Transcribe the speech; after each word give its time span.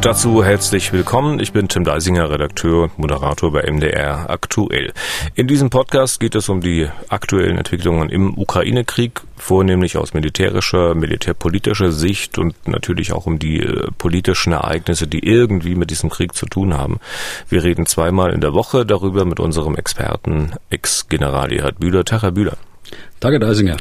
Dazu 0.00 0.44
herzlich 0.44 0.92
willkommen. 0.92 1.40
Ich 1.40 1.52
bin 1.52 1.66
Tim 1.66 1.82
Deisinger, 1.82 2.30
Redakteur 2.30 2.84
und 2.84 3.00
Moderator 3.00 3.50
bei 3.50 3.68
MDR 3.68 4.30
Aktuell. 4.30 4.92
In 5.34 5.48
diesem 5.48 5.70
Podcast 5.70 6.20
geht 6.20 6.36
es 6.36 6.48
um 6.48 6.60
die 6.60 6.88
aktuellen 7.08 7.58
Entwicklungen 7.58 8.08
im 8.08 8.38
Ukraine-Krieg, 8.38 9.20
vornehmlich 9.36 9.96
aus 9.96 10.14
militärischer, 10.14 10.94
militärpolitischer 10.94 11.90
Sicht 11.90 12.38
und 12.38 12.68
natürlich 12.68 13.12
auch 13.12 13.26
um 13.26 13.40
die 13.40 13.58
äh, 13.58 13.88
politischen 13.98 14.52
Ereignisse, 14.52 15.08
die 15.08 15.26
irgendwie 15.26 15.74
mit 15.74 15.90
diesem 15.90 16.10
Krieg 16.10 16.32
zu 16.32 16.46
tun 16.46 16.74
haben. 16.74 17.00
Wir 17.48 17.64
reden 17.64 17.84
zweimal 17.84 18.32
in 18.32 18.40
der 18.40 18.54
Woche 18.54 18.86
darüber 18.86 19.24
mit 19.24 19.40
unserem 19.40 19.74
Experten, 19.74 20.52
Ex-General 20.70 21.52
Erhard 21.52 21.80
Bühler. 21.80 22.04
Tag, 22.04 22.22
Herr 22.22 22.30
Bühler. 22.30 22.56
Danke, 23.20 23.40
Deisinger. 23.40 23.76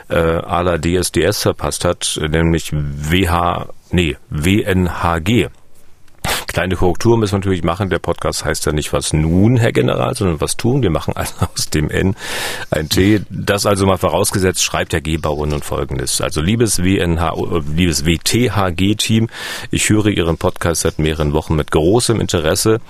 äh, 0.08 0.14
à 0.14 0.62
la 0.62 0.78
DSDS 0.78 1.42
verpasst 1.42 1.84
hat, 1.84 2.20
nämlich 2.30 2.70
WH, 2.72 3.68
nee, 3.90 4.16
WNHG. 4.28 5.48
Kleine 6.46 6.76
Korrektur 6.76 7.16
müssen 7.18 7.32
wir 7.32 7.38
natürlich 7.38 7.62
machen. 7.62 7.90
Der 7.90 7.98
Podcast 7.98 8.44
heißt 8.44 8.66
ja 8.66 8.72
nicht 8.72 8.92
was 8.92 9.12
nun, 9.12 9.58
Herr 9.58 9.72
General, 9.72 10.14
sondern 10.14 10.40
was 10.40 10.56
tun. 10.56 10.82
Wir 10.82 10.90
machen 10.90 11.14
also 11.14 11.34
aus 11.54 11.70
dem 11.70 11.90
N 11.90 12.16
ein 12.70 12.88
T. 12.88 13.20
Das 13.30 13.66
also 13.66 13.86
mal 13.86 13.98
vorausgesetzt, 13.98 14.62
schreibt 14.62 14.92
der 14.92 15.00
Gebauer 15.00 15.46
nun 15.46 15.62
folgendes. 15.62 16.20
Also 16.20 16.40
liebes 16.40 16.82
WNH, 16.82 17.34
liebes 17.74 18.06
WTHG-Team, 18.06 19.28
ich 19.70 19.88
höre 19.88 20.06
Ihren 20.06 20.36
Podcast 20.36 20.82
seit 20.82 20.98
mehreren 20.98 21.32
Wochen 21.32 21.54
mit 21.54 21.70
großem 21.70 22.20
Interesse. 22.20 22.80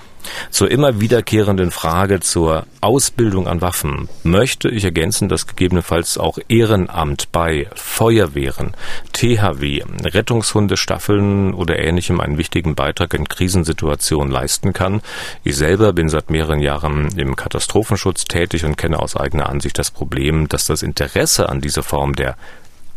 Zur 0.49 0.71
immer 0.71 0.99
wiederkehrenden 0.99 1.71
Frage 1.71 2.19
zur 2.19 2.65
Ausbildung 2.81 3.47
an 3.47 3.61
Waffen 3.61 4.09
möchte 4.23 4.69
ich 4.69 4.83
ergänzen, 4.83 5.29
dass 5.29 5.47
gegebenenfalls 5.47 6.17
auch 6.17 6.37
Ehrenamt 6.47 7.31
bei 7.31 7.67
Feuerwehren, 7.75 8.73
THW, 9.13 9.83
Rettungshundestaffeln 10.03 11.53
oder 11.53 11.79
ähnlichem 11.79 12.19
einen 12.19 12.37
wichtigen 12.37 12.75
Beitrag 12.75 13.13
in 13.13 13.27
Krisensituationen 13.27 14.31
leisten 14.31 14.73
kann. 14.73 15.01
Ich 15.43 15.55
selber 15.55 15.93
bin 15.93 16.09
seit 16.09 16.29
mehreren 16.29 16.59
Jahren 16.59 17.09
im 17.17 17.35
Katastrophenschutz 17.35 18.25
tätig 18.25 18.65
und 18.65 18.77
kenne 18.77 18.99
aus 18.99 19.15
eigener 19.15 19.49
Ansicht 19.49 19.77
das 19.77 19.91
Problem, 19.91 20.47
dass 20.47 20.65
das 20.65 20.83
Interesse 20.83 21.49
an 21.49 21.61
dieser 21.61 21.83
Form 21.83 22.15
der 22.15 22.35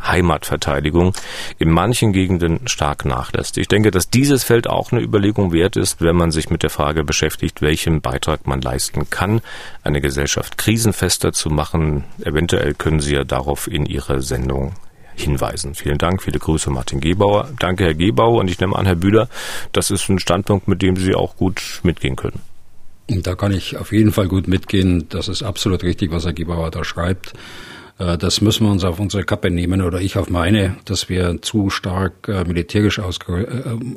Heimatverteidigung 0.06 1.12
in 1.58 1.70
manchen 1.70 2.12
Gegenden 2.12 2.66
stark 2.66 3.04
nachlässt. 3.04 3.58
Ich 3.58 3.68
denke, 3.68 3.90
dass 3.90 4.10
dieses 4.10 4.44
Feld 4.44 4.68
auch 4.68 4.92
eine 4.92 5.00
Überlegung 5.00 5.52
wert 5.52 5.76
ist, 5.76 6.00
wenn 6.00 6.16
man 6.16 6.30
sich 6.30 6.50
mit 6.50 6.62
der 6.62 6.70
Frage 6.70 7.04
beschäftigt, 7.04 7.62
welchen 7.62 8.00
Beitrag 8.00 8.46
man 8.46 8.60
leisten 8.60 9.08
kann, 9.10 9.40
eine 9.82 10.00
Gesellschaft 10.00 10.58
krisenfester 10.58 11.32
zu 11.32 11.50
machen. 11.50 12.04
Eventuell 12.24 12.74
können 12.74 13.00
Sie 13.00 13.14
ja 13.14 13.24
darauf 13.24 13.68
in 13.68 13.86
Ihrer 13.86 14.20
Sendung 14.20 14.74
hinweisen. 15.14 15.74
Vielen 15.74 15.98
Dank, 15.98 16.22
viele 16.22 16.38
Grüße 16.38 16.70
Martin 16.70 17.00
Gebauer. 17.00 17.50
Danke, 17.58 17.84
Herr 17.84 17.94
Gebauer, 17.94 18.40
und 18.40 18.48
ich 18.48 18.58
nehme 18.60 18.76
an, 18.76 18.86
Herr 18.86 18.96
Bühler, 18.96 19.28
das 19.72 19.90
ist 19.90 20.08
ein 20.08 20.18
Standpunkt, 20.18 20.68
mit 20.68 20.82
dem 20.82 20.96
Sie 20.96 21.14
auch 21.14 21.36
gut 21.36 21.80
mitgehen 21.82 22.16
können. 22.16 22.40
Da 23.08 23.34
kann 23.34 23.52
ich 23.52 23.76
auf 23.76 23.92
jeden 23.92 24.12
Fall 24.12 24.28
gut 24.28 24.48
mitgehen. 24.48 25.06
Das 25.08 25.28
ist 25.28 25.42
absolut 25.42 25.82
richtig, 25.82 26.12
was 26.12 26.24
Herr 26.24 26.32
Gebauer 26.32 26.70
da 26.70 26.84
schreibt. 26.84 27.34
Äh, 28.02 28.18
das 28.18 28.40
müssen 28.40 28.66
wir 28.66 28.72
uns 28.72 28.84
auf 28.84 28.98
unsere 28.98 29.24
Kappe 29.24 29.50
nehmen 29.50 29.82
oder 29.82 30.00
ich 30.00 30.16
auf 30.16 30.28
meine, 30.30 30.76
dass 30.84 31.08
wir 31.08 31.40
zu 31.42 31.70
stark 31.70 32.28
äh, 32.28 32.44
militärisch 32.44 32.98
äh, 32.98 33.02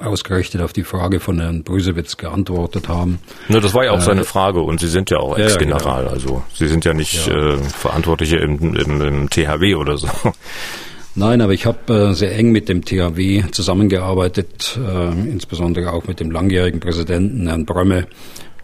ausgerichtet 0.04 0.62
auf 0.62 0.74
die 0.74 0.84
Frage 0.84 1.20
von 1.20 1.40
Herrn 1.40 1.64
Brüsewitz 1.64 2.18
geantwortet 2.18 2.88
haben. 2.88 3.20
Ne, 3.48 3.60
das 3.60 3.74
war 3.74 3.86
ja 3.86 3.92
auch 3.92 4.02
seine 4.02 4.24
Frage 4.24 4.62
und 4.62 4.80
Sie 4.80 4.88
sind 4.88 5.10
ja 5.10 5.18
auch 5.18 5.38
Ex-General, 5.38 5.82
ja, 5.82 6.00
genau. 6.02 6.12
also 6.12 6.44
Sie 6.54 6.68
sind 6.68 6.86
ja 6.86 6.94
nicht 6.94 7.28
ja. 7.28 7.54
Äh, 7.54 7.58
Verantwortliche 7.58 8.38
im, 8.38 8.76
im, 8.76 9.02
im 9.02 9.30
THW 9.30 9.76
oder 9.76 9.98
so. 9.98 10.08
Nein, 11.18 11.40
aber 11.40 11.54
ich 11.54 11.66
habe 11.66 12.10
äh, 12.10 12.14
sehr 12.14 12.38
eng 12.38 12.52
mit 12.52 12.68
dem 12.68 12.84
THW 12.84 13.46
zusammengearbeitet, 13.52 14.78
äh, 14.86 15.12
insbesondere 15.30 15.94
auch 15.94 16.08
mit 16.08 16.20
dem 16.20 16.30
langjährigen 16.30 16.82
Präsidenten 16.82 17.48
Herrn 17.48 17.66
Brömme, 17.66 18.08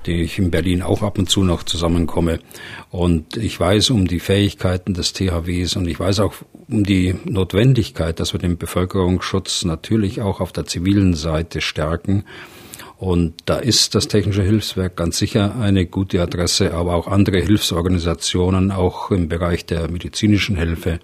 die 0.06 0.22
ich 0.22 0.40
in 0.40 0.52
Berlin 0.52 0.82
auch 0.82 1.04
ab 1.04 1.18
und 1.18 1.30
zu 1.30 1.44
noch 1.44 1.64
zusammenkomme. 1.64 2.40
Und 2.90 3.38
ich 3.38 3.60
weiß 3.60 3.90
um 3.92 4.08
die 4.08 4.20
Fähigkeiten 4.20 4.94
des 4.94 5.14
THWs 5.14 5.76
und 5.76 5.88
ich 5.88 6.00
weiß 6.00 6.20
auch 6.20 6.34
um 6.68 6.84
die 6.84 7.16
Notwendigkeit, 7.26 8.20
dass 8.20 8.34
wir 8.34 8.40
den 8.40 8.58
Bevölkerungsschutz 8.58 9.66
natürlich 9.66 10.22
auch 10.22 10.40
auf 10.40 10.52
der 10.52 10.66
zivilen 10.66 11.14
Seite 11.14 11.62
stärken. 11.62 12.26
Und 12.98 13.34
da 13.46 13.58
ist 13.58 13.96
das 13.96 14.08
Technische 14.08 14.44
Hilfswerk 14.44 14.96
ganz 14.96 15.18
sicher 15.18 15.56
eine 15.60 15.88
gute 15.88 16.22
Adresse, 16.22 16.76
aber 16.76 16.94
auch 16.94 17.08
andere 17.08 17.42
Hilfsorganisationen, 17.42 18.72
auch 18.72 19.10
im 19.10 19.28
Bereich 19.28 19.66
der 19.66 19.90
medizinischen 19.90 20.56
Hilfe, 20.56 21.00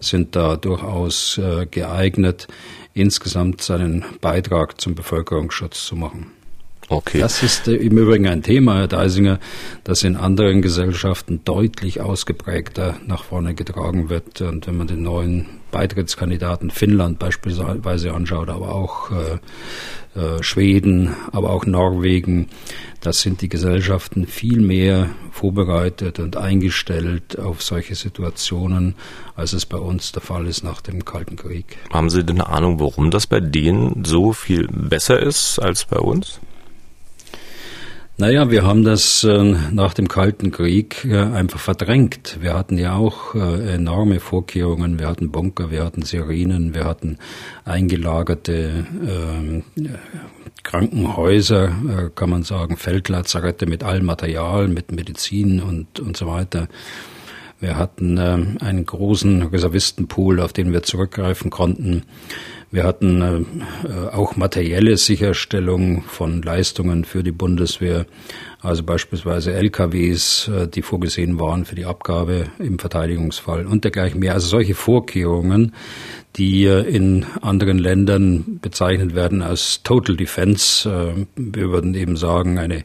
sind 0.00 0.34
da 0.34 0.56
durchaus 0.56 1.36
äh, 1.36 1.66
geeignet, 1.70 2.48
insgesamt 2.94 3.60
seinen 3.60 4.06
Beitrag 4.22 4.80
zum 4.80 4.94
Bevölkerungsschutz 4.94 5.84
zu 5.84 5.96
machen. 5.96 6.35
Okay. 6.88 7.18
Das 7.18 7.42
ist 7.42 7.66
äh, 7.68 7.74
im 7.74 7.98
Übrigen 7.98 8.28
ein 8.28 8.42
Thema, 8.42 8.78
Herr 8.78 8.88
Deisinger, 8.88 9.40
das 9.82 10.04
in 10.04 10.16
anderen 10.16 10.62
Gesellschaften 10.62 11.40
deutlich 11.44 12.00
ausgeprägter 12.00 12.96
nach 13.06 13.24
vorne 13.24 13.54
getragen 13.54 14.08
wird. 14.08 14.40
Und 14.40 14.66
wenn 14.66 14.76
man 14.76 14.86
den 14.86 15.02
neuen 15.02 15.46
Beitrittskandidaten 15.72 16.70
Finnland 16.70 17.18
beispielsweise 17.18 18.14
anschaut, 18.14 18.48
aber 18.48 18.72
auch 18.72 19.10
äh, 19.10 19.38
äh, 20.16 20.42
Schweden, 20.42 21.14
aber 21.32 21.50
auch 21.50 21.66
Norwegen, 21.66 22.48
das 23.00 23.20
sind 23.20 23.42
die 23.42 23.48
Gesellschaften 23.48 24.26
viel 24.26 24.60
mehr 24.60 25.10
vorbereitet 25.32 26.20
und 26.20 26.36
eingestellt 26.36 27.38
auf 27.38 27.62
solche 27.62 27.94
Situationen, 27.96 28.94
als 29.34 29.52
es 29.52 29.66
bei 29.66 29.76
uns 29.76 30.12
der 30.12 30.22
Fall 30.22 30.46
ist 30.46 30.62
nach 30.62 30.80
dem 30.80 31.04
Kalten 31.04 31.36
Krieg. 31.36 31.76
Haben 31.92 32.10
Sie 32.10 32.24
denn 32.24 32.40
eine 32.40 32.48
Ahnung, 32.48 32.80
warum 32.80 33.10
das 33.10 33.26
bei 33.26 33.40
denen 33.40 34.04
so 34.04 34.32
viel 34.32 34.68
besser 34.68 35.20
ist 35.20 35.58
als 35.58 35.84
bei 35.84 35.98
uns? 35.98 36.40
Naja, 38.18 38.50
wir 38.50 38.64
haben 38.64 38.82
das 38.82 39.24
äh, 39.24 39.54
nach 39.72 39.92
dem 39.92 40.08
Kalten 40.08 40.50
Krieg 40.50 41.04
äh, 41.04 41.18
einfach 41.18 41.60
verdrängt. 41.60 42.38
Wir 42.40 42.54
hatten 42.54 42.78
ja 42.78 42.94
auch 42.94 43.34
äh, 43.34 43.74
enorme 43.74 44.20
Vorkehrungen. 44.20 44.98
Wir 44.98 45.06
hatten 45.06 45.30
Bunker, 45.30 45.70
wir 45.70 45.84
hatten 45.84 46.00
Sirenen, 46.00 46.74
wir 46.74 46.86
hatten 46.86 47.18
eingelagerte 47.66 48.86
ähm, 49.06 49.64
Krankenhäuser, 50.62 52.10
kann 52.14 52.30
man 52.30 52.42
sagen, 52.42 52.78
Feldlazarette 52.78 53.66
mit 53.66 53.84
allem 53.84 54.06
Material, 54.06 54.66
mit 54.66 54.92
Medizin 54.92 55.60
und, 55.60 56.00
und 56.00 56.16
so 56.16 56.26
weiter. 56.26 56.68
Wir 57.60 57.76
hatten 57.76 58.18
einen 58.18 58.84
großen 58.84 59.42
Reservistenpool, 59.42 60.40
auf 60.40 60.52
den 60.52 60.72
wir 60.72 60.82
zurückgreifen 60.82 61.50
konnten. 61.50 62.02
Wir 62.76 62.84
hatten 62.84 63.22
äh, 63.22 64.14
auch 64.14 64.36
materielle 64.36 64.98
Sicherstellung 64.98 66.02
von 66.02 66.42
Leistungen 66.42 67.06
für 67.06 67.22
die 67.22 67.32
Bundeswehr, 67.32 68.04
also 68.60 68.82
beispielsweise 68.82 69.54
LKWs, 69.54 70.48
äh, 70.48 70.68
die 70.68 70.82
vorgesehen 70.82 71.40
waren 71.40 71.64
für 71.64 71.74
die 71.74 71.86
Abgabe 71.86 72.48
im 72.58 72.78
Verteidigungsfall 72.78 73.64
und 73.64 73.84
dergleichen 73.84 74.20
mehr. 74.20 74.34
Also 74.34 74.48
solche 74.48 74.74
Vorkehrungen, 74.74 75.72
die 76.36 76.66
in 76.66 77.24
anderen 77.40 77.78
Ländern 77.78 78.58
bezeichnet 78.60 79.14
werden 79.14 79.40
als 79.40 79.82
Total 79.82 80.14
Defense. 80.14 80.86
Äh, 80.86 81.24
wir 81.34 81.70
würden 81.70 81.94
eben 81.94 82.18
sagen, 82.18 82.58
eine, 82.58 82.84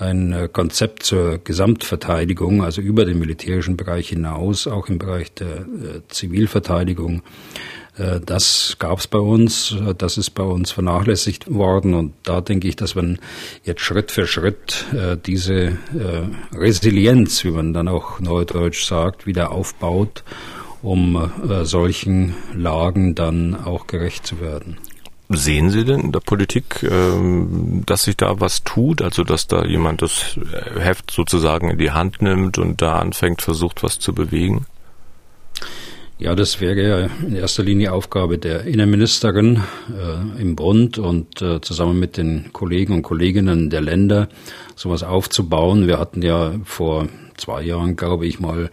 ein 0.00 0.48
Konzept 0.52 1.04
zur 1.04 1.38
Gesamtverteidigung, 1.38 2.64
also 2.64 2.80
über 2.80 3.04
den 3.04 3.20
militärischen 3.20 3.76
Bereich 3.76 4.08
hinaus, 4.08 4.66
auch 4.66 4.88
im 4.88 4.98
Bereich 4.98 5.32
der 5.34 5.64
Zivilverteidigung. 6.08 7.22
Äh, 7.98 8.20
das 8.24 8.76
gab 8.78 8.98
es 8.98 9.06
bei 9.06 9.18
uns, 9.18 9.76
das 9.98 10.18
ist 10.18 10.30
bei 10.30 10.44
uns 10.44 10.70
vernachlässigt 10.70 11.52
worden 11.52 11.94
und 11.94 12.14
da 12.22 12.40
denke 12.40 12.68
ich, 12.68 12.76
dass 12.76 12.94
man 12.94 13.18
jetzt 13.64 13.80
Schritt 13.80 14.10
für 14.10 14.26
Schritt 14.26 14.86
äh, 14.92 15.16
diese 15.16 15.54
äh, 15.54 15.76
Resilienz, 16.54 17.44
wie 17.44 17.50
man 17.50 17.72
dann 17.72 17.88
auch 17.88 18.20
neudeutsch 18.20 18.84
sagt, 18.84 19.26
wieder 19.26 19.52
aufbaut 19.52 20.24
um 20.82 21.30
äh, 21.48 21.64
solchen 21.64 22.34
Lagen 22.54 23.14
dann 23.14 23.56
auch 23.56 23.86
gerecht 23.86 24.26
zu 24.26 24.40
werden. 24.40 24.78
Sehen 25.30 25.68
Sie 25.70 25.84
denn 25.84 26.00
in 26.00 26.12
der 26.12 26.20
Politik, 26.20 26.82
ähm, 26.82 27.82
dass 27.84 28.04
sich 28.04 28.16
da 28.16 28.40
was 28.40 28.64
tut, 28.64 29.02
also 29.02 29.24
dass 29.24 29.46
da 29.46 29.64
jemand 29.64 30.00
das 30.00 30.38
Heft 30.78 31.10
sozusagen 31.10 31.70
in 31.70 31.78
die 31.78 31.90
Hand 31.90 32.22
nimmt 32.22 32.56
und 32.56 32.80
da 32.80 32.98
anfängt, 32.98 33.42
versucht, 33.42 33.82
was 33.82 33.98
zu 33.98 34.14
bewegen? 34.14 34.64
Ja, 36.20 36.34
das 36.34 36.60
wäre 36.60 36.82
ja 36.82 37.08
in 37.24 37.36
erster 37.36 37.62
Linie 37.62 37.92
Aufgabe 37.92 38.38
der 38.38 38.64
Innenministerin 38.64 39.62
äh, 39.88 40.40
im 40.42 40.56
Bund 40.56 40.98
und 40.98 41.40
äh, 41.42 41.60
zusammen 41.60 42.00
mit 42.00 42.16
den 42.16 42.52
Kollegen 42.52 42.92
und 42.92 43.02
Kolleginnen 43.02 43.70
der 43.70 43.82
Länder 43.82 44.28
sowas 44.74 45.04
aufzubauen. 45.04 45.86
Wir 45.86 46.00
hatten 46.00 46.22
ja 46.22 46.54
vor 46.64 47.06
zwei 47.36 47.62
Jahren, 47.62 47.94
glaube 47.94 48.26
ich, 48.26 48.40
mal 48.40 48.68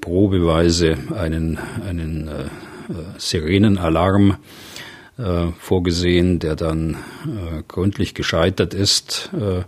probeweise 0.00 0.96
einen, 1.14 1.60
einen 1.88 2.26
äh, 2.26 2.46
Sirenenalarm 3.16 4.36
äh, 5.18 5.52
vorgesehen, 5.58 6.38
der 6.38 6.56
dann 6.56 6.94
äh, 6.94 7.62
gründlich 7.66 8.14
gescheitert 8.14 8.72
ist. 8.72 9.30
Äh, 9.32 9.62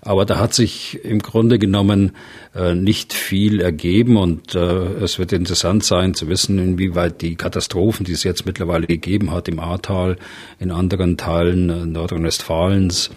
aber 0.00 0.24
da 0.24 0.38
hat 0.38 0.54
sich 0.54 1.04
im 1.04 1.18
Grunde 1.18 1.58
genommen 1.58 2.12
äh, 2.54 2.74
nicht 2.74 3.12
viel 3.12 3.60
ergeben 3.60 4.16
und 4.16 4.54
äh, 4.54 4.58
es 4.58 5.18
wird 5.18 5.32
interessant 5.32 5.84
sein 5.84 6.14
zu 6.14 6.28
wissen, 6.28 6.58
inwieweit 6.58 7.22
die 7.22 7.36
Katastrophen, 7.36 8.04
die 8.06 8.12
es 8.12 8.22
jetzt 8.22 8.46
mittlerweile 8.46 8.86
gegeben 8.86 9.30
hat 9.30 9.48
im 9.48 9.58
Ahrtal, 9.58 10.16
in 10.60 10.70
anderen 10.70 11.16
Teilen 11.16 11.92
Nordrhein-Westfalens, 11.92 13.10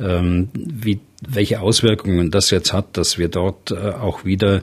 ähm, 0.00 0.48
wie, 0.54 1.00
welche 1.26 1.60
Auswirkungen 1.60 2.30
das 2.30 2.50
jetzt 2.50 2.72
hat, 2.72 2.96
dass 2.96 3.16
wir 3.16 3.28
dort 3.28 3.70
äh, 3.70 3.76
auch 3.76 4.24
wieder 4.24 4.62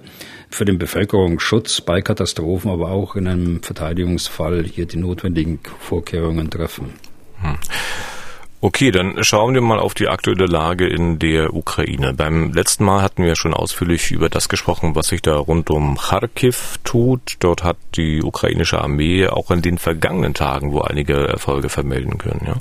für 0.49 0.65
den 0.65 0.77
Bevölkerungsschutz 0.77 1.81
bei 1.81 2.01
Katastrophen, 2.01 2.69
aber 2.69 2.91
auch 2.91 3.15
in 3.15 3.27
einem 3.27 3.63
Verteidigungsfall 3.63 4.65
hier 4.65 4.85
die 4.85 4.97
notwendigen 4.97 5.59
Vorkehrungen 5.79 6.49
treffen. 6.49 6.93
Hm. 7.41 7.57
Okay, 8.61 8.91
dann 8.91 9.23
schauen 9.23 9.53
wir 9.53 9.61
mal 9.61 9.79
auf 9.79 9.93
die 9.93 10.09
aktuelle 10.09 10.45
Lage 10.45 10.85
in 10.85 11.17
der 11.17 11.53
Ukraine. 11.53 12.13
Beim 12.13 12.51
letzten 12.51 12.83
Mal 12.83 13.01
hatten 13.01 13.23
wir 13.23 13.37
schon 13.37 13.53
ausführlich 13.53 14.11
über 14.11 14.27
das 14.27 14.49
gesprochen, 14.49 14.95
was 14.95 15.07
sich 15.07 15.21
da 15.21 15.37
rund 15.37 15.69
um 15.69 15.97
Kharkiv 15.97 16.77
tut. 16.83 17.37
Dort 17.39 17.63
hat 17.63 17.77
die 17.95 18.21
ukrainische 18.21 18.81
Armee 18.81 19.27
auch 19.27 19.49
in 19.51 19.61
den 19.61 19.77
vergangenen 19.77 20.33
Tagen 20.33 20.73
wo 20.73 20.81
einige 20.81 21.25
Erfolge 21.25 21.69
vermelden 21.69 22.17
können, 22.17 22.41
ja? 22.45 22.57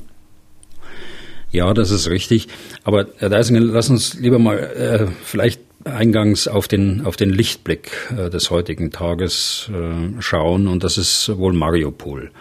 Ja, 1.51 1.73
das 1.73 1.91
ist 1.91 2.09
richtig. 2.09 2.47
Aber 2.83 3.07
Herr 3.17 3.29
Deisinger, 3.29 3.59
lass 3.59 3.89
uns 3.89 4.13
lieber 4.13 4.39
mal 4.39 4.57
äh, 4.57 5.07
vielleicht 5.23 5.61
eingangs 5.83 6.47
auf 6.47 6.67
den, 6.67 7.05
auf 7.05 7.15
den 7.15 7.31
Lichtblick 7.31 7.91
äh, 8.15 8.29
des 8.29 8.51
heutigen 8.51 8.91
Tages 8.91 9.69
äh, 9.73 10.21
schauen. 10.21 10.67
Und 10.67 10.83
das 10.83 10.97
ist 10.97 11.35
wohl 11.37 11.53
Mariupol. 11.53 12.31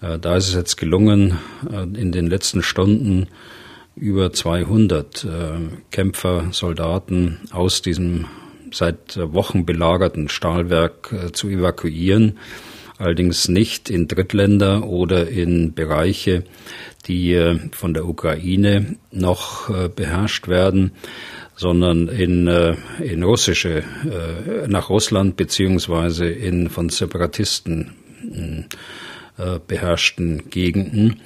Äh, 0.00 0.18
da 0.18 0.36
ist 0.36 0.48
es 0.48 0.54
jetzt 0.54 0.76
gelungen, 0.76 1.38
äh, 1.70 1.82
in 1.82 2.10
den 2.10 2.26
letzten 2.26 2.62
Stunden 2.62 3.28
über 3.94 4.32
200 4.32 5.24
äh, 5.24 5.28
Kämpfer, 5.90 6.48
Soldaten 6.50 7.40
aus 7.52 7.82
diesem 7.82 8.26
seit 8.72 9.18
Wochen 9.18 9.66
belagerten 9.66 10.28
Stahlwerk 10.28 11.12
äh, 11.12 11.32
zu 11.32 11.48
evakuieren 11.48 12.38
allerdings 13.02 13.48
nicht 13.48 13.90
in 13.90 14.08
Drittländer 14.08 14.86
oder 14.86 15.28
in 15.28 15.74
Bereiche, 15.74 16.44
die 17.06 17.32
äh, 17.34 17.58
von 17.72 17.94
der 17.94 18.06
Ukraine 18.06 18.96
noch 19.10 19.68
äh, 19.68 19.88
beherrscht 19.88 20.48
werden, 20.48 20.92
sondern 21.56 22.08
in, 22.08 22.46
äh, 22.46 22.76
in 23.00 23.22
russische, 23.22 23.82
nach 24.68 24.88
Russland 24.88 25.36
beziehungsweise 25.36 26.26
in 26.26 26.70
von 26.70 26.88
Separatisten 26.88 27.92
beherrschten 29.66 30.50
Gegenden. 30.50 31.20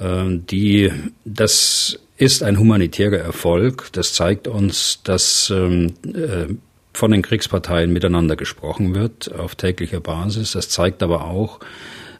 Die, 0.00 0.92
das 1.24 1.98
ist 2.16 2.42
ein 2.42 2.58
humanitärer 2.58 3.18
Erfolg. 3.18 3.88
Das 3.92 4.14
zeigt 4.14 4.48
uns, 4.48 5.00
dass 5.02 5.50
ähm, 5.50 5.94
von 6.96 7.10
den 7.10 7.22
Kriegsparteien 7.22 7.92
miteinander 7.92 8.36
gesprochen 8.36 8.94
wird 8.94 9.32
auf 9.34 9.54
täglicher 9.54 10.00
Basis. 10.00 10.52
Das 10.52 10.68
zeigt 10.68 11.02
aber 11.02 11.26
auch, 11.26 11.60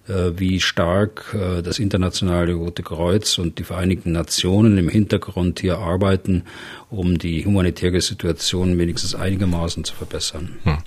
äh, 0.09 0.33
wie 0.37 0.61
stark 0.61 1.35
äh, 1.35 1.63
das 1.63 1.79
Internationale 1.79 2.55
Rote 2.55 2.83
Kreuz 2.83 3.39
und 3.39 3.59
die 3.59 3.65
Vereinigten 3.65 4.13
Nationen 4.13 4.79
im 4.79 4.89
Hintergrund 4.89 5.61
hier 5.61 5.79
arbeiten, 5.79 6.45
um 6.91 7.19
die 7.19 7.45
humanitäre 7.45 8.01
Situation 8.01 8.79
wenigstens 8.79 9.15
einigermaßen 9.15 9.85
zu 9.85 9.95
verbessern. 9.95 10.59
Hm. 10.65 10.79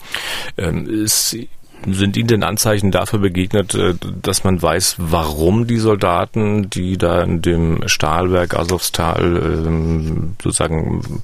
Ähm, 0.57 1.07
sind 1.87 2.17
Ihnen 2.17 2.27
denn 2.27 2.43
Anzeichen 2.43 2.91
dafür 2.91 3.19
begegnet, 3.19 3.73
äh, 3.75 3.93
dass 4.21 4.43
man 4.43 4.61
weiß, 4.61 4.95
warum 4.97 5.67
die 5.67 5.77
Soldaten, 5.77 6.69
die 6.69 6.97
da 6.97 7.21
in 7.21 7.41
dem 7.41 7.87
Stahlwerk 7.87 8.55
Asowstal 8.55 9.65
ähm, 9.65 10.35
sozusagen 10.41 11.21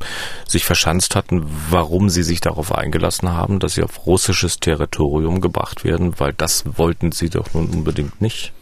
sich 0.47 0.65
verschanzt 0.65 1.15
hatten, 1.15 1.45
warum 1.69 2.09
sie 2.09 2.23
sich 2.23 2.41
darauf 2.41 2.73
eingelassen 2.73 3.29
haben, 3.29 3.59
dass 3.59 3.75
sie 3.75 3.83
auf 3.83 4.05
russisches 4.05 4.59
Territorium 4.59 5.41
gebracht 5.41 5.83
werden? 5.83 6.13
Weil 6.17 6.33
das 6.33 6.63
wollten 6.77 7.11
sie 7.11 7.29
doch 7.29 7.53
nun 7.53 7.69
unbedingt 7.69 8.21
nicht. 8.21 8.53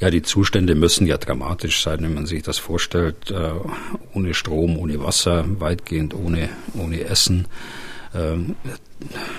Ja, 0.00 0.10
die 0.10 0.22
Zustände 0.22 0.74
müssen 0.74 1.06
ja 1.06 1.16
dramatisch 1.16 1.82
sein, 1.82 2.02
wenn 2.02 2.14
man 2.14 2.26
sich 2.26 2.42
das 2.42 2.58
vorstellt. 2.58 3.30
Äh, 3.30 3.52
ohne 4.14 4.34
Strom, 4.34 4.76
ohne 4.76 5.02
Wasser, 5.02 5.44
weitgehend 5.60 6.14
ohne, 6.14 6.48
ohne 6.74 7.04
Essen. 7.04 7.46
Ähm, 8.14 8.56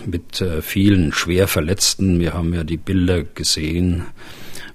mit 0.05 0.41
äh, 0.41 0.61
vielen 0.61 1.13
schwer 1.13 1.47
Verletzten. 1.47 2.19
Wir 2.19 2.33
haben 2.33 2.53
ja 2.53 2.63
die 2.63 2.77
Bilder 2.77 3.23
gesehen 3.23 4.05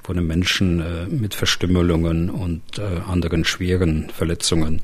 von 0.02 0.16
den 0.16 0.26
Menschen 0.26 0.80
äh, 0.80 1.06
mit 1.06 1.34
Verstümmelungen 1.34 2.30
und 2.30 2.78
äh, 2.78 3.00
anderen 3.06 3.44
schweren 3.44 4.08
Verletzungen. 4.10 4.80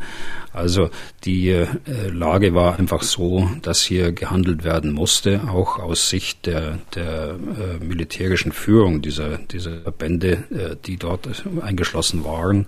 Also 0.53 0.91
die 1.25 1.67
Lage 2.13 2.55
war 2.55 2.79
einfach 2.79 3.03
so, 3.03 3.51
dass 3.63 3.83
hier 3.83 4.13
gehandelt 4.13 4.63
werden 4.63 4.93
musste, 4.93 5.49
auch 5.49 5.81
aus 5.81 6.09
Sicht 6.09 6.47
der, 6.47 6.79
der 6.95 7.35
militärischen 7.81 8.53
Führung 8.53 9.03
dieser, 9.03 9.39
dieser 9.39 9.79
Bände, 9.91 10.45
die 10.87 10.97
dort 10.97 11.29
eingeschlossen 11.61 12.25
waren. 12.25 12.67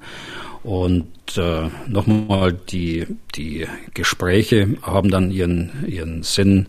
Und 0.66 1.38
äh, 1.38 1.68
nochmal, 1.86 2.52
die, 2.52 3.06
die 3.36 3.68
Gespräche 3.94 4.76
haben 4.82 5.12
dann 5.12 5.30
ihren, 5.30 5.84
ihren 5.86 6.24
Sinn 6.24 6.66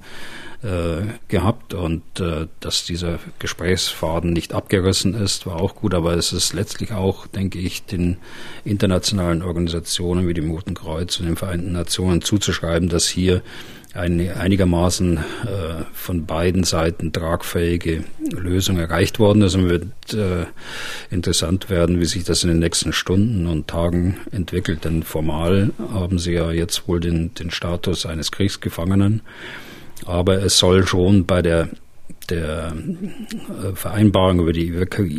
äh, 0.61 1.01
gehabt. 1.29 1.73
Und 1.73 2.03
äh, 2.19 2.45
dass 2.59 2.85
dieser 2.85 3.17
Gesprächsfaden 3.39 4.33
nicht 4.33 4.53
abgerissen 4.53 5.15
ist, 5.15 5.47
war 5.47 5.55
auch 5.55 5.73
gut, 5.73 5.95
aber 5.95 6.13
es 6.13 6.31
ist 6.31 6.53
letztlich 6.53 6.91
auch, 6.91 7.25
denke 7.25 7.57
ich, 7.57 7.85
den 7.85 8.17
internationalen 8.63 9.41
Organisationen 9.41 10.27
wie 10.27 10.35
dem 10.35 10.51
Roten 10.51 10.75
Kreuz 10.75 11.19
und 11.19 11.25
den 11.25 11.35
Vereinten 11.35 11.71
Nationen 11.71 12.21
zuzuschreiben, 12.21 12.89
dass 12.89 13.07
hier 13.07 13.41
eine 13.93 14.37
einigermaßen 14.37 15.17
äh, 15.17 15.21
von 15.93 16.25
beiden 16.25 16.63
Seiten 16.63 17.11
tragfähige 17.13 18.03
Lösung 18.31 18.77
erreicht 18.77 19.19
worden 19.19 19.41
ist. 19.41 19.55
Und 19.55 19.69
wird 19.69 20.13
äh, 20.13 20.45
interessant 21.09 21.69
werden, 21.69 21.99
wie 21.99 22.05
sich 22.05 22.23
das 22.23 22.43
in 22.43 22.49
den 22.49 22.59
nächsten 22.59 22.93
Stunden 22.93 23.47
und 23.47 23.67
Tagen 23.67 24.17
entwickelt. 24.31 24.85
Denn 24.85 25.03
formal 25.03 25.71
haben 25.91 26.19
sie 26.19 26.33
ja 26.33 26.51
jetzt 26.51 26.87
wohl 26.87 26.99
den, 26.99 27.33
den 27.33 27.51
Status 27.51 28.05
eines 28.05 28.31
Kriegsgefangenen. 28.31 29.21
Aber 30.05 30.43
es 30.43 30.57
soll 30.57 30.85
schon 30.85 31.25
bei 31.25 31.41
der 31.41 31.69
der 32.29 32.73
äh, 32.73 33.75
Vereinbarung 33.75 34.39
über 34.39 34.53
die 34.53 34.69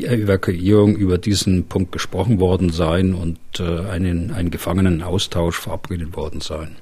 Evakuierung 0.04 0.96
über 0.96 1.16
diesen 1.16 1.64
Punkt 1.64 1.92
gesprochen 1.92 2.38
worden 2.38 2.70
sein 2.70 3.14
und 3.14 3.38
äh, 3.58 3.88
einen, 3.88 4.30
einen 4.30 4.50
Gefangenenaustausch 4.50 5.58
verabredet 5.58 6.16
worden 6.16 6.40
sein. 6.40 6.76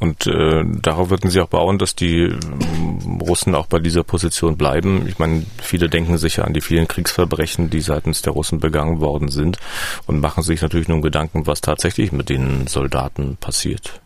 Und 0.00 0.26
äh, 0.26 0.64
darauf 0.80 1.10
würden 1.10 1.30
Sie 1.30 1.40
auch 1.40 1.48
bauen, 1.48 1.78
dass 1.78 1.96
die 1.96 2.22
äh, 2.22 2.38
Russen 3.20 3.54
auch 3.54 3.66
bei 3.66 3.80
dieser 3.80 4.04
Position 4.04 4.56
bleiben. 4.56 5.06
Ich 5.08 5.18
meine, 5.18 5.44
viele 5.60 5.88
denken 5.88 6.18
sicher 6.18 6.44
an 6.44 6.54
die 6.54 6.60
vielen 6.60 6.86
Kriegsverbrechen, 6.86 7.68
die 7.70 7.80
seitens 7.80 8.22
der 8.22 8.32
Russen 8.32 8.60
begangen 8.60 9.00
worden 9.00 9.28
sind 9.28 9.58
und 10.06 10.20
machen 10.20 10.42
sich 10.42 10.62
natürlich 10.62 10.88
nun 10.88 11.02
Gedanken, 11.02 11.46
was 11.46 11.60
tatsächlich 11.60 12.12
mit 12.12 12.28
den 12.28 12.66
Soldaten 12.68 13.36
passiert. 13.38 14.00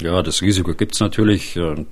Ja, 0.00 0.22
das 0.22 0.42
Risiko 0.42 0.74
gibt's 0.74 1.00
natürlich. 1.00 1.56
Äh, 1.56 1.84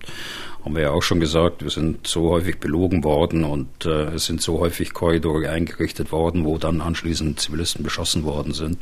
haben 0.65 0.75
wir 0.75 0.83
ja 0.83 0.91
auch 0.91 1.03
schon 1.03 1.21
gesagt, 1.21 1.63
wir 1.63 1.71
sind 1.71 2.07
so 2.07 2.31
häufig 2.31 2.59
belogen 2.59 3.05
worden 3.05 3.45
und 3.45 3.87
äh, 3.87 4.15
es 4.15 4.27
sind 4.27 4.43
so 4.43 4.59
häufig 4.59 4.93
Korridore 4.93 5.49
eingerichtet 5.49 6.11
worden, 6.11 6.45
wo 6.45 6.59
dann 6.59 6.81
anschließend 6.81 7.39
Zivilisten 7.39 7.85
beschossen 7.85 8.25
worden 8.25 8.53
sind. 8.53 8.79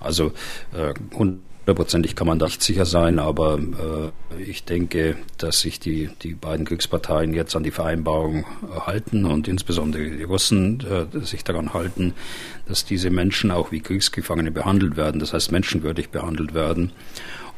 Also 0.00 0.32
äh, 0.74 0.92
hundertprozentig 1.62 2.16
kann 2.16 2.26
man 2.26 2.38
da 2.38 2.46
nicht 2.46 2.62
sicher 2.62 2.84
sein, 2.84 3.18
aber 3.18 3.58
äh, 3.58 4.42
ich 4.42 4.64
denke, 4.64 5.16
dass 5.38 5.60
sich 5.60 5.78
die, 5.78 6.10
die 6.22 6.34
beiden 6.34 6.66
Kriegsparteien 6.66 7.34
jetzt 7.34 7.54
an 7.54 7.62
die 7.62 7.70
Vereinbarung 7.70 8.44
äh, 8.44 8.80
halten 8.80 9.24
und 9.24 9.46
insbesondere 9.46 10.10
die 10.10 10.24
Russen 10.24 10.80
äh, 10.80 11.24
sich 11.24 11.44
daran 11.44 11.72
halten, 11.72 12.14
dass 12.66 12.84
diese 12.84 13.10
Menschen 13.10 13.50
auch 13.52 13.70
wie 13.70 13.80
Kriegsgefangene 13.80 14.50
behandelt 14.50 14.96
werden, 14.96 15.20
das 15.20 15.32
heißt 15.32 15.52
menschenwürdig 15.52 16.10
behandelt 16.10 16.52
werden 16.52 16.92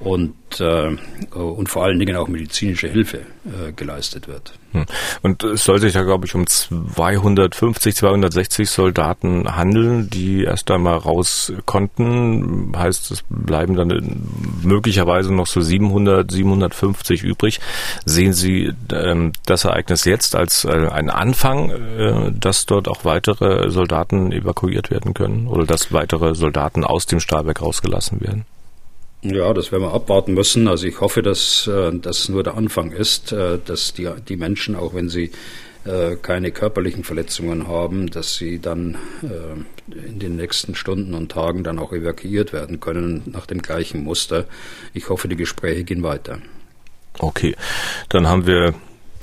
und, 0.01 0.35
äh, 0.61 0.97
und 1.35 1.69
vor 1.69 1.85
allen 1.85 1.99
Dingen 1.99 2.17
auch 2.17 2.29
medizinische 2.29 2.89
Hilfe 2.89 3.19
äh, 3.45 3.73
geleistet 3.73 4.29
wird. 4.29 4.53
Hm. 4.73 4.87
Und 5.23 5.45
es 5.45 5.65
soll 5.65 5.79
sich 5.79 5.93
da, 5.93 6.03
glaube 6.03 6.27
ich, 6.27 6.35
um 6.35 6.47
250, 6.47 7.95
260 7.95 8.69
Soldaten 8.69 9.57
handeln, 9.57 10.11
die 10.11 10.45
erst 10.45 10.71
einmal 10.71 10.99
raus 10.99 11.53
konnten. 11.65 12.73
Heißt, 12.77 13.13
es 13.13 13.25
bleiben 13.29 13.77
dann 13.77 14.29
möglicherweise 14.63 15.33
noch 15.33 15.47
so 15.47 15.61
700, 15.61 16.31
750 16.31 17.23
übrig. 17.23 17.61
Sehen 18.05 18.33
Sie 18.33 18.73
ähm, 18.93 19.33
das 19.47 19.65
Ereignis 19.65 20.05
jetzt 20.05 20.35
als 20.35 20.65
äh, 20.65 20.89
einen 20.89 21.11
Anfang, 21.11 21.71
äh, 21.71 22.33
dass 22.33 22.67
dort 22.67 22.89
auch 22.89 23.05
weitere 23.05 23.71
Soldaten 23.71 24.33
evakuiert 24.33 24.91
werden 24.91 25.15
können 25.15 25.47
oder 25.47 25.65
dass 25.65 25.93
weitere 25.93 26.35
Soldaten 26.35 26.85
aus 26.85 27.07
dem 27.07 27.21
Stahlwerk 27.21 27.63
rausgelassen 27.63 28.21
werden? 28.21 28.45
Ja, 29.25 29.55
das 29.55 29.73
werden 29.73 29.85
wir 29.85 29.95
abwarten 29.95 30.35
müssen. 30.35 30.69
Also 30.69 30.87
ich 30.87 31.01
hoffe, 31.01 31.23
dass 31.23 31.67
äh, 31.67 31.93
das 31.99 32.29
nur 32.29 32.43
der 32.43 32.57
Anfang 32.57 32.93
ist, 32.93 33.33
äh, 33.33 33.59
dass 33.65 33.95
die, 33.95 34.09
die 34.29 34.37
Menschen, 34.37 34.77
auch 34.77 34.93
wenn 34.93 35.09
sie 35.09 35.31
äh, 35.87 36.17
keine 36.17 36.51
körperlichen 36.51 37.05
Verletzungen 37.05 37.67
haben, 37.67 38.11
dass 38.11 38.37
sie 38.37 38.59
dann 38.59 38.99
in 39.91 40.19
den 40.19 40.37
nächsten 40.37 40.75
Stunden 40.75 41.15
und 41.15 41.33
Tagen 41.33 41.65
dann 41.65 41.79
auch 41.79 41.93
evakuiert 41.93 42.53
werden 42.53 42.81
können 42.81 43.23
nach 43.25 43.47
dem 43.47 43.63
gleichen 43.63 44.05
Muster. 44.05 44.45
Ich 44.93 45.09
hoffe, 45.09 45.27
die 45.27 45.37
Gespräche 45.37 45.85
gehen 45.85 46.03
weiter. 46.03 46.41
Okay, 47.19 47.57
dann 48.11 48.29
haben 48.29 48.47
wir 48.47 48.75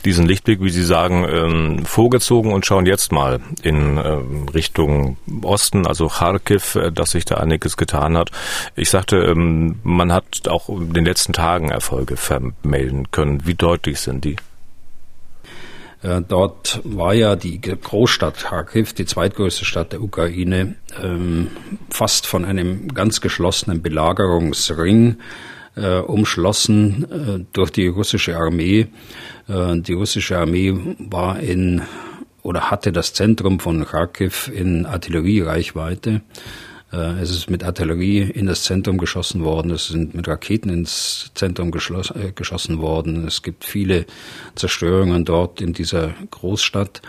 diesen 0.02 0.26
Lichtblick, 0.26 0.62
wie 0.62 0.70
Sie 0.70 0.84
sagen, 0.84 1.26
ähm, 1.30 1.86
vorgezogen 1.86 2.52
und 2.52 2.66
schauen 2.66 2.86
jetzt 2.86 3.12
mal 3.12 3.40
in 3.64 3.98
ähm, 3.98 4.48
Richtung 4.54 5.18
Osten, 5.42 5.86
also 5.88 6.08
Kharkiv, 6.08 6.76
äh, 6.76 6.92
dass 6.92 7.12
sich 7.12 7.26
da 7.26 7.36
einiges 7.36 7.78
getan 7.78 8.18
hat. 8.18 8.32
Ich 8.76 8.90
sagte, 8.90 9.18
ähm, 9.18 9.80
man 9.84 10.12
hat 10.12 10.48
auch 10.48 10.70
in 10.70 10.94
den 10.94 11.06
letzten 11.06 11.34
Tagen 11.34 11.70
Erfolge 11.70 12.18
vermelden 12.18 13.12
können. 13.12 13.46
Wie 13.46 13.56
deutlich 13.56 14.00
sind 14.00 14.26
die? 14.26 14.36
Äh, 16.04 16.22
dort 16.28 16.82
war 16.84 17.14
ja 17.14 17.36
die 17.36 17.62
Großstadt 17.62 18.40
Kharkiv, 18.40 18.94
die 18.94 19.06
zweitgrößte 19.06 19.66
Stadt 19.66 19.94
der 19.94 20.02
Ukraine, 20.02 20.76
ähm, 21.02 21.48
fast 21.90 22.26
von 22.26 22.46
einem 22.46 22.94
ganz 22.94 23.22
geschlossenen 23.22 23.82
Belagerungsring 23.82 25.18
äh, 25.76 26.00
umschlossen 26.00 27.06
äh, 27.12 27.46
durch 27.54 27.72
die 27.72 27.88
russische 27.88 28.36
Armee. 28.36 28.88
Äh, 29.52 29.82
die 29.82 29.94
russische 29.94 30.38
Armee 30.38 30.74
war 30.98 31.40
in 31.40 31.82
oder 32.44 32.72
hatte 32.72 32.92
das 32.92 33.14
Zentrum 33.14 33.60
von 33.60 33.86
Kharkiv 33.86 34.50
in 34.54 34.86
Artilleriereichweite. 34.86 36.22
Äh, 36.92 37.22
es 37.22 37.30
ist 37.32 37.50
mit 37.50 37.64
Artillerie 37.64 38.20
in 38.22 38.48
das 38.48 38.64
Zentrum 38.64 38.98
geschossen 38.98 39.44
worden, 39.44 39.72
es 39.72 39.88
sind 39.88 40.14
mit 40.14 40.28
Raketen 40.28 40.70
ins 40.70 41.32
Zentrum 41.34 41.70
äh, 41.70 42.32
geschossen 42.34 42.80
worden. 42.80 43.28
Es 43.28 43.42
gibt 43.42 43.64
viele 43.64 44.06
Zerstörungen 44.56 45.26
dort 45.26 45.62
in 45.62 45.74
dieser 45.74 46.14
Großstadt. 46.32 47.02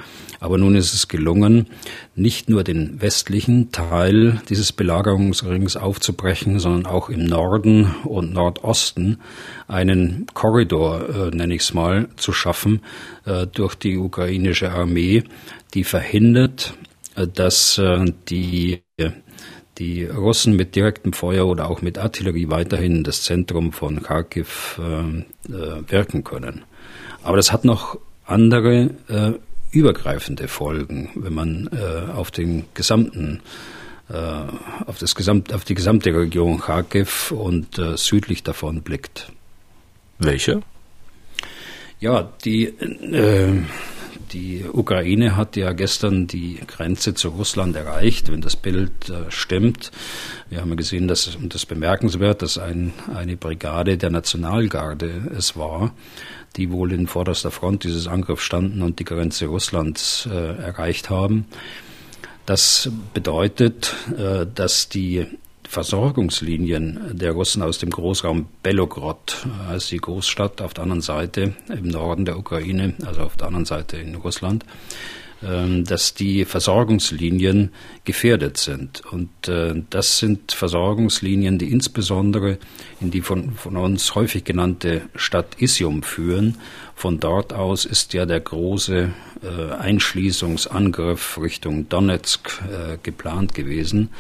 Aber 0.42 0.58
nun 0.58 0.74
ist 0.74 0.92
es 0.92 1.06
gelungen, 1.06 1.68
nicht 2.16 2.50
nur 2.50 2.64
den 2.64 3.00
westlichen 3.00 3.70
Teil 3.70 4.42
dieses 4.48 4.72
Belagerungsrings 4.72 5.76
aufzubrechen, 5.76 6.58
sondern 6.58 6.86
auch 6.86 7.10
im 7.10 7.24
Norden 7.24 7.94
und 8.04 8.32
Nordosten 8.32 9.18
einen 9.68 10.26
Korridor, 10.34 11.08
äh, 11.08 11.36
nenne 11.36 11.54
ich 11.54 11.62
es 11.62 11.74
mal, 11.74 12.08
zu 12.16 12.32
schaffen 12.32 12.80
äh, 13.24 13.46
durch 13.46 13.76
die 13.76 13.96
ukrainische 13.96 14.72
Armee, 14.72 15.22
die 15.74 15.84
verhindert, 15.84 16.74
äh, 17.14 17.28
dass 17.28 17.80
die 18.28 18.82
die 19.78 20.04
Russen 20.04 20.54
mit 20.54 20.76
direktem 20.76 21.12
Feuer 21.12 21.46
oder 21.46 21.68
auch 21.68 21.82
mit 21.82 21.98
Artillerie 21.98 22.48
weiterhin 22.48 23.04
das 23.04 23.22
Zentrum 23.22 23.72
von 23.72 24.02
Kharkiv 24.02 24.80
äh, 24.80 25.52
äh, 25.52 25.82
wirken 25.88 26.24
können. 26.24 26.64
Aber 27.22 27.36
das 27.36 27.52
hat 27.52 27.64
noch 27.64 27.98
andere 28.26 28.90
äh, 29.08 29.32
übergreifende 29.70 30.48
Folgen, 30.48 31.10
wenn 31.14 31.32
man 31.32 31.70
äh, 31.72 32.12
auf 32.12 32.30
den 32.30 32.64
gesamten 32.74 33.40
äh, 34.10 34.14
auf, 34.86 34.98
das 34.98 35.14
Gesamt, 35.14 35.54
auf 35.54 35.64
die 35.64 35.74
gesamte 35.74 36.14
Region 36.14 36.60
Kharkiv 36.60 37.30
und 37.30 37.80
südlich 37.96 38.42
davon 38.42 38.82
blickt. 38.82 39.32
Welche? 40.18 40.62
Ja, 42.00 42.30
die 42.44 42.74
die 44.32 44.64
Ukraine 44.70 45.36
hat 45.36 45.56
ja 45.56 45.72
gestern 45.72 46.26
die 46.26 46.60
Grenze 46.66 47.14
zu 47.14 47.28
Russland 47.28 47.76
erreicht, 47.76 48.30
wenn 48.30 48.40
das 48.40 48.56
Bild 48.56 49.08
äh, 49.08 49.30
stimmt. 49.30 49.90
Wir 50.48 50.60
haben 50.60 50.76
gesehen, 50.76 51.08
dass, 51.08 51.34
und 51.36 51.54
das 51.54 51.66
bemerkenswert, 51.66 52.42
dass 52.42 52.58
ein, 52.58 52.92
eine 53.14 53.36
Brigade 53.36 53.98
der 53.98 54.10
Nationalgarde 54.10 55.30
es 55.36 55.56
war, 55.56 55.94
die 56.56 56.70
wohl 56.70 56.92
in 56.92 57.06
vorderster 57.06 57.50
Front 57.50 57.84
dieses 57.84 58.06
Angriffs 58.06 58.42
standen 58.42 58.82
und 58.82 58.98
die 58.98 59.04
Grenze 59.04 59.46
Russlands 59.46 60.28
äh, 60.30 60.56
erreicht 60.62 61.10
haben. 61.10 61.46
Das 62.46 62.90
bedeutet, 63.14 63.94
äh, 64.16 64.46
dass 64.52 64.88
die 64.88 65.26
Versorgungslinien 65.72 67.16
der 67.16 67.32
Russen 67.32 67.62
aus 67.62 67.78
dem 67.78 67.88
Großraum 67.88 68.46
Belogrod, 68.62 69.46
als 69.70 69.86
die 69.86 69.96
Großstadt 69.96 70.60
auf 70.60 70.74
der 70.74 70.82
anderen 70.82 71.00
Seite 71.00 71.54
im 71.70 71.88
Norden 71.88 72.26
der 72.26 72.38
Ukraine, 72.38 72.92
also 73.06 73.22
auf 73.22 73.38
der 73.38 73.46
anderen 73.46 73.64
Seite 73.64 73.96
in 73.96 74.14
Russland, 74.16 74.66
ähm, 75.42 75.84
dass 75.86 76.12
die 76.12 76.44
Versorgungslinien 76.44 77.70
gefährdet 78.04 78.58
sind. 78.58 79.02
Und 79.10 79.48
äh, 79.48 79.82
das 79.88 80.18
sind 80.18 80.52
Versorgungslinien, 80.52 81.56
die 81.56 81.72
insbesondere 81.72 82.58
in 83.00 83.10
die 83.10 83.22
von, 83.22 83.52
von 83.52 83.78
uns 83.78 84.14
häufig 84.14 84.44
genannte 84.44 85.00
Stadt 85.14 85.56
Isium 85.58 86.02
führen. 86.02 86.58
Von 86.94 87.18
dort 87.18 87.54
aus 87.54 87.86
ist 87.86 88.12
ja 88.12 88.26
der 88.26 88.40
große 88.40 89.08
äh, 89.42 89.72
Einschließungsangriff 89.72 91.38
Richtung 91.40 91.88
Donetsk 91.88 92.60
äh, 92.70 92.98
geplant 93.02 93.54
gewesen. 93.54 94.10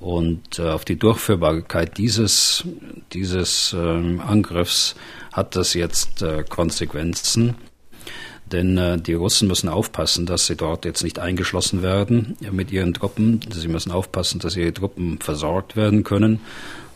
Und 0.00 0.58
äh, 0.58 0.62
auf 0.62 0.84
die 0.84 0.98
Durchführbarkeit 0.98 1.98
dieses, 1.98 2.64
dieses 3.12 3.74
ähm, 3.78 4.20
Angriffs 4.20 4.94
hat 5.32 5.56
das 5.56 5.74
jetzt 5.74 6.22
äh, 6.22 6.42
Konsequenzen. 6.48 7.56
Denn 8.50 8.78
äh, 8.78 8.98
die 8.98 9.14
Russen 9.14 9.46
müssen 9.46 9.68
aufpassen, 9.68 10.26
dass 10.26 10.46
sie 10.46 10.56
dort 10.56 10.84
jetzt 10.84 11.04
nicht 11.04 11.18
eingeschlossen 11.18 11.82
werden 11.82 12.36
mit 12.50 12.72
ihren 12.72 12.94
Truppen. 12.94 13.40
Sie 13.52 13.68
müssen 13.68 13.92
aufpassen, 13.92 14.40
dass 14.40 14.56
ihre 14.56 14.72
Truppen 14.72 15.20
versorgt 15.20 15.76
werden 15.76 16.02
können. 16.02 16.40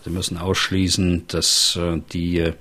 Sie 0.04 0.10
müssen 0.10 0.38
ausschließen, 0.38 1.26
dass 1.28 1.76
äh, 1.76 2.00
die 2.12 2.38
äh, 2.38 2.52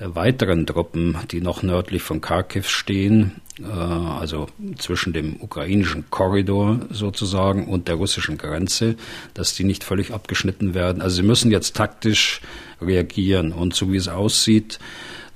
weiteren 0.00 0.66
Truppen, 0.66 1.16
die 1.30 1.40
noch 1.40 1.62
nördlich 1.62 2.02
von 2.02 2.20
Kharkiv 2.20 2.68
stehen, 2.68 3.40
äh, 3.60 3.64
also 3.64 4.46
zwischen 4.78 5.12
dem 5.12 5.36
ukrainischen 5.40 6.10
Korridor 6.10 6.80
sozusagen 6.90 7.66
und 7.66 7.86
der 7.86 7.96
russischen 7.96 8.38
Grenze, 8.38 8.96
dass 9.34 9.54
die 9.54 9.64
nicht 9.64 9.84
völlig 9.84 10.12
abgeschnitten 10.12 10.74
werden. 10.74 11.02
Also 11.02 11.16
sie 11.16 11.22
müssen 11.22 11.50
jetzt 11.50 11.76
taktisch 11.76 12.40
reagieren. 12.80 13.52
Und 13.52 13.74
so 13.74 13.92
wie 13.92 13.96
es 13.96 14.08
aussieht, 14.08 14.78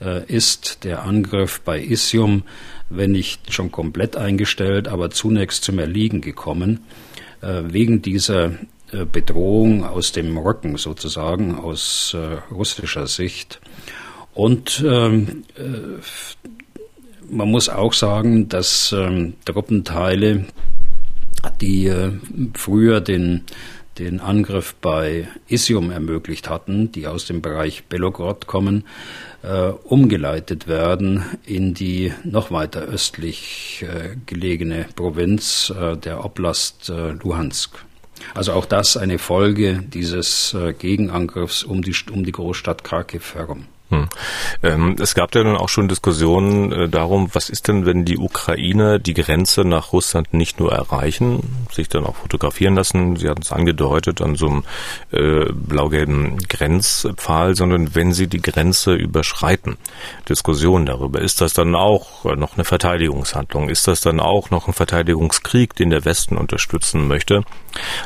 äh, 0.00 0.24
ist 0.26 0.84
der 0.84 1.02
Angriff 1.02 1.60
bei 1.60 1.82
Isium, 1.82 2.42
wenn 2.88 3.12
nicht 3.12 3.52
schon 3.52 3.70
komplett 3.70 4.16
eingestellt, 4.16 4.88
aber 4.88 5.10
zunächst 5.10 5.64
zum 5.64 5.78
Erliegen 5.78 6.22
gekommen, 6.22 6.80
äh, 7.42 7.62
wegen 7.66 8.02
dieser 8.02 8.52
Bedrohung 9.10 9.82
aus 9.82 10.12
dem 10.12 10.36
Rücken 10.38 10.76
sozusagen, 10.76 11.56
aus 11.56 12.14
russischer 12.52 13.08
Sicht. 13.08 13.60
Und 14.34 14.84
ähm, 14.86 15.44
man 17.30 17.50
muss 17.50 17.68
auch 17.68 17.92
sagen, 17.92 18.48
dass 18.48 18.92
ähm, 18.92 19.34
Truppenteile, 19.44 20.44
die 21.60 21.86
äh, 21.86 22.12
früher 22.54 23.00
den, 23.00 23.42
den 23.98 24.20
Angriff 24.20 24.74
bei 24.80 25.28
Isium 25.48 25.90
ermöglicht 25.90 26.48
hatten, 26.48 26.92
die 26.92 27.06
aus 27.06 27.26
dem 27.26 27.42
Bereich 27.42 27.84
Belogrod 27.84 28.46
kommen, 28.46 28.84
äh, 29.42 29.68
umgeleitet 29.68 30.68
werden 30.68 31.24
in 31.44 31.74
die 31.74 32.12
noch 32.24 32.50
weiter 32.50 32.82
östlich 32.82 33.84
äh, 33.86 34.16
gelegene 34.26 34.86
Provinz 34.96 35.72
äh, 35.78 35.96
der 35.96 36.24
Oblast 36.24 36.88
äh, 36.88 37.10
Luhansk. 37.12 37.84
Also 38.32 38.52
auch 38.52 38.64
das 38.64 38.96
eine 38.96 39.18
Folge 39.18 39.82
dieses 39.82 40.54
äh, 40.54 40.72
Gegenangriffs 40.72 41.62
um 41.62 41.82
die, 41.82 41.94
um 42.10 42.24
die 42.24 42.32
Großstadt 42.32 42.84
Kharkiv 42.84 43.34
herum. 43.34 43.66
Hm. 43.90 44.08
Ähm, 44.62 44.96
es 44.98 45.14
gab 45.14 45.34
ja 45.34 45.44
dann 45.44 45.56
auch 45.56 45.68
schon 45.68 45.88
Diskussionen 45.88 46.72
äh, 46.72 46.88
darum, 46.88 47.28
was 47.34 47.50
ist 47.50 47.68
denn, 47.68 47.84
wenn 47.84 48.06
die 48.06 48.16
Ukrainer 48.16 48.98
die 48.98 49.12
Grenze 49.12 49.64
nach 49.64 49.92
Russland 49.92 50.32
nicht 50.32 50.58
nur 50.58 50.72
erreichen, 50.72 51.66
sich 51.70 51.90
dann 51.90 52.06
auch 52.06 52.16
fotografieren 52.16 52.76
lassen, 52.76 53.16
Sie 53.16 53.28
hatten 53.28 53.42
es 53.42 53.52
angedeutet, 53.52 54.22
an 54.22 54.36
so 54.36 54.46
einem 54.46 54.64
äh, 55.12 55.52
blau-gelben 55.52 56.38
Grenzpfahl, 56.48 57.54
sondern 57.54 57.94
wenn 57.94 58.12
sie 58.12 58.26
die 58.26 58.40
Grenze 58.40 58.94
überschreiten. 58.94 59.76
Diskussionen 60.28 60.86
darüber. 60.86 61.20
Ist 61.20 61.42
das 61.42 61.52
dann 61.52 61.74
auch 61.74 62.24
noch 62.24 62.54
eine 62.54 62.64
Verteidigungshandlung? 62.64 63.68
Ist 63.68 63.86
das 63.86 64.00
dann 64.00 64.18
auch 64.18 64.50
noch 64.50 64.66
ein 64.66 64.72
Verteidigungskrieg, 64.72 65.74
den 65.74 65.90
der 65.90 66.04
Westen 66.04 66.38
unterstützen 66.38 67.06
möchte? 67.06 67.42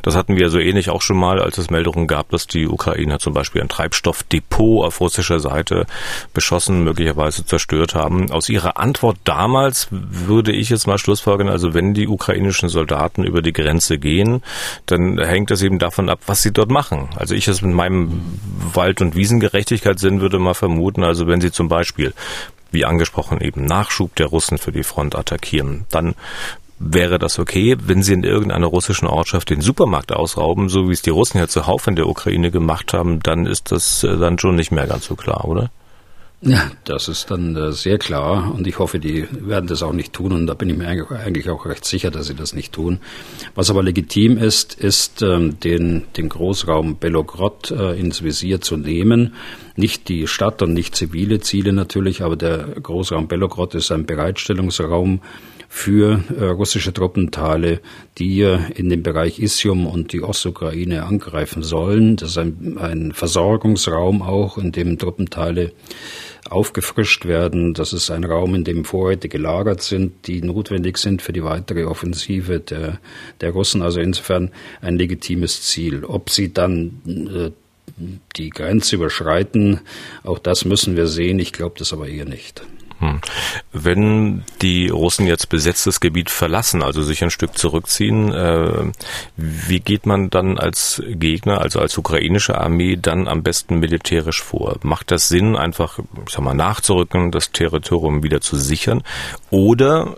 Das 0.02 0.16
hatten 0.16 0.37
wir 0.37 0.50
so 0.50 0.58
ähnlich 0.58 0.90
auch 0.90 1.02
schon 1.02 1.18
mal, 1.18 1.40
als 1.40 1.58
es 1.58 1.70
Meldungen 1.70 2.06
gab, 2.06 2.30
dass 2.30 2.47
die 2.47 2.66
Ukrainer 2.66 3.18
zum 3.18 3.35
Beispiel 3.35 3.62
ein 3.62 3.68
Treibstoffdepot 3.68 4.87
auf 4.87 5.00
russischer 5.00 5.40
Seite 5.40 5.68
Seite 5.69 5.87
beschossen, 6.35 6.85
möglicherweise 6.85 7.45
zerstört 7.45 7.95
haben. 7.95 8.31
Aus 8.31 8.49
Ihrer 8.49 8.79
Antwort 8.79 9.19
damals 9.25 9.89
würde 9.91 10.53
ich 10.53 10.71
jetzt 10.71 10.87
mal 10.87 10.99
schlussfolgern, 10.99 11.49
also 11.49 11.75
wenn 11.75 11.95
die 11.95 12.09
ukrainischen 12.09 12.69
Soldaten 12.69 13.25
über 13.25 13.43
die 13.43 13.53
Grenze 13.53 13.99
gehen, 13.99 14.43
dann 14.87 15.19
hängt 15.19 15.51
das 15.51 15.63
eben 15.63 15.79
davon 15.79 16.09
ab, 16.09 16.21
was 16.27 16.43
sie 16.43 16.53
dort 16.53 16.71
machen. 16.71 17.09
Also 17.17 17.35
ich 17.35 17.49
es 17.49 17.63
mit 17.63 17.75
meinem 17.75 18.21
Wald- 18.73 19.01
und 19.01 19.15
Wiesengerechtigkeitssinn 19.15 20.21
würde 20.21 20.39
mal 20.39 20.55
vermuten, 20.55 21.05
also 21.05 21.27
wenn 21.27 21.41
sie 21.41 21.53
zum 21.53 21.69
Beispiel 21.69 22.13
wie 22.71 22.85
angesprochen 22.85 23.41
eben 23.41 23.65
Nachschub 23.65 24.15
der 24.17 24.27
Russen 24.27 24.59
für 24.59 24.73
die 24.73 24.83
Front 24.83 25.17
attackieren, 25.17 25.87
dann 25.91 26.15
wäre 26.78 27.18
das 27.18 27.38
okay, 27.38 27.76
wenn 27.80 28.02
sie 28.02 28.14
in 28.14 28.25
irgendeiner 28.25 28.66
russischen 28.66 29.08
Ortschaft 29.08 29.50
den 29.50 29.61
Supermarkt 29.61 30.12
ausrauben, 30.12 30.68
so 30.68 30.88
wie 30.88 30.92
es 30.92 31.02
die 31.02 31.11
Russen 31.11 31.38
ja 31.38 31.49
zuhauf 31.49 31.87
in 31.87 31.97
der 31.97 32.08
Ukraine 32.08 32.50
gemacht 32.50 32.92
haben, 32.92 33.20
dann 33.20 33.47
ist 33.47 33.73
das 33.73 34.04
äh, 34.04 34.16
dann 34.16 34.38
schon 34.38 34.56
nicht 34.56 34.70
mehr 34.70 34.87
ganz 34.87 35.06
so 35.06 35.16
klar, 35.16 35.44
oder? 35.44 35.70
Ja, 36.40 36.70
das 36.85 37.08
ist 37.08 37.32
dann 37.32 37.56
äh, 37.56 37.73
sehr 37.73 37.99
klar 37.99 38.54
und 38.54 38.68
ich 38.68 38.78
hoffe, 38.78 39.00
die 39.00 39.26
werden 39.28 39.66
das 39.66 39.82
auch 39.82 39.92
nicht 39.92 40.12
tun 40.12 40.30
und 40.30 40.47
da 40.47 40.54
bin 40.54 40.70
ich 40.70 40.76
mir 40.76 40.87
eigentlich 40.87 41.50
auch 41.50 41.66
recht 41.66 41.85
sicher, 41.85 42.12
dass 42.12 42.28
sie 42.28 42.37
das 42.37 42.54
nicht 42.54 42.73
tun. 42.73 43.00
Was 43.56 43.70
aber 43.70 43.82
legitim 43.82 44.38
ist, 44.38 44.75
ist 44.75 45.20
ähm, 45.23 45.58
den, 45.58 46.04
den 46.16 46.28
Großraum 46.28 46.99
Belogrod 46.99 47.73
äh, 47.73 47.99
ins 47.99 48.23
Visier 48.23 48.61
zu 48.61 48.76
nehmen. 48.76 49.35
Nicht 49.75 50.08
die 50.08 50.28
Stadt 50.28 50.62
und 50.62 50.75
nicht 50.75 50.94
zivile 50.94 51.40
Ziele 51.40 51.73
natürlich, 51.73 52.23
aber 52.23 52.37
der 52.37 52.58
Großraum 52.58 53.26
Belogrod 53.26 53.75
ist 53.75 53.90
ein 53.90 54.06
Bereitstellungsraum 54.06 55.20
für 55.69 56.25
äh, 56.37 56.45
russische 56.45 56.93
Truppenteile, 56.93 57.81
die 58.17 58.41
in 58.41 58.89
den 58.89 59.03
Bereich 59.03 59.39
Isium 59.39 59.87
und 59.87 60.13
die 60.13 60.23
Ostukraine 60.23 61.05
angreifen 61.05 61.63
sollen. 61.63 62.17
Das 62.17 62.31
ist 62.31 62.39
ein, 62.39 62.79
ein 62.79 63.13
Versorgungsraum 63.13 64.23
auch, 64.23 64.57
in 64.57 64.73
dem 64.73 64.99
Truppenteile 64.99 65.73
aufgefrischt 66.49 67.27
werden. 67.27 67.75
Das 67.75 67.93
ist 67.93 68.11
ein 68.11 68.25
Raum, 68.25 68.55
in 68.55 68.65
dem 68.65 68.85
Vorräte 68.85 69.29
gelagert 69.29 69.83
sind, 69.83 70.27
die 70.27 70.41
notwendig 70.41 70.99
sind 70.99 71.21
für 71.23 71.33
die 71.33 71.45
weitere 71.45 71.85
Offensive 71.85 72.61
der, 72.61 72.99
der 73.41 73.51
Russen. 73.51 73.83
Also 73.83 74.01
insofern 74.01 74.51
ein 74.81 74.97
legitimes 74.97 75.63
Ziel. 75.63 76.05
Ob 76.05 76.31
sie 76.31 76.53
dann 76.53 77.03
äh, 77.07 77.51
die 78.37 78.51
Grenze 78.51 78.97
überschreiten, 78.97 79.81
auch 80.23 80.39
das 80.39 80.65
müssen 80.65 80.97
wir 80.97 81.07
sehen. 81.07 81.39
Ich 81.39 81.53
glaube 81.53 81.75
das 81.79 81.93
aber 81.93 82.09
eher 82.09 82.25
nicht. 82.25 82.63
Hm. 83.00 83.21
Wenn 83.73 84.45
die 84.61 84.88
Russen 84.88 85.26
jetzt 85.26 85.49
besetztes 85.49 86.00
Gebiet 86.00 86.31
verlassen, 86.31 86.83
also 86.83 87.02
sich 87.02 87.23
ein 87.23 87.31
Stück 87.31 87.57
zurückziehen, 87.57 88.33
äh, 88.33 88.93
wie 89.37 89.81
geht 89.81 90.05
man 90.05 90.31
dann 90.31 90.59
als 90.59 91.00
Gegner, 91.07 91.61
also 91.61 91.78
als 91.78 91.97
ukrainische 91.97 92.59
Armee, 92.59 92.97
dann 92.97 93.28
am 93.28 93.43
besten 93.43 93.78
militärisch 93.78 94.43
vor? 94.43 94.78
Macht 94.82 95.13
das 95.13 95.28
Sinn, 95.28 95.54
einfach, 95.56 96.00
ich 96.26 96.32
sag 96.32 96.43
mal, 96.43 96.54
nachzurücken, 96.54 97.30
das 97.30 97.52
Territorium 97.52 98.23
wieder 98.25 98.41
zu 98.41 98.56
sichern? 98.56 99.02
Oder 99.50 100.17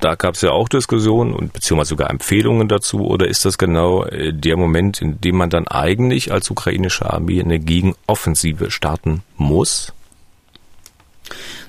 da 0.00 0.14
gab 0.14 0.34
es 0.34 0.42
ja 0.42 0.50
auch 0.50 0.68
Diskussionen 0.68 1.34
und 1.34 1.52
beziehungsweise 1.52 1.90
sogar 1.90 2.10
Empfehlungen 2.10 2.68
dazu. 2.68 3.06
Oder 3.06 3.26
ist 3.26 3.44
das 3.44 3.58
genau 3.58 4.04
äh, 4.04 4.32
der 4.32 4.56
Moment, 4.56 5.00
in 5.00 5.20
dem 5.20 5.36
man 5.36 5.50
dann 5.50 5.66
eigentlich 5.66 6.32
als 6.32 6.50
ukrainische 6.50 7.10
Armee 7.10 7.40
eine 7.40 7.58
Gegenoffensive 7.58 8.70
starten 8.70 9.22
muss? 9.36 9.92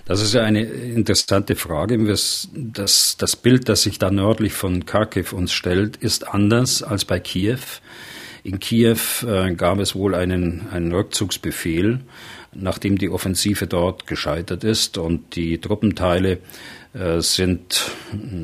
Das 0.06 0.22
ist 0.22 0.36
ja 0.36 0.44
eine 0.44 0.62
interessante 0.62 1.56
Frage. 1.56 1.98
Das, 2.14 2.48
das 3.18 3.36
Bild, 3.36 3.68
das 3.68 3.82
sich 3.82 3.98
da 3.98 4.12
nördlich 4.12 4.54
von 4.54 4.86
Kharkiv 4.86 5.34
uns 5.34 5.52
stellt, 5.52 5.98
ist 5.98 6.28
anders 6.28 6.84
als 6.84 7.06
bei 7.06 7.20
Kiew. 7.20 7.60
In 8.44 8.60
Kiew 8.60 9.00
äh, 9.28 9.56
gab 9.56 9.80
es 9.80 9.96
wohl 9.96 10.14
einen, 10.14 10.68
einen 10.72 10.94
Rückzugsbefehl, 10.94 12.02
nachdem 12.54 13.00
die 13.00 13.10
Offensive 13.10 13.66
dort 13.66 14.06
gescheitert 14.06 14.64
ist 14.64 15.00
und 15.00 15.36
die 15.36 15.58
Truppenteile 15.58 16.38
äh, 16.94 17.22
sind 17.22 17.90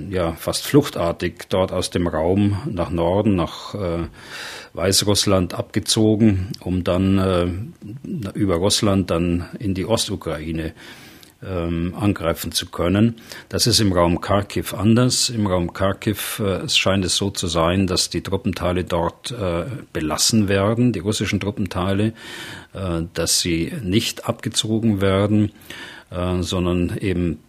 ja 0.09 0.33
fast 0.33 0.65
fluchtartig 0.65 1.43
dort 1.49 1.71
aus 1.71 1.91
dem 1.91 2.07
Raum 2.07 2.63
nach 2.65 2.89
Norden, 2.89 3.35
nach 3.35 3.75
äh, 3.75 4.07
Weißrussland 4.73 5.53
abgezogen, 5.53 6.51
um 6.59 6.83
dann 6.83 7.17
äh, 7.19 8.29
über 8.33 8.55
Russland 8.55 9.11
dann 9.11 9.49
in 9.59 9.75
die 9.75 9.85
Ostukraine 9.85 10.73
ähm, 11.43 11.95
angreifen 11.99 12.51
zu 12.51 12.67
können. 12.67 13.15
Das 13.49 13.67
ist 13.67 13.79
im 13.79 13.91
Raum 13.93 14.21
Kharkiv 14.21 14.73
anders. 14.73 15.29
Im 15.29 15.47
Raum 15.47 15.73
Kharkiv 15.73 16.39
äh, 16.39 16.63
es 16.63 16.77
scheint 16.77 17.05
es 17.05 17.15
so 17.15 17.29
zu 17.29 17.47
sein, 17.47 17.87
dass 17.87 18.09
die 18.09 18.21
Truppenteile 18.21 18.83
dort 18.83 19.31
äh, 19.31 19.65
belassen 19.93 20.47
werden, 20.47 20.93
die 20.93 20.99
russischen 20.99 21.39
Truppenteile, 21.39 22.13
äh, 22.73 23.03
dass 23.13 23.39
sie 23.39 23.73
nicht 23.83 24.27
abgezogen 24.27 25.01
werden, 25.01 25.51
äh, 26.11 26.41
sondern 26.41 26.97
eben 26.97 27.39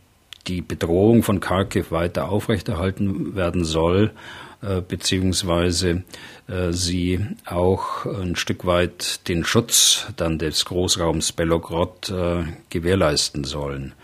die 0.47 0.61
Bedrohung 0.61 1.23
von 1.23 1.41
Kharkiv 1.41 1.93
weiter 1.93 2.29
aufrechterhalten 2.29 3.37
werden 3.37 3.65
soll 3.65 4.11
beziehungsweise 4.87 6.05
äh, 6.49 6.73
sie 6.73 7.21
auch 7.45 8.07
ein 8.07 8.37
Stück 8.37 8.65
weit 8.65 9.29
den 9.29 9.45
Schutz 9.45 10.07
dann 10.17 10.39
des 10.39 10.65
Großraums 10.65 11.33
Belogrod 11.33 12.11
äh, 12.11 12.45
gewährleisten 12.71 13.45
sollen. 13.45 13.95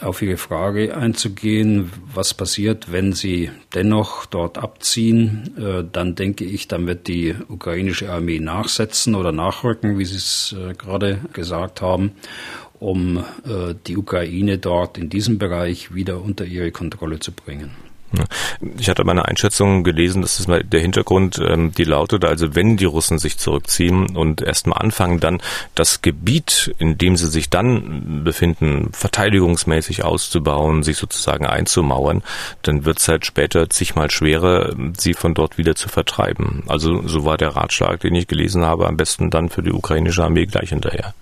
Auf 0.00 0.22
Ihre 0.22 0.36
Frage 0.36 0.96
einzugehen, 0.96 1.90
was 2.14 2.34
passiert, 2.34 2.92
wenn 2.92 3.12
Sie 3.12 3.50
dennoch 3.74 4.24
dort 4.24 4.58
abziehen, 4.58 5.88
dann 5.90 6.14
denke 6.14 6.44
ich, 6.44 6.68
dann 6.68 6.86
wird 6.86 7.08
die 7.08 7.34
ukrainische 7.48 8.12
Armee 8.12 8.38
nachsetzen 8.38 9.16
oder 9.16 9.32
nachrücken, 9.32 9.98
wie 9.98 10.04
Sie 10.04 10.18
es 10.18 10.54
gerade 10.78 11.18
gesagt 11.32 11.80
haben, 11.80 12.12
um 12.78 13.24
die 13.88 13.96
Ukraine 13.96 14.58
dort 14.58 14.98
in 14.98 15.10
diesem 15.10 15.38
Bereich 15.38 15.92
wieder 15.92 16.22
unter 16.22 16.44
ihre 16.44 16.70
Kontrolle 16.70 17.18
zu 17.18 17.32
bringen. 17.32 17.72
Ich 18.78 18.88
hatte 18.88 19.04
meine 19.04 19.26
Einschätzung 19.26 19.84
gelesen, 19.84 20.22
das 20.22 20.38
ist 20.38 20.48
mal 20.48 20.62
der 20.62 20.80
Hintergrund, 20.80 21.38
ähm, 21.38 21.72
die 21.72 21.84
lautet 21.84 22.24
also, 22.24 22.54
wenn 22.54 22.76
die 22.76 22.84
Russen 22.84 23.18
sich 23.18 23.38
zurückziehen 23.38 24.16
und 24.16 24.42
erstmal 24.42 24.78
anfangen, 24.78 25.20
dann 25.20 25.40
das 25.74 26.02
Gebiet, 26.02 26.74
in 26.78 26.98
dem 26.98 27.16
sie 27.16 27.26
sich 27.26 27.50
dann 27.50 28.24
befinden, 28.24 28.90
verteidigungsmäßig 28.92 30.04
auszubauen, 30.04 30.82
sich 30.82 30.96
sozusagen 30.96 31.46
einzumauern, 31.46 32.22
dann 32.62 32.84
wird 32.84 32.98
es 32.98 33.08
halt 33.08 33.26
später 33.26 33.68
zigmal 33.70 34.10
schwerer, 34.10 34.74
sie 34.96 35.14
von 35.14 35.34
dort 35.34 35.58
wieder 35.58 35.74
zu 35.74 35.88
vertreiben. 35.88 36.62
Also 36.68 37.06
so 37.06 37.24
war 37.24 37.36
der 37.36 37.56
Ratschlag, 37.56 38.00
den 38.00 38.14
ich 38.14 38.28
gelesen 38.28 38.64
habe, 38.64 38.86
am 38.86 38.96
besten 38.96 39.30
dann 39.30 39.48
für 39.48 39.62
die 39.62 39.72
ukrainische 39.72 40.24
Armee 40.24 40.46
gleich 40.46 40.70
hinterher. 40.70 41.14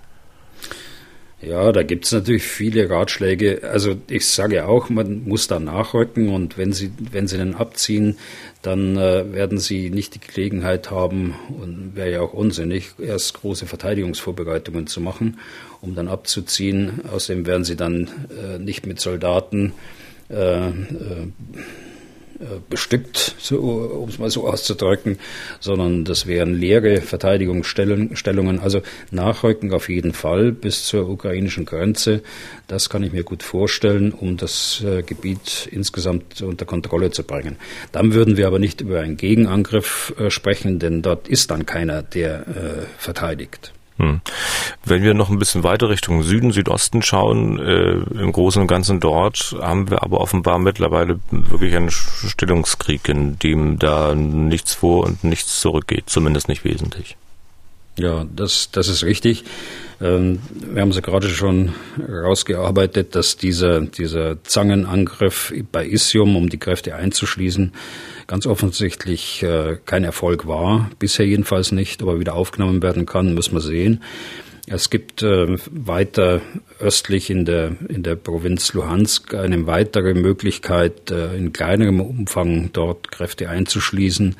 Ja, 1.47 1.71
da 1.71 1.83
gibt 1.83 2.05
es 2.05 2.11
natürlich 2.11 2.43
viele 2.43 2.89
Ratschläge. 2.89 3.61
Also 3.63 3.95
ich 4.09 4.25
sage 4.25 4.67
auch, 4.67 4.89
man 4.89 5.25
muss 5.25 5.47
da 5.47 5.59
nachrücken 5.59 6.29
und 6.29 6.57
wenn 6.57 6.73
Sie, 6.73 6.91
wenn 7.11 7.27
Sie 7.27 7.37
dann 7.37 7.53
abziehen, 7.53 8.17
dann 8.63 8.97
äh, 8.97 9.31
werden 9.31 9.59
Sie 9.59 9.91
nicht 9.91 10.15
die 10.15 10.19
Gelegenheit 10.19 10.89
haben, 10.89 11.35
und 11.49 11.91
wäre 11.95 12.11
ja 12.11 12.21
auch 12.21 12.33
unsinnig, 12.33 12.93
erst 12.97 13.35
große 13.35 13.67
Verteidigungsvorbereitungen 13.67 14.87
zu 14.87 15.01
machen, 15.01 15.39
um 15.81 15.93
dann 15.93 16.07
abzuziehen. 16.07 17.01
Außerdem 17.11 17.45
werden 17.45 17.63
Sie 17.63 17.75
dann 17.75 18.09
äh, 18.29 18.57
nicht 18.57 18.87
mit 18.87 18.99
Soldaten 18.99 19.73
äh, 20.29 20.69
äh 20.69 20.71
bestückt, 22.69 23.35
so, 23.39 23.59
um 23.59 24.09
es 24.09 24.19
mal 24.19 24.29
so 24.29 24.47
auszudrücken, 24.47 25.17
sondern 25.59 26.05
das 26.05 26.27
wären 26.27 26.53
leere 26.53 27.01
Verteidigungsstellungen. 27.01 28.59
Also 28.59 28.81
Nachrücken 29.11 29.73
auf 29.73 29.89
jeden 29.89 30.13
Fall 30.13 30.51
bis 30.51 30.85
zur 30.85 31.09
ukrainischen 31.09 31.65
Grenze. 31.65 32.21
Das 32.67 32.89
kann 32.89 33.03
ich 33.03 33.11
mir 33.11 33.23
gut 33.23 33.43
vorstellen, 33.43 34.11
um 34.11 34.37
das 34.37 34.83
äh, 34.85 35.03
Gebiet 35.03 35.69
insgesamt 35.71 36.41
unter 36.41 36.65
Kontrolle 36.65 37.11
zu 37.11 37.23
bringen. 37.23 37.57
Dann 37.91 38.13
würden 38.13 38.37
wir 38.37 38.47
aber 38.47 38.59
nicht 38.59 38.81
über 38.81 39.01
einen 39.01 39.17
Gegenangriff 39.17 40.13
äh, 40.17 40.29
sprechen, 40.29 40.79
denn 40.79 41.01
dort 41.01 41.27
ist 41.27 41.51
dann 41.51 41.65
keiner, 41.65 42.03
der 42.03 42.47
äh, 42.47 42.85
verteidigt. 42.97 43.71
Hm. 43.97 44.19
Wenn 44.83 45.03
wir 45.03 45.13
noch 45.13 45.29
ein 45.29 45.39
bisschen 45.39 45.63
weiter 45.63 45.89
Richtung 45.89 46.21
Süden, 46.23 46.51
Südosten 46.51 47.01
schauen, 47.01 47.59
äh, 47.59 47.93
im 48.21 48.31
Großen 48.31 48.61
und 48.61 48.67
Ganzen 48.67 48.99
dort 48.99 49.55
haben 49.61 49.89
wir 49.89 50.03
aber 50.03 50.19
offenbar 50.19 50.59
mittlerweile 50.59 51.19
wirklich 51.31 51.75
einen 51.75 51.91
Stellungskrieg, 51.91 53.07
in 53.07 53.39
dem 53.39 53.79
da 53.79 54.13
nichts 54.13 54.73
vor 54.73 55.05
und 55.05 55.23
nichts 55.23 55.59
zurückgeht, 55.61 56.09
zumindest 56.09 56.49
nicht 56.49 56.65
wesentlich. 56.65 57.15
Ja, 57.97 58.25
das, 58.35 58.71
das 58.71 58.89
ist 58.89 59.03
richtig. 59.03 59.45
Ähm, 60.01 60.39
wir 60.51 60.81
haben 60.81 60.89
es 60.89 60.95
ja 60.95 61.01
gerade 61.01 61.29
schon 61.29 61.73
rausgearbeitet, 61.97 63.15
dass 63.15 63.37
dieser, 63.37 63.81
dieser 63.81 64.43
Zangenangriff 64.43 65.53
bei 65.71 65.85
Isium, 65.85 66.35
um 66.35 66.49
die 66.49 66.59
Kräfte 66.59 66.95
einzuschließen, 66.95 67.71
ganz 68.27 68.45
offensichtlich 68.47 69.43
äh, 69.43 69.77
kein 69.85 70.03
Erfolg 70.03 70.45
war. 70.45 70.89
Bisher 70.99 71.25
jedenfalls 71.25 71.71
nicht, 71.71 72.01
aber 72.01 72.19
wieder 72.19 72.35
aufgenommen 72.35 72.83
werden 72.83 73.05
kann, 73.05 73.33
müssen 73.33 73.53
wir 73.53 73.61
sehen. 73.61 74.03
Es 74.67 74.89
gibt 74.89 75.21
äh, 75.21 75.57
weiter 75.71 76.41
östlich 76.79 77.29
in 77.29 77.45
der, 77.45 77.77
in 77.87 78.01
der 78.01 78.15
Provinz 78.15 78.73
Luhansk 78.73 79.35
eine 79.35 79.67
weitere 79.67 80.15
Möglichkeit, 80.15 81.11
äh, 81.11 81.35
in 81.37 81.53
kleinerem 81.53 82.01
Umfang 82.01 82.71
dort 82.73 83.11
Kräfte 83.11 83.47
einzuschließen. 83.47 84.35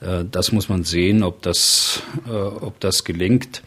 Äh, 0.00 0.24
das 0.30 0.52
muss 0.52 0.68
man 0.68 0.84
sehen, 0.84 1.22
ob 1.22 1.42
das, 1.42 2.02
äh, 2.26 2.30
ob 2.30 2.80
das 2.80 3.04
gelingt. 3.04 3.62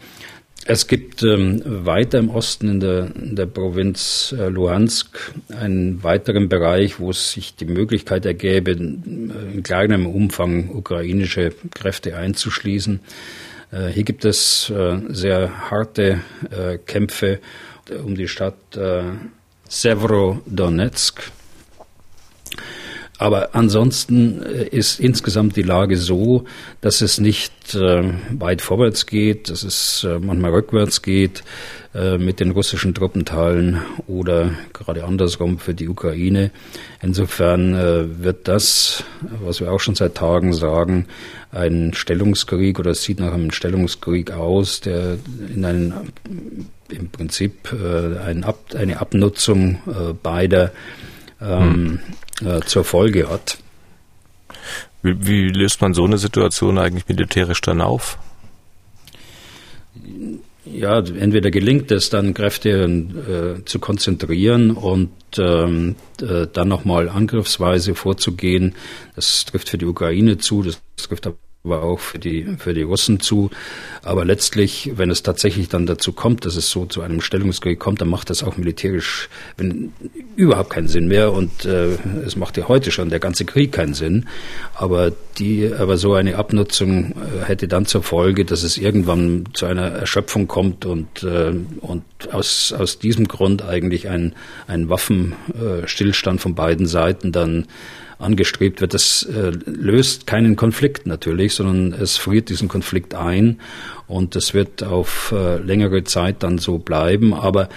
Es 0.65 0.87
gibt 0.87 1.23
ähm, 1.23 1.61
weiter 1.65 2.19
im 2.19 2.29
Osten 2.29 2.69
in 2.69 2.79
der, 2.79 3.13
in 3.15 3.35
der 3.35 3.47
Provinz 3.47 4.33
äh, 4.37 4.47
Luhansk 4.47 5.33
einen 5.49 6.03
weiteren 6.03 6.47
Bereich, 6.47 7.01
wo 7.01 7.09
es 7.09 7.31
sich 7.31 7.55
die 7.55 7.65
Möglichkeit 7.65 8.25
ergäbe, 8.25 8.71
in 8.71 9.61
kleinem 9.63 10.05
Umfang 10.07 10.69
ukrainische 10.69 11.53
Kräfte 11.73 12.15
einzuschließen. 12.15 12.99
Hier 13.91 14.03
gibt 14.03 14.23
es 14.23 14.71
sehr 15.09 15.71
harte 15.71 16.21
Kämpfe 16.85 17.39
um 18.05 18.13
die 18.13 18.27
Stadt 18.27 18.55
Severodonetsk. 19.67 21.23
Aber 23.19 23.53
ansonsten 23.53 24.41
äh, 24.41 24.67
ist 24.67 24.99
insgesamt 24.99 25.55
die 25.55 25.61
Lage 25.61 25.97
so, 25.97 26.45
dass 26.81 27.01
es 27.01 27.19
nicht 27.19 27.75
äh, 27.75 28.11
weit 28.31 28.61
vorwärts 28.61 29.05
geht, 29.05 29.49
dass 29.49 29.63
es 29.63 30.03
äh, 30.03 30.19
manchmal 30.19 30.51
rückwärts 30.51 31.03
geht 31.03 31.43
äh, 31.93 32.17
mit 32.17 32.39
den 32.39 32.51
russischen 32.51 32.95
Truppenteilen 32.95 33.81
oder 34.07 34.51
gerade 34.73 35.03
andersrum 35.03 35.59
für 35.59 35.75
die 35.75 35.87
Ukraine. 35.87 36.49
Insofern 37.03 37.75
äh, 37.75 38.23
wird 38.23 38.47
das, 38.47 39.03
was 39.43 39.59
wir 39.59 39.71
auch 39.71 39.79
schon 39.79 39.95
seit 39.95 40.15
Tagen 40.15 40.53
sagen, 40.53 41.05
ein 41.51 41.93
Stellungskrieg 41.93 42.79
oder 42.79 42.91
es 42.91 43.03
sieht 43.03 43.19
nach 43.19 43.33
einem 43.33 43.51
Stellungskrieg 43.51 44.31
aus, 44.31 44.81
der 44.81 45.17
in 45.53 45.63
einen 45.63 45.93
im 46.89 47.09
Prinzip 47.09 47.71
äh, 47.71 48.17
ein 48.19 48.43
Ab, 48.43 48.73
eine 48.75 48.99
Abnutzung 48.99 49.77
beider 50.23 50.71
ähm, 51.41 51.99
hm. 52.39 52.65
zur 52.65 52.83
Folge 52.83 53.29
hat. 53.29 53.57
Wie, 55.01 55.27
wie 55.27 55.49
löst 55.49 55.81
man 55.81 55.93
so 55.93 56.05
eine 56.05 56.17
Situation 56.17 56.77
eigentlich 56.77 57.07
militärisch 57.07 57.61
dann 57.61 57.81
auf? 57.81 58.17
ja, 60.65 60.99
entweder 60.99 61.51
gelingt 61.51 61.91
es 61.91 62.09
dann, 62.09 62.33
Kräfte 62.33 62.69
äh, 62.69 63.65
zu 63.65 63.79
konzentrieren 63.79 64.71
und 64.71 65.11
ähm, 65.37 65.95
äh, 66.21 66.47
dann 66.51 66.67
nochmal 66.67 67.09
angriffsweise 67.09 67.95
vorzugehen. 67.95 68.75
Das 69.15 69.45
trifft 69.45 69.69
für 69.69 69.77
die 69.77 69.85
Ukraine 69.85 70.37
zu, 70.37 70.63
das 70.63 70.79
trifft 70.95 71.27
aber 71.27 71.35
aber 71.65 71.81
auch 71.81 72.01
für 72.01 72.19
die, 72.19 72.45
für 72.57 72.73
die 72.73 72.81
Russen 72.81 73.21
zu. 73.21 73.49
Aber 74.01 74.25
letztlich, 74.25 74.91
wenn 74.95 75.09
es 75.09 75.23
tatsächlich 75.23 75.69
dann 75.69 75.85
dazu 75.85 76.11
kommt, 76.11 76.43
dass 76.43 76.57
es 76.57 76.69
so 76.69 76.85
zu 76.85 77.01
einem 77.01 77.21
Stellungskrieg 77.21 77.79
kommt, 77.79 78.01
dann 78.01 78.09
macht 78.09 78.29
das 78.29 78.43
auch 78.43 78.57
militärisch 78.57 79.29
wenn, 79.55 79.93
überhaupt 80.35 80.71
keinen 80.71 80.89
Sinn 80.89 81.07
mehr. 81.07 81.31
Und 81.31 81.63
äh, 81.63 81.97
es 82.25 82.35
macht 82.35 82.57
ja 82.57 82.67
heute 82.67 82.91
schon 82.91 83.09
der 83.09 83.21
ganze 83.21 83.45
Krieg 83.45 83.71
keinen 83.71 83.93
Sinn. 83.93 84.27
Aber 84.75 85.13
die, 85.37 85.71
aber 85.73 85.95
so 85.95 86.15
eine 86.15 86.35
Abnutzung 86.35 87.13
äh, 87.13 87.45
hätte 87.45 87.69
dann 87.69 87.85
zur 87.85 88.03
Folge, 88.03 88.43
dass 88.43 88.63
es 88.63 88.77
irgendwann 88.77 89.45
zu 89.53 89.65
einer 89.65 89.87
Erschöpfung 89.87 90.49
kommt 90.49 90.85
und, 90.85 91.23
äh, 91.23 91.53
und 91.79 92.03
aus, 92.29 92.73
aus 92.77 92.99
diesem 92.99 93.29
Grund 93.29 93.61
eigentlich 93.63 94.09
ein, 94.09 94.35
ein 94.67 94.89
Waffenstillstand 94.89 96.41
von 96.41 96.55
beiden 96.55 96.87
Seiten 96.87 97.31
dann 97.31 97.67
angestrebt 98.23 98.81
wird, 98.81 98.93
das 98.93 99.23
äh, 99.23 99.51
löst 99.65 100.27
keinen 100.27 100.55
Konflikt 100.55 101.05
natürlich, 101.05 101.53
sondern 101.53 101.93
es 101.93 102.17
friert 102.17 102.49
diesen 102.49 102.67
Konflikt 102.67 103.15
ein 103.15 103.59
und 104.07 104.35
das 104.35 104.53
wird 104.53 104.83
auf 104.83 105.33
äh, 105.35 105.57
längere 105.57 106.03
Zeit 106.03 106.43
dann 106.43 106.57
so 106.57 106.77
bleiben. 106.77 107.33
Aber 107.33 107.69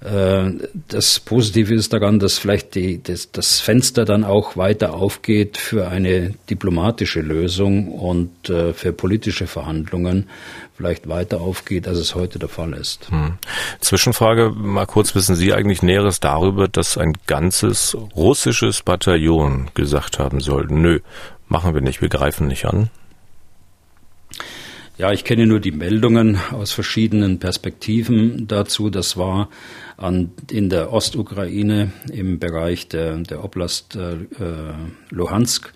äh, 0.00 0.50
das 0.88 1.18
Positive 1.20 1.74
ist 1.74 1.92
daran, 1.92 2.18
dass 2.18 2.38
vielleicht 2.38 2.74
die, 2.74 3.02
das, 3.02 3.32
das, 3.32 3.60
Fenster 3.60 4.04
dann 4.04 4.24
auch 4.24 4.56
weiter 4.56 4.94
aufgeht 4.94 5.56
für 5.56 5.88
eine 5.88 6.34
diplomatische 6.48 7.20
Lösung 7.20 7.88
und 7.92 8.48
äh, 8.48 8.72
für 8.72 8.92
politische 8.92 9.46
Verhandlungen 9.46 10.28
vielleicht 10.76 11.08
weiter 11.08 11.40
aufgeht, 11.40 11.88
als 11.88 11.98
es 11.98 12.14
heute 12.14 12.38
der 12.38 12.48
Fall 12.48 12.72
ist. 12.74 13.10
Hm. 13.10 13.38
Zwischenfrage, 13.80 14.50
mal 14.50 14.86
kurz, 14.86 15.16
wissen 15.16 15.34
Sie 15.34 15.52
eigentlich 15.52 15.82
Näheres 15.82 16.20
darüber, 16.20 16.68
dass 16.68 16.96
ein 16.96 17.14
ganzes 17.26 17.96
russisches 18.14 18.82
Bataillon 18.82 19.70
gesagt 19.74 20.20
haben 20.20 20.40
soll, 20.40 20.66
nö, 20.70 21.00
machen 21.48 21.74
wir 21.74 21.80
nicht, 21.80 22.00
wir 22.00 22.08
greifen 22.08 22.46
nicht 22.46 22.66
an? 22.66 22.90
Ja, 24.98 25.12
ich 25.12 25.22
kenne 25.22 25.46
nur 25.46 25.60
die 25.60 25.70
Meldungen 25.70 26.40
aus 26.50 26.72
verschiedenen 26.72 27.38
Perspektiven 27.38 28.48
dazu. 28.48 28.90
Das 28.90 29.16
war 29.16 29.48
an, 29.96 30.32
in 30.50 30.70
der 30.70 30.92
Ostukraine 30.92 31.92
im 32.12 32.40
Bereich 32.40 32.88
der, 32.88 33.16
der 33.18 33.44
Oblast 33.44 33.94
äh, 33.94 34.26
Luhansk. 35.10 35.72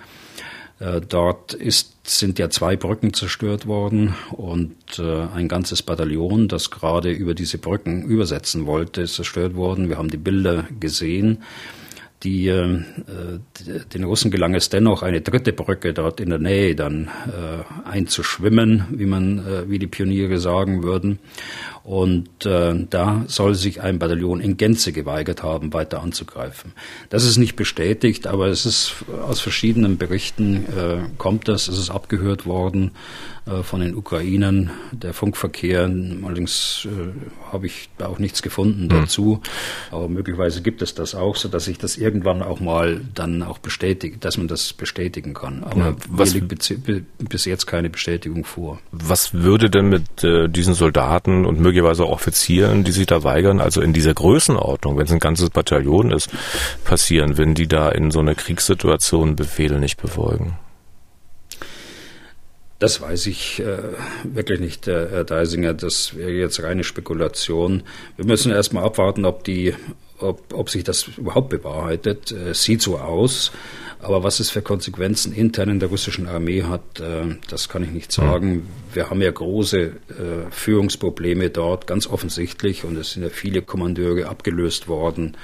Äh, 0.80 1.02
dort 1.08 1.54
ist, 1.54 1.94
sind 2.02 2.40
ja 2.40 2.50
zwei 2.50 2.74
Brücken 2.74 3.14
zerstört 3.14 3.68
worden 3.68 4.16
und 4.32 4.98
äh, 4.98 5.20
ein 5.32 5.46
ganzes 5.46 5.82
Bataillon, 5.82 6.48
das 6.48 6.72
gerade 6.72 7.12
über 7.12 7.34
diese 7.34 7.58
Brücken 7.58 8.02
übersetzen 8.02 8.66
wollte, 8.66 9.02
ist 9.02 9.14
zerstört 9.14 9.54
worden. 9.54 9.88
Wir 9.88 9.98
haben 9.98 10.10
die 10.10 10.16
Bilder 10.16 10.64
gesehen. 10.80 11.44
Die, 12.22 12.46
äh, 12.46 12.78
den 13.92 14.04
Russen 14.04 14.30
gelang 14.30 14.54
es 14.54 14.68
dennoch, 14.68 15.02
eine 15.02 15.22
dritte 15.22 15.52
Brücke 15.52 15.92
dort 15.92 16.20
in 16.20 16.30
der 16.30 16.38
Nähe 16.38 16.76
dann 16.76 17.08
äh, 17.26 17.88
einzuschwimmen, 17.88 18.84
wie 18.90 19.06
man, 19.06 19.38
äh, 19.38 19.68
wie 19.68 19.80
die 19.80 19.88
Pioniere 19.88 20.38
sagen 20.38 20.84
würden. 20.84 21.18
Und 21.84 22.46
äh, 22.46 22.74
da 22.88 23.24
soll 23.26 23.54
sich 23.56 23.80
ein 23.80 23.98
Bataillon 23.98 24.40
in 24.40 24.56
Gänze 24.56 24.92
geweigert 24.92 25.42
haben, 25.42 25.72
weiter 25.72 26.00
anzugreifen. 26.00 26.72
Das 27.10 27.24
ist 27.24 27.38
nicht 27.38 27.56
bestätigt, 27.56 28.28
aber 28.28 28.46
es 28.46 28.66
ist 28.66 28.94
aus 29.26 29.40
verschiedenen 29.40 29.98
Berichten 29.98 30.64
äh, 30.76 30.98
kommt 31.18 31.48
das. 31.48 31.66
Es 31.66 31.78
ist 31.78 31.90
abgehört 31.90 32.46
worden 32.46 32.92
äh, 33.46 33.64
von 33.64 33.80
den 33.80 33.96
Ukrainern, 33.96 34.70
der 34.92 35.12
Funkverkehr. 35.12 35.90
Allerdings 36.24 36.86
äh, 36.86 37.50
habe 37.52 37.66
ich 37.66 37.88
da 37.98 38.06
auch 38.06 38.20
nichts 38.20 38.42
gefunden 38.42 38.82
hm. 38.82 38.88
dazu. 38.88 39.40
Aber 39.90 40.08
möglicherweise 40.08 40.62
gibt 40.62 40.82
es 40.82 40.94
das 40.94 41.16
auch, 41.16 41.34
so 41.34 41.48
dass 41.48 41.64
sich 41.64 41.78
das 41.78 41.96
irgendwann 41.96 42.42
auch 42.42 42.60
mal 42.60 43.00
dann 43.14 43.42
auch 43.42 43.58
bestätigt, 43.58 44.24
dass 44.24 44.38
man 44.38 44.46
das 44.46 44.72
bestätigen 44.72 45.34
kann. 45.34 45.64
Aber 45.64 45.80
ja, 45.80 45.96
was, 46.08 46.34
liegt 46.34 46.48
bis 47.18 47.44
jetzt 47.44 47.66
keine 47.66 47.90
Bestätigung 47.90 48.44
vor. 48.44 48.78
Was 48.92 49.34
würde 49.34 49.68
denn 49.68 49.88
mit 49.88 50.22
äh, 50.22 50.48
diesen 50.48 50.74
Soldaten 50.74 51.44
und 51.44 51.58
möglicherweise 51.72 52.04
auch 52.04 52.12
Offizieren, 52.12 52.84
die 52.84 52.92
sich 52.92 53.06
da 53.06 53.24
weigern, 53.24 53.58
also 53.58 53.80
in 53.80 53.92
dieser 53.94 54.12
Größenordnung, 54.12 54.98
wenn 54.98 55.06
es 55.06 55.12
ein 55.12 55.18
ganzes 55.18 55.48
Bataillon 55.50 56.12
ist, 56.12 56.28
passieren, 56.84 57.38
wenn 57.38 57.54
die 57.54 57.66
da 57.66 57.88
in 57.88 58.10
so 58.10 58.20
einer 58.20 58.34
Kriegssituation 58.34 59.34
Befehle 59.34 59.80
nicht 59.80 60.00
befolgen? 60.00 60.58
Das 62.78 63.00
weiß 63.00 63.26
ich 63.26 63.60
äh, 63.60 63.78
wirklich 64.24 64.60
nicht, 64.60 64.86
äh, 64.86 65.08
Herr 65.10 65.24
Deisinger. 65.24 65.72
Das 65.72 66.16
wäre 66.16 66.30
jetzt 66.30 66.62
reine 66.62 66.84
Spekulation. 66.84 67.84
Wir 68.16 68.26
müssen 68.26 68.52
erstmal 68.52 68.84
abwarten, 68.84 69.24
ob 69.24 69.44
die, 69.44 69.74
ob, 70.18 70.52
ob 70.52 70.68
sich 70.68 70.84
das 70.84 71.08
überhaupt 71.16 71.48
bewahrheitet. 71.48 72.32
Äh, 72.32 72.54
sieht 72.54 72.82
so 72.82 72.98
aus. 72.98 73.52
Aber 74.02 74.24
was 74.24 74.40
es 74.40 74.50
für 74.50 74.62
Konsequenzen 74.62 75.32
intern 75.32 75.68
in 75.68 75.80
der 75.80 75.88
russischen 75.88 76.26
Armee 76.26 76.64
hat, 76.64 76.98
äh, 76.98 77.36
das 77.48 77.68
kann 77.68 77.84
ich 77.84 77.90
nicht 77.90 78.12
hm. 78.12 78.24
sagen. 78.24 78.68
Wir 78.92 79.10
haben 79.10 79.22
ja 79.22 79.30
große 79.30 79.80
äh, 79.80 79.92
Führungsprobleme 80.50 81.50
dort, 81.50 81.86
ganz 81.86 82.08
offensichtlich, 82.08 82.84
und 82.84 82.96
es 82.96 83.12
sind 83.12 83.22
ja 83.22 83.28
viele 83.28 83.62
Kommandeure 83.62 84.28
abgelöst 84.28 84.88
worden 84.88 85.36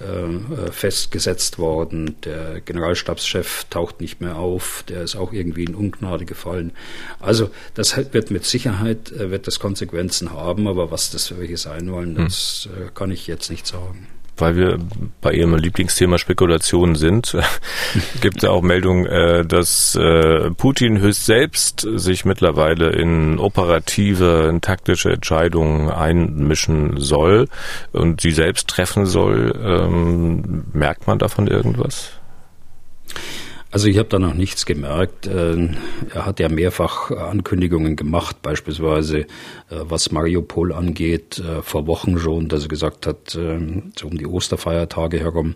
äh, 0.00 0.72
festgesetzt 0.72 1.60
worden. 1.60 2.16
Der 2.24 2.60
Generalstabschef 2.60 3.66
taucht 3.70 4.00
nicht 4.00 4.20
mehr 4.20 4.36
auf, 4.36 4.84
der 4.88 5.02
ist 5.02 5.14
auch 5.14 5.32
irgendwie 5.32 5.64
in 5.64 5.76
Ungnade 5.76 6.24
gefallen. 6.24 6.72
Also 7.20 7.50
das 7.74 7.96
wird 8.12 8.32
mit 8.32 8.44
Sicherheit, 8.44 9.12
wird 9.16 9.46
das 9.46 9.60
Konsequenzen 9.60 10.32
haben, 10.32 10.66
aber 10.66 10.90
was 10.90 11.12
das 11.12 11.28
für 11.28 11.38
welche 11.38 11.56
sein 11.56 11.90
wollen, 11.92 12.16
hm. 12.16 12.24
das 12.24 12.68
hm. 12.74 12.94
kann 12.94 13.12
ich 13.12 13.28
jetzt 13.28 13.48
nicht 13.48 13.66
sagen 13.66 14.08
weil 14.42 14.56
wir 14.56 14.78
bei 15.20 15.32
Ihrem 15.32 15.54
Lieblingsthema 15.54 16.18
Spekulationen 16.18 16.96
sind, 16.96 17.36
gibt 18.20 18.42
es 18.42 18.48
auch 18.48 18.60
Meldungen, 18.60 19.06
äh, 19.06 19.46
dass 19.46 19.94
äh, 19.94 20.50
Putin 20.50 20.98
höchst 20.98 21.24
selbst 21.26 21.86
sich 21.94 22.24
mittlerweile 22.24 22.90
in 22.90 23.38
operative, 23.38 24.48
in 24.50 24.60
taktische 24.60 25.12
Entscheidungen 25.12 25.90
einmischen 25.90 26.98
soll 26.98 27.48
und 27.92 28.20
sie 28.20 28.32
selbst 28.32 28.68
treffen 28.68 29.06
soll. 29.06 29.54
Ähm, 29.64 30.64
merkt 30.72 31.06
man 31.06 31.18
davon 31.18 31.46
irgendwas? 31.46 32.10
Also 33.72 33.88
ich 33.88 33.96
habe 33.96 34.08
da 34.10 34.18
noch 34.18 34.34
nichts 34.34 34.66
gemerkt. 34.66 35.26
Äh, 35.26 35.70
er 36.12 36.26
hat 36.26 36.40
ja 36.40 36.50
mehrfach 36.50 37.10
Ankündigungen 37.10 37.96
gemacht, 37.96 38.42
beispielsweise 38.42 39.20
äh, 39.20 39.24
was 39.70 40.12
Mariupol 40.12 40.74
angeht, 40.74 41.38
äh, 41.38 41.62
vor 41.62 41.86
Wochen 41.86 42.18
schon, 42.18 42.48
dass 42.48 42.64
er 42.64 42.68
gesagt 42.68 43.06
hat, 43.06 43.30
so 43.30 43.40
um 43.40 44.18
die 44.18 44.26
Osterfeiertage 44.26 45.18
herum, 45.18 45.54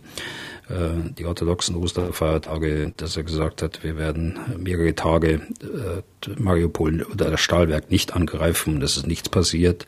äh, 0.69 1.11
die 1.17 1.25
orthodoxen 1.25 1.77
Osterfeiertage, 1.77 2.93
dass 2.97 3.17
er 3.17 3.23
gesagt 3.23 3.63
hat, 3.63 3.85
wir 3.85 3.97
werden 3.97 4.39
mehrere 4.59 4.95
Tage 4.95 5.41
äh, 5.63 6.31
Mariupol 6.39 7.03
oder 7.05 7.31
das 7.31 7.41
Stahlwerk 7.41 7.91
nicht 7.91 8.15
angreifen, 8.15 8.83
es 8.83 8.97
ist 8.97 9.07
nichts 9.07 9.29
passiert 9.29 9.87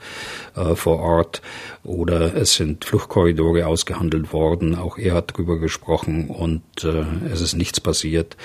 äh, 0.55 0.75
vor 0.75 1.01
Ort 1.01 1.43
oder 1.83 2.35
es 2.37 2.55
sind 2.55 2.85
Fluchtkorridore 2.85 3.67
ausgehandelt 3.67 4.33
worden, 4.33 4.77
auch 4.77 4.99
er 4.99 5.15
hat 5.15 5.33
darüber 5.33 5.59
gesprochen 5.59 6.29
und 6.29 6.63
es 6.85 7.41
ist 7.41 7.55
nichts 7.55 7.81
passiert. 7.81 8.37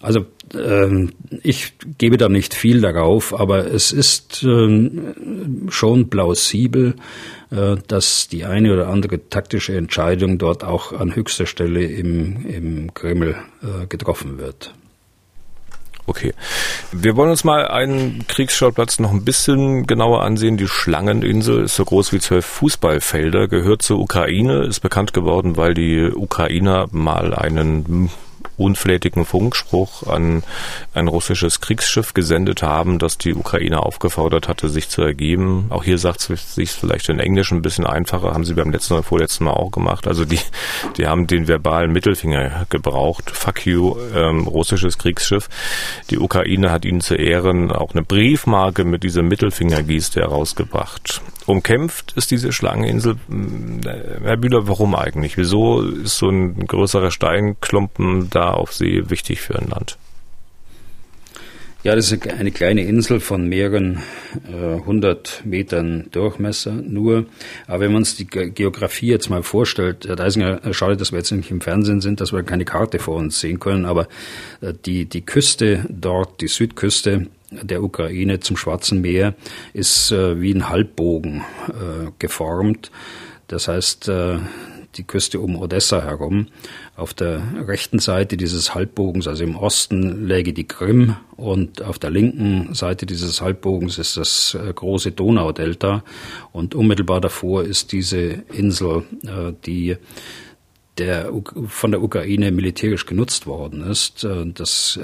Also 0.00 0.24
äh, 0.54 1.08
ich 1.42 1.74
gebe 1.98 2.16
da 2.16 2.28
nicht 2.28 2.54
viel 2.54 2.80
darauf, 2.80 3.38
aber 3.38 3.66
es 3.66 3.92
ist 3.92 4.42
äh, 4.42 4.90
schon 5.68 6.08
plausibel, 6.08 6.94
äh, 6.94 7.39
dass 7.50 8.28
die 8.28 8.44
eine 8.44 8.72
oder 8.72 8.88
andere 8.88 9.28
taktische 9.28 9.76
Entscheidung 9.76 10.38
dort 10.38 10.62
auch 10.62 10.92
an 10.92 11.16
höchster 11.16 11.46
Stelle 11.46 11.84
im, 11.84 12.46
im 12.46 12.94
Kreml 12.94 13.34
äh, 13.62 13.86
getroffen 13.86 14.38
wird. 14.38 14.72
Okay. 16.06 16.32
Wir 16.90 17.14
wollen 17.14 17.30
uns 17.30 17.44
mal 17.44 17.68
einen 17.68 18.26
Kriegsschauplatz 18.26 18.98
noch 18.98 19.12
ein 19.12 19.24
bisschen 19.24 19.86
genauer 19.86 20.22
ansehen. 20.22 20.56
Die 20.56 20.66
Schlangeninsel 20.66 21.62
ist 21.62 21.76
so 21.76 21.84
groß 21.84 22.12
wie 22.12 22.18
zwölf 22.18 22.44
Fußballfelder, 22.46 23.46
gehört 23.46 23.82
zur 23.82 24.00
Ukraine, 24.00 24.64
ist 24.64 24.80
bekannt 24.80 25.12
geworden, 25.12 25.56
weil 25.56 25.74
die 25.74 26.10
Ukrainer 26.12 26.88
mal 26.90 27.32
einen 27.32 28.10
unflätigen 28.60 29.24
Funkspruch 29.24 30.06
an 30.06 30.42
ein 30.94 31.08
russisches 31.08 31.60
Kriegsschiff 31.60 32.14
gesendet 32.14 32.62
haben, 32.62 32.98
das 32.98 33.18
die 33.18 33.34
Ukraine 33.34 33.82
aufgefordert 33.82 34.48
hatte, 34.48 34.68
sich 34.68 34.88
zu 34.88 35.02
ergeben. 35.02 35.66
Auch 35.70 35.84
hier 35.84 35.98
sagt 35.98 36.28
es 36.30 36.54
sich 36.54 36.70
vielleicht 36.70 37.08
in 37.08 37.18
Englisch 37.18 37.50
ein 37.50 37.62
bisschen 37.62 37.86
einfacher, 37.86 38.32
haben 38.32 38.44
sie 38.44 38.54
beim 38.54 38.70
letzten 38.70 38.94
oder 38.94 39.02
vorletzten 39.02 39.44
Mal 39.44 39.52
auch 39.52 39.70
gemacht. 39.70 40.06
Also 40.06 40.24
die, 40.24 40.38
die 40.96 41.06
haben 41.06 41.26
den 41.26 41.48
verbalen 41.48 41.92
Mittelfinger 41.92 42.66
gebraucht. 42.68 43.30
Fuck 43.30 43.66
you, 43.66 43.96
ähm, 44.14 44.46
russisches 44.46 44.98
Kriegsschiff. 44.98 45.48
Die 46.10 46.18
Ukraine 46.18 46.70
hat 46.70 46.84
ihnen 46.84 47.00
zu 47.00 47.14
Ehren 47.14 47.72
auch 47.72 47.92
eine 47.92 48.02
Briefmarke 48.02 48.84
mit 48.84 49.02
diesem 49.02 49.28
Mittelfingergeste 49.28 50.20
herausgebracht. 50.20 51.22
Umkämpft 51.46 52.12
ist 52.16 52.30
diese 52.30 52.52
Schlangeninsel. 52.52 53.16
Hm, 53.28 53.80
Herr 54.22 54.36
Bühler, 54.36 54.68
warum 54.68 54.94
eigentlich? 54.94 55.36
Wieso 55.36 55.82
ist 55.82 56.18
so 56.18 56.28
ein 56.28 56.66
größerer 56.66 57.10
Steinklumpen 57.10 58.30
da 58.30 58.49
auf 58.54 58.72
See 58.72 59.08
wichtig 59.08 59.40
für 59.40 59.58
ein 59.58 59.68
Land? 59.68 59.96
Ja, 61.82 61.96
das 61.96 62.12
ist 62.12 62.28
eine 62.28 62.50
kleine 62.50 62.82
Insel 62.82 63.20
von 63.20 63.48
mehreren 63.48 64.02
äh, 64.46 64.84
hundert 64.84 65.40
Metern 65.46 66.08
Durchmesser 66.10 66.72
nur. 66.72 67.24
Aber 67.66 67.80
wenn 67.80 67.92
man 67.92 68.02
uns 68.02 68.16
die 68.16 68.26
Geografie 68.26 69.06
jetzt 69.06 69.30
mal 69.30 69.42
vorstellt, 69.42 70.06
Herr 70.06 70.16
Deisinger, 70.16 70.62
äh, 70.62 70.74
schade, 70.74 70.98
dass 70.98 71.10
wir 71.10 71.18
jetzt 71.18 71.30
nicht 71.30 71.50
im 71.50 71.62
Fernsehen 71.62 72.02
sind, 72.02 72.20
dass 72.20 72.34
wir 72.34 72.42
keine 72.42 72.66
Karte 72.66 72.98
vor 72.98 73.16
uns 73.16 73.40
sehen 73.40 73.60
können, 73.60 73.86
aber 73.86 74.08
äh, 74.60 74.74
die, 74.84 75.06
die 75.06 75.24
Küste 75.24 75.86
dort, 75.88 76.42
die 76.42 76.48
Südküste 76.48 77.28
der 77.50 77.82
Ukraine 77.82 78.40
zum 78.40 78.58
Schwarzen 78.58 79.00
Meer, 79.00 79.34
ist 79.72 80.12
äh, 80.12 80.38
wie 80.38 80.52
ein 80.52 80.68
Halbbogen 80.68 81.44
äh, 81.68 82.10
geformt. 82.18 82.90
Das 83.48 83.68
heißt, 83.68 84.06
äh, 84.08 84.36
die 84.96 85.04
Küste 85.04 85.40
um 85.40 85.56
Odessa 85.56 86.02
herum. 86.02 86.48
Auf 86.96 87.14
der 87.14 87.42
rechten 87.66 87.98
Seite 87.98 88.36
dieses 88.36 88.74
Halbbogens, 88.74 89.26
also 89.26 89.44
im 89.44 89.56
Osten, 89.56 90.26
läge 90.26 90.52
die 90.52 90.66
Krim 90.66 91.16
und 91.36 91.82
auf 91.82 91.98
der 91.98 92.10
linken 92.10 92.74
Seite 92.74 93.06
dieses 93.06 93.40
Halbbogens 93.40 93.98
ist 93.98 94.16
das 94.16 94.54
äh, 94.54 94.72
große 94.72 95.12
Donaudelta 95.12 96.04
und 96.52 96.74
unmittelbar 96.74 97.20
davor 97.20 97.64
ist 97.64 97.92
diese 97.92 98.18
Insel, 98.52 99.04
äh, 99.24 99.52
die 99.64 99.96
der, 100.98 101.32
von 101.66 101.92
der 101.92 102.02
Ukraine 102.02 102.50
militärisch 102.50 103.06
genutzt 103.06 103.46
worden 103.46 103.82
ist. 103.82 104.24
Äh, 104.24 104.46
das 104.52 104.98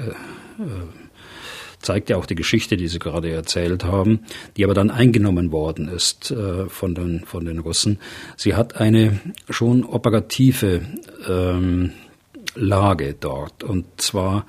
zeigt 1.79 2.09
ja 2.09 2.17
auch 2.17 2.25
die 2.25 2.35
Geschichte, 2.35 2.77
die 2.77 2.87
Sie 2.87 2.99
gerade 2.99 3.29
erzählt 3.31 3.83
haben, 3.83 4.21
die 4.55 4.63
aber 4.63 4.73
dann 4.73 4.91
eingenommen 4.91 5.51
worden 5.51 5.87
ist 5.87 6.31
äh, 6.31 6.67
von, 6.67 6.95
den, 6.95 7.23
von 7.25 7.45
den 7.45 7.59
Russen. 7.59 7.99
Sie 8.35 8.55
hat 8.55 8.77
eine 8.77 9.19
schon 9.49 9.83
operative 9.83 10.81
ähm, 11.27 11.91
Lage 12.55 13.15
dort. 13.19 13.63
Und 13.63 13.85
zwar 14.01 14.45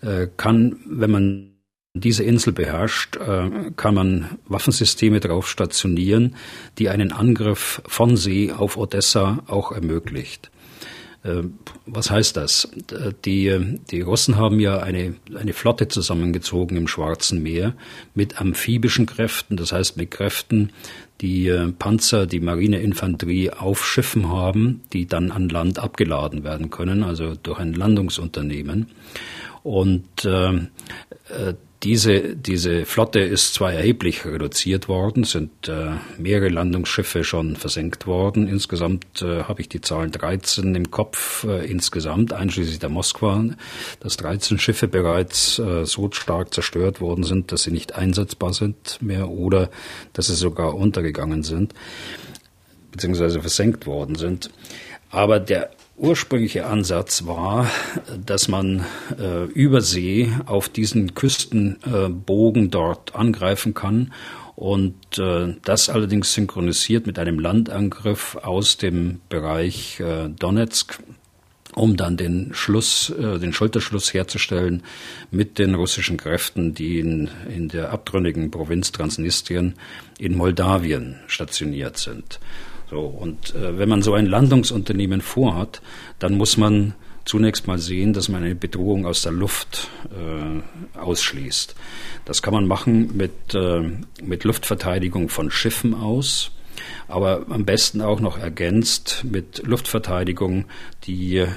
äh, 0.00 0.26
kann, 0.36 0.76
wenn 0.86 1.10
man 1.10 1.46
diese 1.94 2.22
Insel 2.22 2.52
beherrscht, 2.52 3.16
äh, 3.16 3.70
kann 3.76 3.94
man 3.94 4.38
Waffensysteme 4.46 5.20
darauf 5.20 5.48
stationieren, 5.48 6.36
die 6.78 6.88
einen 6.88 7.12
Angriff 7.12 7.82
von 7.86 8.16
See 8.16 8.52
auf 8.52 8.76
Odessa 8.76 9.42
auch 9.46 9.72
ermöglicht. 9.72 10.50
Äh, 11.22 11.42
was 11.86 12.10
heißt 12.10 12.36
das? 12.36 12.68
Die, 13.24 13.78
die 13.90 14.00
Russen 14.00 14.36
haben 14.36 14.60
ja 14.60 14.78
eine, 14.78 15.14
eine 15.38 15.52
Flotte 15.52 15.88
zusammengezogen 15.88 16.76
im 16.76 16.88
Schwarzen 16.88 17.42
Meer 17.42 17.74
mit 18.14 18.40
amphibischen 18.40 19.06
Kräften, 19.06 19.56
das 19.56 19.72
heißt 19.72 19.96
mit 19.96 20.10
Kräften, 20.10 20.72
die 21.20 21.48
äh, 21.48 21.70
Panzer, 21.72 22.26
die 22.26 22.40
Marineinfanterie 22.40 23.50
auf 23.50 23.86
Schiffen 23.86 24.28
haben, 24.28 24.82
die 24.92 25.06
dann 25.06 25.30
an 25.30 25.48
Land 25.48 25.78
abgeladen 25.78 26.44
werden 26.44 26.70
können, 26.70 27.02
also 27.02 27.34
durch 27.34 27.58
ein 27.58 27.74
Landungsunternehmen. 27.74 28.86
Und 29.62 30.24
äh, 30.24 30.54
äh 30.54 31.54
diese, 31.82 32.36
diese 32.36 32.84
Flotte 32.84 33.20
ist 33.20 33.54
zwar 33.54 33.72
erheblich 33.72 34.26
reduziert 34.26 34.86
worden, 34.86 35.24
sind 35.24 35.66
äh, 35.68 35.92
mehrere 36.18 36.50
Landungsschiffe 36.50 37.24
schon 37.24 37.56
versenkt 37.56 38.06
worden. 38.06 38.48
Insgesamt 38.48 39.22
äh, 39.22 39.44
habe 39.44 39.62
ich 39.62 39.70
die 39.70 39.80
Zahlen 39.80 40.10
13 40.10 40.74
im 40.74 40.90
Kopf 40.90 41.44
äh, 41.44 41.64
insgesamt, 41.64 42.34
einschließlich 42.34 42.80
der 42.80 42.90
Moskwa, 42.90 43.44
dass 44.00 44.18
13 44.18 44.58
Schiffe 44.58 44.88
bereits 44.88 45.58
äh, 45.58 45.86
so 45.86 46.10
stark 46.12 46.52
zerstört 46.52 47.00
worden 47.00 47.24
sind, 47.24 47.50
dass 47.50 47.62
sie 47.62 47.70
nicht 47.70 47.94
einsetzbar 47.94 48.52
sind 48.52 49.00
mehr 49.00 49.30
oder 49.30 49.70
dass 50.12 50.26
sie 50.26 50.34
sogar 50.34 50.74
untergegangen 50.74 51.44
sind, 51.44 51.72
beziehungsweise 52.92 53.40
versenkt 53.40 53.86
worden 53.86 54.16
sind. 54.16 54.50
Aber 55.10 55.40
der 55.40 55.70
ursprüngliche 56.00 56.66
Ansatz 56.66 57.26
war, 57.26 57.70
dass 58.24 58.48
man 58.48 58.86
äh, 59.18 59.44
über 59.44 59.82
See 59.82 60.32
auf 60.46 60.68
diesen 60.68 61.14
Küstenbogen 61.14 62.66
äh, 62.66 62.68
dort 62.68 63.14
angreifen 63.14 63.74
kann 63.74 64.12
und 64.56 65.18
äh, 65.18 65.54
das 65.62 65.90
allerdings 65.90 66.32
synchronisiert 66.32 67.06
mit 67.06 67.18
einem 67.18 67.38
Landangriff 67.38 68.36
aus 68.36 68.78
dem 68.78 69.20
Bereich 69.28 70.00
äh, 70.00 70.28
Donetsk, 70.28 70.98
um 71.74 71.96
dann 71.96 72.16
den 72.16 72.54
Schluss, 72.54 73.10
äh, 73.10 73.38
den 73.38 73.52
Schulterschluss 73.52 74.12
herzustellen 74.14 74.82
mit 75.30 75.58
den 75.58 75.74
russischen 75.74 76.16
Kräften, 76.16 76.74
die 76.74 76.98
in, 76.98 77.28
in 77.54 77.68
der 77.68 77.92
abtrünnigen 77.92 78.50
Provinz 78.50 78.90
Transnistrien 78.90 79.74
in 80.18 80.36
Moldawien 80.36 81.20
stationiert 81.26 81.98
sind. 81.98 82.40
So, 82.90 83.00
und 83.02 83.54
äh, 83.54 83.78
wenn 83.78 83.88
man 83.88 84.02
so 84.02 84.14
ein 84.14 84.26
Landungsunternehmen 84.26 85.20
vorhat, 85.20 85.80
dann 86.18 86.36
muss 86.36 86.56
man 86.56 86.94
zunächst 87.24 87.68
mal 87.68 87.78
sehen, 87.78 88.12
dass 88.12 88.28
man 88.28 88.42
eine 88.42 88.56
Bedrohung 88.56 89.06
aus 89.06 89.22
der 89.22 89.30
Luft 89.30 89.88
äh, 90.10 90.98
ausschließt. 90.98 91.76
Das 92.24 92.42
kann 92.42 92.52
man 92.52 92.66
machen 92.66 93.16
mit, 93.16 93.54
äh, 93.54 93.82
mit 94.22 94.42
Luftverteidigung 94.42 95.28
von 95.28 95.50
Schiffen 95.50 95.94
aus. 95.94 96.50
Aber 97.08 97.46
am 97.50 97.64
besten 97.64 98.00
auch 98.00 98.20
noch 98.20 98.38
ergänzt 98.38 99.24
mit 99.24 99.62
Luftverteidigung, 99.64 100.66
die 101.04 101.38
äh, 101.38 101.48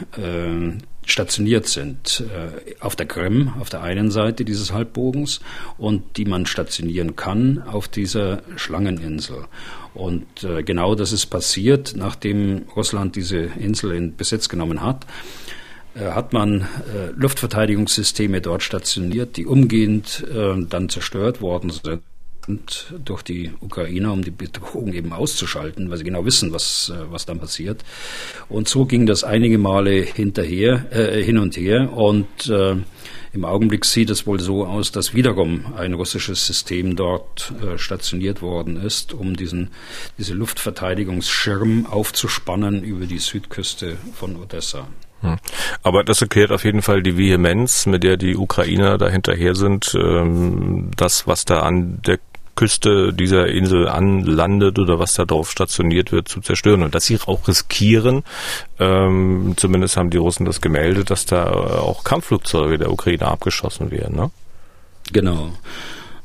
stationiert 1.06 1.68
sind 1.68 2.24
äh, 2.34 2.76
auf 2.80 2.96
der 2.96 3.06
Krim, 3.06 3.54
auf 3.60 3.70
der 3.70 3.82
einen 3.82 4.12
Seite 4.12 4.46
dieses 4.46 4.72
Halbbogens 4.72 5.42
und 5.78 6.18
die 6.18 6.26
man 6.26 6.46
stationieren 6.46 7.16
kann 7.16 7.62
auf 7.62 7.88
dieser 7.88 8.42
Schlangeninsel. 8.56 9.46
Und 9.94 10.44
äh, 10.44 10.64
genau 10.64 10.96
das 10.96 11.12
ist 11.12 11.28
passiert, 11.28 11.94
nachdem 11.96 12.64
Russland 12.76 13.16
diese 13.16 13.38
Insel 13.38 13.92
in 13.94 14.16
Besitz 14.16 14.50
genommen 14.50 14.82
hat 14.82 15.06
äh, 15.96 16.12
hat 16.12 16.34
man 16.34 16.62
äh, 16.62 17.12
Luftverteidigungssysteme 17.16 18.42
dort 18.42 18.64
stationiert, 18.64 19.38
die 19.38 19.46
umgehend 19.46 20.26
äh, 20.34 20.56
dann 20.68 20.90
zerstört 20.90 21.42
worden 21.42 21.70
sind 21.70 22.02
durch 23.04 23.24
die 23.24 23.52
Ukrainer, 23.60 24.12
um 24.12 24.24
die 24.24 24.32
Bedrohung 24.32 24.94
eben 24.94 25.14
auszuschalten, 25.14 25.90
weil 25.90 25.98
sie 25.98 26.04
genau 26.04 26.26
wissen, 26.26 26.54
was, 26.54 26.92
äh, 26.94 27.12
was 27.12 27.26
dann 27.26 27.40
passiert. 27.40 27.84
Und 28.50 28.68
so 28.68 28.86
ging 28.86 29.06
das 29.06 29.24
einige 29.24 29.58
Male 29.58 30.02
hinterher, 30.02 30.86
äh, 30.92 31.24
hin 31.24 31.38
und 31.38 31.58
her. 31.58 31.94
Und 31.94 32.50
äh, 32.50 32.76
im 33.34 33.46
Augenblick 33.46 33.86
sieht 33.86 34.10
es 34.10 34.28
wohl 34.28 34.40
so 34.40 34.66
aus, 34.66 34.92
dass 34.92 35.16
wiederum 35.16 35.74
ein 35.76 35.94
russisches 35.94 36.46
System 36.46 36.96
dort 36.96 37.52
äh, 37.62 37.78
stationiert 37.78 38.42
worden 38.42 38.78
ist, 38.78 39.14
um 39.14 39.36
diesen, 39.36 39.72
diese 40.18 40.36
Luftverteidigungsschirm 40.36 41.88
aufzuspannen 41.88 42.84
über 42.84 43.06
die 43.06 43.18
Südküste 43.18 43.98
von 44.14 44.36
Odessa. 44.36 44.88
Hm. 45.22 45.38
Aber 45.82 46.04
das 46.04 46.22
erklärt 46.22 46.52
auf 46.52 46.66
jeden 46.66 46.82
Fall 46.82 47.02
die 47.02 47.18
Vehemenz, 47.18 47.86
mit 47.86 48.04
der 48.04 48.18
die 48.18 48.36
Ukrainer 48.36 48.98
da 48.98 49.10
hinterher 49.10 49.56
sind, 49.56 49.96
ähm, 49.96 50.92
das, 50.96 51.26
was 51.26 51.46
da 51.46 51.62
an 51.62 52.02
der 52.06 52.20
Küste 52.56 53.14
dieser 53.14 53.48
Insel 53.48 53.88
anlandet 53.88 54.78
oder 54.80 55.00
was 55.00 55.14
da 55.14 55.26
drauf 55.26 55.50
stationiert 55.50 56.12
wird, 56.12 56.28
zu 56.28 56.42
zerstören. 56.42 56.84
Und 56.84 56.96
dass 56.96 57.06
sie 57.06 57.18
auch 57.26 57.48
riskieren, 57.48 58.24
ähm, 58.80 59.54
zumindest 59.58 59.98
haben 59.98 60.10
die 60.10 60.18
Russen 60.18 60.46
das 60.46 60.62
gemeldet, 60.62 61.10
dass 61.10 61.26
da 61.26 61.52
auch 61.52 62.04
Kampfflugzeuge 62.04 62.78
der 62.78 62.92
Ukraine 62.92 63.28
abgeschossen 63.28 63.92
werden. 63.92 64.16
Ne? 64.16 64.32
Genau. 65.12 65.52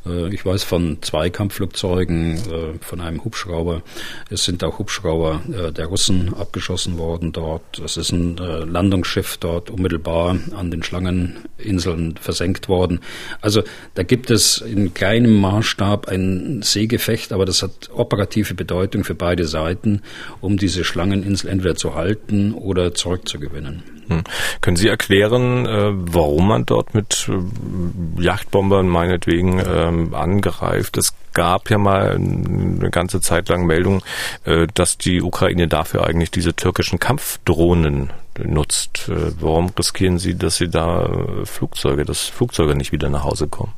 Äh, 0.09 0.35
ich 0.35 0.45
weiß 0.45 0.65
von 0.65 0.99
zwei 1.03 1.31
Kampfflugzeugen, 1.31 2.37
äh, 2.37 2.79
von 2.81 3.01
einem 3.01 3.25
Hubschrauber. 3.25 3.83
Es 4.31 4.45
sind 4.45 4.65
auch 4.65 4.79
Hubschrauber 4.79 5.43
äh, 5.53 5.73
der 5.73 5.87
Russen 5.87 6.35
abgeschossen 6.35 6.99
worden 6.99 7.33
dort. 7.33 7.79
Es 7.79 7.97
ist 7.97 8.13
ein 8.13 8.37
Landungsschiff 8.37 9.37
dort 9.39 9.71
unmittelbar 9.71 10.37
an 10.57 10.71
den 10.71 10.83
Schlangeninseln 10.83 12.17
versenkt 12.21 12.69
worden. 12.69 13.01
Also 13.41 13.63
da 13.95 14.03
gibt 14.03 14.31
es 14.31 14.59
in 14.59 14.95
kleinem 14.95 15.41
Maßstab 15.41 16.09
ein 16.09 16.63
Seegefecht, 16.63 17.33
aber 17.33 17.45
das 17.45 17.63
hat 17.63 17.91
operative 17.93 18.55
Bedeutung 18.55 19.05
für 19.05 19.15
beide 19.15 19.45
Seiten, 19.45 20.03
um 20.41 20.57
diese 20.57 20.85
Schlangeninsel 20.85 21.51
entweder 21.51 21.75
zu 21.75 21.95
halten 21.95 22.53
oder 22.53 22.95
zurückzugewinnen. 22.95 23.98
Hm. 24.09 24.25
Können 24.63 24.77
Sie 24.77 24.89
erklären, 24.89 25.67
äh, 25.67 25.91
warum 25.93 26.49
man 26.49 26.67
dort 26.67 26.95
mit 26.95 27.29
äh, 27.29 28.23
Yachtbombern 28.23 28.89
meinetwegen 28.89 29.61
ähm, 29.65 30.15
angreift? 30.15 30.97
Es 30.97 31.15
gab 31.35 31.71
ja 31.71 31.79
mal 31.79 32.13
eine 32.15 32.91
ganze 32.91 33.21
Zeit 33.21 33.49
lang 33.49 33.67
Meldungen, 33.67 34.01
äh, 34.45 34.67
dass 34.73 34.97
die 34.97 35.21
Ukraine 35.21 35.69
dafür 35.69 36.07
eigentlich 36.07 36.31
diese 36.31 36.55
türkischen 36.55 36.99
Kampfdrohnen 36.99 38.11
nutzt. 38.43 39.11
Warum 39.41 39.71
riskieren 39.77 40.19
Sie, 40.19 40.39
dass 40.39 40.59
Sie 40.59 40.69
da 40.69 41.11
Flugzeuge, 41.43 42.05
dass 42.05 42.23
Flugzeuge 42.23 42.77
nicht 42.77 42.93
wieder 42.93 43.09
nach 43.09 43.25
Hause 43.25 43.49
kommen? 43.49 43.73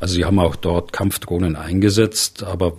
Also 0.00 0.14
sie 0.14 0.24
haben 0.24 0.38
auch 0.38 0.56
dort 0.56 0.92
Kampfdrohnen 0.92 1.56
eingesetzt, 1.56 2.42
aber 2.42 2.74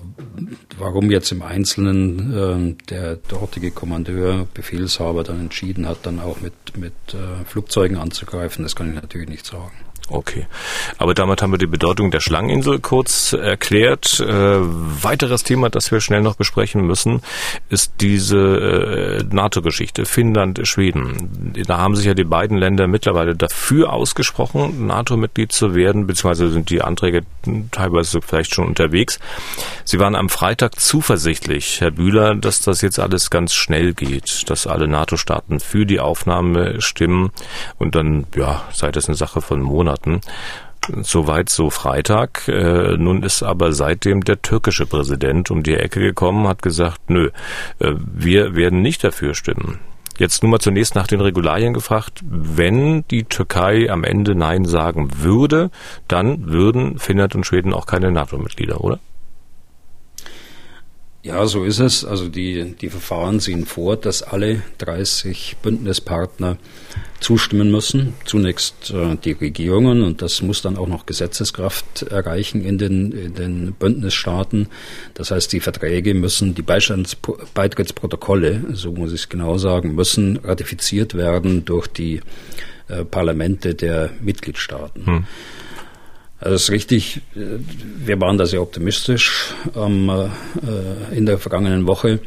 warum 0.78 1.10
jetzt 1.10 1.32
im 1.32 1.42
Einzelnen 1.42 2.78
äh, 2.80 2.84
der 2.90 3.16
dortige 3.16 3.72
Kommandeur, 3.72 4.48
Befehlshaber 4.54 5.24
dann 5.24 5.40
entschieden 5.40 5.88
hat, 5.88 6.00
dann 6.04 6.20
auch 6.20 6.40
mit, 6.42 6.54
mit 6.78 6.94
äh, 7.14 7.46
Flugzeugen 7.46 7.98
anzugreifen, 7.98 8.64
das 8.64 8.76
kann 8.76 8.90
ich 8.90 8.96
natürlich 8.96 9.30
nicht 9.30 9.46
sagen. 9.46 9.74
Okay. 10.10 10.48
Aber 10.98 11.14
damit 11.14 11.42
haben 11.42 11.52
wir 11.52 11.58
die 11.58 11.68
Bedeutung 11.68 12.12
der 12.12 12.22
Schlangeninsel 12.22 12.80
kurz 12.80 13.34
erklärt. 13.34 14.22
Äh, 14.22 14.60
weiteres 14.62 15.44
Thema, 15.44 15.70
das 15.70 15.92
wir 15.92 16.00
schnell 16.00 16.22
noch 16.22 16.36
besprechen 16.36 16.86
müssen, 16.86 17.22
ist 17.68 17.96
diese 18.00 18.38
äh, 18.38 19.24
NATO-Geschichte. 19.30 20.06
Finnland, 20.06 20.66
Schweden. 20.66 21.54
Da 21.68 21.78
haben 21.80 21.98
sich 21.98 22.06
ja 22.06 22.14
die 22.14 22.24
beiden 22.24 22.58
Länder 22.58 22.88
mittlerweile 22.88 23.36
dafür 23.36 23.92
ausgesprochen, 23.92 24.88
NATO-Mitglied 24.88 25.52
zu 25.52 25.76
werden, 25.76 26.08
beziehungsweise 26.08 26.52
sind 26.52 26.70
die 26.70 26.82
Anträge 26.82 27.24
teilweise 27.72 28.22
vielleicht 28.22 28.56
schon 28.56 28.68
unterwegs. 28.68 29.20
Sie 29.84 30.00
waren 30.00 30.16
am 30.16 30.30
Freitag 30.30 30.80
zuversichtlich, 30.80 31.82
Herr 31.82 31.92
Bühler, 31.92 32.36
dass 32.36 32.62
das 32.62 32.82
jetzt 32.82 33.00
alles 33.00 33.30
ganz 33.30 33.54
schnell 33.54 33.94
geht, 33.94 34.50
dass 34.50 34.68
alle 34.68 34.88
NATO-Staaten 34.88 35.60
für 35.60 35.86
die 35.86 36.00
Aufnahme 36.00 36.80
stimmen 36.80 37.32
und 37.78 37.96
dann, 37.96 38.26
ja, 38.36 38.64
sei 38.72 38.92
das 38.92 39.08
eine 39.08 39.16
Sache 39.16 39.42
von 39.42 39.62
Monaten 39.62 39.97
Monaten. 40.06 40.22
Soweit 41.02 41.50
so 41.50 41.70
Freitag. 41.70 42.48
Äh, 42.48 42.96
nun 42.98 43.24
ist 43.24 43.44
aber 43.44 43.74
seitdem 43.74 44.24
der 44.24 44.42
türkische 44.42 44.86
Präsident 44.86 45.52
um 45.52 45.64
die 45.64 45.76
Ecke 45.76 46.00
gekommen, 46.00 46.48
hat 46.48 46.62
gesagt, 46.62 47.10
nö, 47.10 47.30
äh, 47.80 47.94
wir 47.98 48.56
werden 48.56 48.82
nicht 48.82 49.04
dafür 49.04 49.36
stimmen. 49.36 49.80
Jetzt 50.18 50.42
nur 50.42 50.52
mal 50.52 50.60
zunächst 50.60 50.96
nach 50.96 51.06
den 51.06 51.22
Regularien 51.22 51.74
gefragt. 51.74 52.22
Wenn 52.24 53.06
die 53.10 53.26
Türkei 53.26 53.92
am 53.92 54.04
Ende 54.04 54.34
Nein 54.34 54.66
sagen 54.66 55.10
würde, 55.18 55.70
dann 56.08 56.50
würden 56.50 56.98
Finnland 56.98 57.36
und 57.36 57.46
Schweden 57.46 57.74
auch 57.74 57.86
keine 57.86 58.12
NATO-Mitglieder, 58.12 58.82
oder? 58.82 59.00
Ja, 61.28 61.46
so 61.46 61.66
ist 61.66 61.80
es. 61.80 62.06
Also 62.06 62.30
die, 62.30 62.76
die 62.80 62.90
Verfahren 62.90 63.42
sehen 63.42 63.66
vor, 63.66 63.98
dass 63.98 64.24
alle 64.24 64.62
30 64.78 65.58
Bündnispartner 65.62 66.58
zustimmen 67.20 67.70
müssen. 67.70 68.14
Zunächst 68.24 68.92
äh, 68.92 69.18
die 69.18 69.34
Regierungen 69.34 70.04
und 70.04 70.22
das 70.22 70.42
muss 70.42 70.62
dann 70.62 70.78
auch 70.78 70.88
noch 70.88 71.06
Gesetzeskraft 71.06 72.04
erreichen 72.04 72.64
in 72.64 72.78
den, 72.78 73.12
in 73.12 73.34
den 73.34 73.74
Bündnisstaaten. 73.74 74.70
Das 75.16 75.32
heißt, 75.32 75.52
die 75.52 75.60
Verträge 75.60 76.14
müssen, 76.14 76.56
die 76.56 76.62
Beitrittsprotokolle, 76.62 78.64
so 78.72 78.94
muss 78.94 79.12
ich 79.12 79.22
es 79.22 79.30
genau 79.30 79.58
sagen, 79.58 79.96
müssen 79.96 80.38
ratifiziert 80.38 81.14
werden 81.14 81.66
durch 81.66 81.88
die 81.88 82.22
äh, 82.88 83.04
Parlamente 83.04 83.76
der 83.76 84.12
Mitgliedstaaten. 84.22 85.06
Hm. 85.06 85.26
Also 86.40 86.56
ist 86.56 86.72
richtig, 86.72 87.22
wir 87.34 88.22
waren 88.22 88.38
da 88.38 88.46
sehr 88.46 88.62
optimistisch 88.62 89.54
ähm, 89.76 90.10
äh, 90.10 91.16
in 91.16 91.26
der 91.26 91.40
vergangenen 91.40 91.88
Woche. 91.88 92.20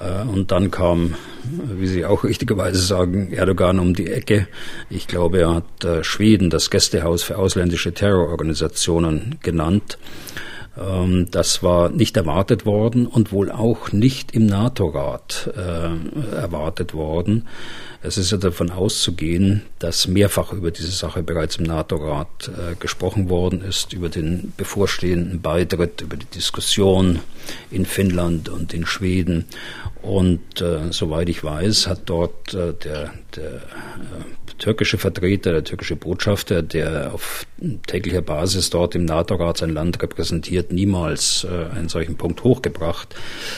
Äh, 0.00 0.22
und 0.28 0.50
dann 0.50 0.70
kam, 0.70 1.14
wie 1.44 1.86
Sie 1.86 2.04
auch 2.04 2.24
richtigerweise 2.24 2.80
sagen, 2.80 3.32
Erdogan 3.32 3.78
um 3.78 3.94
die 3.94 4.08
Ecke. 4.08 4.48
Ich 4.90 5.06
glaube, 5.06 5.40
er 5.40 5.54
hat 5.54 5.84
äh, 5.84 6.04
Schweden 6.04 6.50
das 6.50 6.70
Gästehaus 6.70 7.22
für 7.22 7.38
ausländische 7.38 7.92
Terrororganisationen 7.92 9.38
genannt. 9.42 9.98
Ähm, 10.78 11.26
das 11.30 11.62
war 11.62 11.88
nicht 11.88 12.16
erwartet 12.16 12.66
worden 12.66 13.06
und 13.06 13.32
wohl 13.32 13.50
auch 13.50 13.92
nicht 13.92 14.32
im 14.32 14.46
NATO-Rat 14.46 15.50
äh, 15.56 16.36
erwartet 16.36 16.94
worden. 16.94 17.46
Es 18.00 18.16
ist 18.16 18.30
ja 18.30 18.38
davon 18.38 18.70
auszugehen, 18.70 19.62
dass 19.80 20.06
mehrfach 20.06 20.52
über 20.52 20.70
diese 20.70 20.92
Sache 20.92 21.24
bereits 21.24 21.56
im 21.56 21.64
NATO-Rat 21.64 22.48
äh, 22.48 22.74
gesprochen 22.76 23.28
worden 23.28 23.60
ist, 23.60 23.92
über 23.92 24.08
den 24.08 24.52
bevorstehenden 24.56 25.40
Beitritt, 25.40 26.00
über 26.00 26.16
die 26.16 26.26
Diskussion 26.26 27.18
in 27.72 27.86
Finnland 27.86 28.48
und 28.48 28.72
in 28.72 28.86
Schweden. 28.86 29.46
Und 30.02 30.60
äh, 30.60 30.90
soweit 30.92 31.28
ich 31.28 31.42
weiß, 31.42 31.86
hat 31.88 32.02
dort 32.06 32.54
äh, 32.54 32.72
der, 32.72 33.12
der 33.34 33.54
äh, 33.54 33.60
türkische 34.58 34.98
Vertreter, 34.98 35.52
der 35.52 35.64
türkische 35.64 35.96
Botschafter, 35.96 36.62
der 36.62 37.12
auf 37.12 37.46
täglicher 37.86 38.22
Basis 38.22 38.70
dort 38.70 38.94
im 38.94 39.04
NATO-Rat 39.04 39.58
sein 39.58 39.70
Land 39.70 40.02
repräsentiert, 40.02 40.72
niemals 40.72 41.46
äh, 41.50 41.76
einen 41.76 41.88
solchen 41.88 42.16
Punkt 42.16 42.44
hochgebracht. 42.44 43.14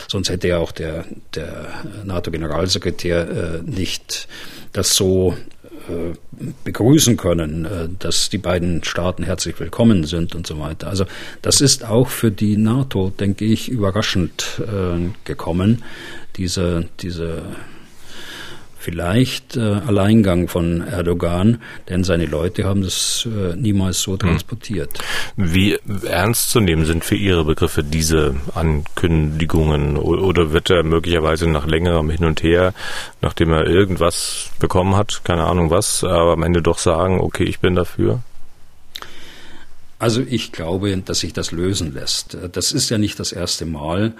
Sonst 0.08 0.30
hätte 0.30 0.48
ja 0.48 0.58
auch 0.58 0.72
der, 0.72 1.04
der 1.34 1.68
NATO-Generalsekretär 2.04 3.28
äh, 3.30 3.62
nicht 3.62 4.28
das 4.72 4.94
so 4.94 5.36
begrüßen 6.64 7.16
können, 7.16 7.64
äh, 7.64 7.88
dass 7.98 8.30
die 8.30 8.38
beiden 8.38 8.84
Staaten 8.84 9.22
herzlich 9.22 9.58
willkommen 9.60 10.04
sind 10.04 10.34
und 10.34 10.46
so 10.46 10.58
weiter. 10.58 10.88
Also 10.88 11.04
das 11.42 11.60
ist 11.60 11.84
auch 11.84 12.08
für 12.08 12.30
die 12.30 12.56
NATO, 12.56 13.10
denke 13.10 13.44
ich, 13.44 13.68
überraschend 13.68 14.60
äh, 14.60 15.10
gekommen, 15.24 15.82
diese, 16.36 16.88
diese 17.00 17.42
vielleicht 18.80 19.58
äh, 19.58 19.60
Alleingang 19.60 20.48
von 20.48 20.80
Erdogan, 20.80 21.60
denn 21.90 22.02
seine 22.02 22.24
Leute 22.24 22.64
haben 22.64 22.80
das 22.80 23.28
äh, 23.30 23.54
niemals 23.54 24.00
so 24.00 24.12
hm. 24.12 24.20
transportiert. 24.20 24.98
Wie 25.36 25.78
ernst 26.04 26.50
zu 26.50 26.60
nehmen 26.60 26.86
sind 26.86 27.04
für 27.04 27.14
Ihre 27.14 27.44
Begriffe 27.44 27.84
diese 27.84 28.36
Ankündigungen 28.54 29.98
oder 29.98 30.52
wird 30.52 30.70
er 30.70 30.82
möglicherweise 30.82 31.46
nach 31.48 31.66
längerem 31.66 32.08
Hin 32.08 32.24
und 32.24 32.42
Her, 32.42 32.72
nachdem 33.20 33.52
er 33.52 33.66
irgendwas 33.66 34.50
bekommen 34.58 34.96
hat, 34.96 35.20
keine 35.24 35.44
Ahnung 35.44 35.70
was, 35.70 36.02
aber 36.02 36.32
am 36.32 36.42
Ende 36.42 36.62
doch 36.62 36.78
sagen, 36.78 37.20
okay, 37.20 37.44
ich 37.44 37.60
bin 37.60 37.74
dafür? 37.74 38.20
Also 39.98 40.22
ich 40.22 40.52
glaube, 40.52 40.96
dass 40.96 41.20
sich 41.20 41.34
das 41.34 41.52
lösen 41.52 41.92
lässt. 41.92 42.34
Das 42.52 42.72
ist 42.72 42.88
ja 42.88 42.96
nicht 42.96 43.20
das 43.20 43.32
erste 43.32 43.66
Mal, 43.66 44.14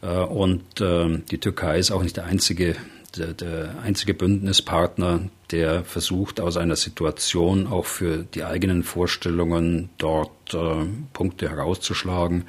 Und 0.00 0.62
die 0.80 1.38
Türkei 1.38 1.78
ist 1.78 1.90
auch 1.92 2.02
nicht 2.02 2.16
der 2.16 2.24
einzige 2.24 2.74
der, 3.16 3.34
der 3.34 3.74
einzige 3.82 4.14
Bündnispartner, 4.14 5.20
der 5.50 5.84
versucht, 5.84 6.40
aus 6.40 6.56
einer 6.56 6.76
Situation 6.76 7.66
auch 7.66 7.86
für 7.86 8.24
die 8.34 8.44
eigenen 8.44 8.82
Vorstellungen 8.82 9.90
dort 9.98 10.54
äh, 10.54 10.86
Punkte 11.12 11.48
herauszuschlagen. 11.48 12.44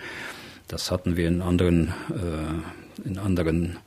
Das 0.67 0.91
hatten 0.91 1.17
wir 1.17 1.27
in 1.27 1.41
anderen, 1.41 1.93
äh, 2.09 3.07
in 3.07 3.17
anderen 3.17 3.77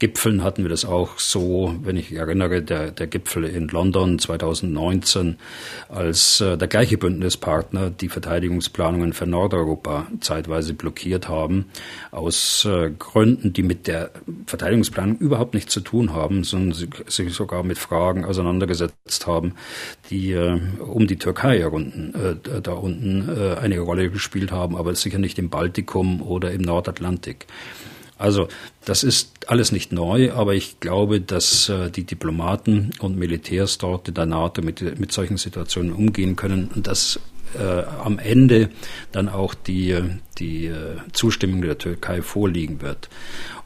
Gipfeln 0.00 0.42
hatten 0.42 0.62
wir 0.62 0.70
das 0.70 0.86
auch 0.86 1.18
so, 1.18 1.74
wenn 1.82 1.96
ich 1.96 2.10
erinnere, 2.12 2.62
der, 2.62 2.90
der 2.90 3.06
Gipfel 3.06 3.44
in 3.44 3.68
London 3.68 4.18
2019, 4.18 5.36
als 5.90 6.40
äh, 6.40 6.56
der 6.56 6.68
gleiche 6.68 6.96
Bündnispartner 6.96 7.90
die 7.90 8.08
Verteidigungsplanungen 8.08 9.12
für 9.12 9.26
Nordeuropa 9.26 10.06
zeitweise 10.20 10.72
blockiert 10.72 11.28
haben, 11.28 11.66
aus 12.10 12.64
äh, 12.64 12.90
Gründen, 12.98 13.52
die 13.52 13.62
mit 13.62 13.86
der 13.86 14.10
Verteidigungsplanung 14.46 15.18
überhaupt 15.18 15.52
nichts 15.52 15.74
zu 15.74 15.80
tun 15.80 16.14
haben, 16.14 16.44
sondern 16.44 16.72
sich 16.72 17.34
sogar 17.34 17.62
mit 17.62 17.78
Fragen 17.78 18.24
auseinandergesetzt 18.24 19.26
haben, 19.26 19.54
die 20.08 20.32
äh, 20.32 20.58
um 20.78 21.06
die 21.06 21.18
Türkei 21.18 21.66
unten, 21.68 22.14
äh, 22.14 22.60
da 22.62 22.72
unten 22.72 23.28
äh, 23.28 23.56
eine 23.56 23.78
Rolle 23.80 24.10
gespielt 24.10 24.50
haben, 24.50 24.76
aber 24.76 24.94
sicher 24.94 25.18
nicht 25.18 25.38
im 25.38 25.50
Baltikum 25.50 26.22
oder 26.22 26.52
im 26.52 26.62
Nordatlantik. 26.62 27.46
Also 28.20 28.48
das 28.84 29.02
ist 29.02 29.32
alles 29.46 29.72
nicht 29.72 29.92
neu, 29.92 30.32
aber 30.32 30.54
ich 30.54 30.78
glaube, 30.78 31.22
dass 31.22 31.70
äh, 31.70 31.90
die 31.90 32.04
Diplomaten 32.04 32.90
und 33.00 33.16
Militärs 33.16 33.78
dort 33.78 34.08
in 34.08 34.14
der 34.14 34.26
NATO 34.26 34.60
mit, 34.60 34.98
mit 35.00 35.10
solchen 35.10 35.38
Situationen 35.38 35.92
umgehen 35.92 36.36
können 36.36 36.70
und 36.74 36.86
dass 36.86 37.18
äh, 37.58 37.62
am 37.62 38.18
Ende 38.18 38.68
dann 39.10 39.30
auch 39.30 39.54
die, 39.54 39.98
die 40.38 40.66
äh, 40.66 40.98
Zustimmung 41.12 41.62
der 41.62 41.78
Türkei 41.78 42.20
vorliegen 42.20 42.82
wird. 42.82 43.08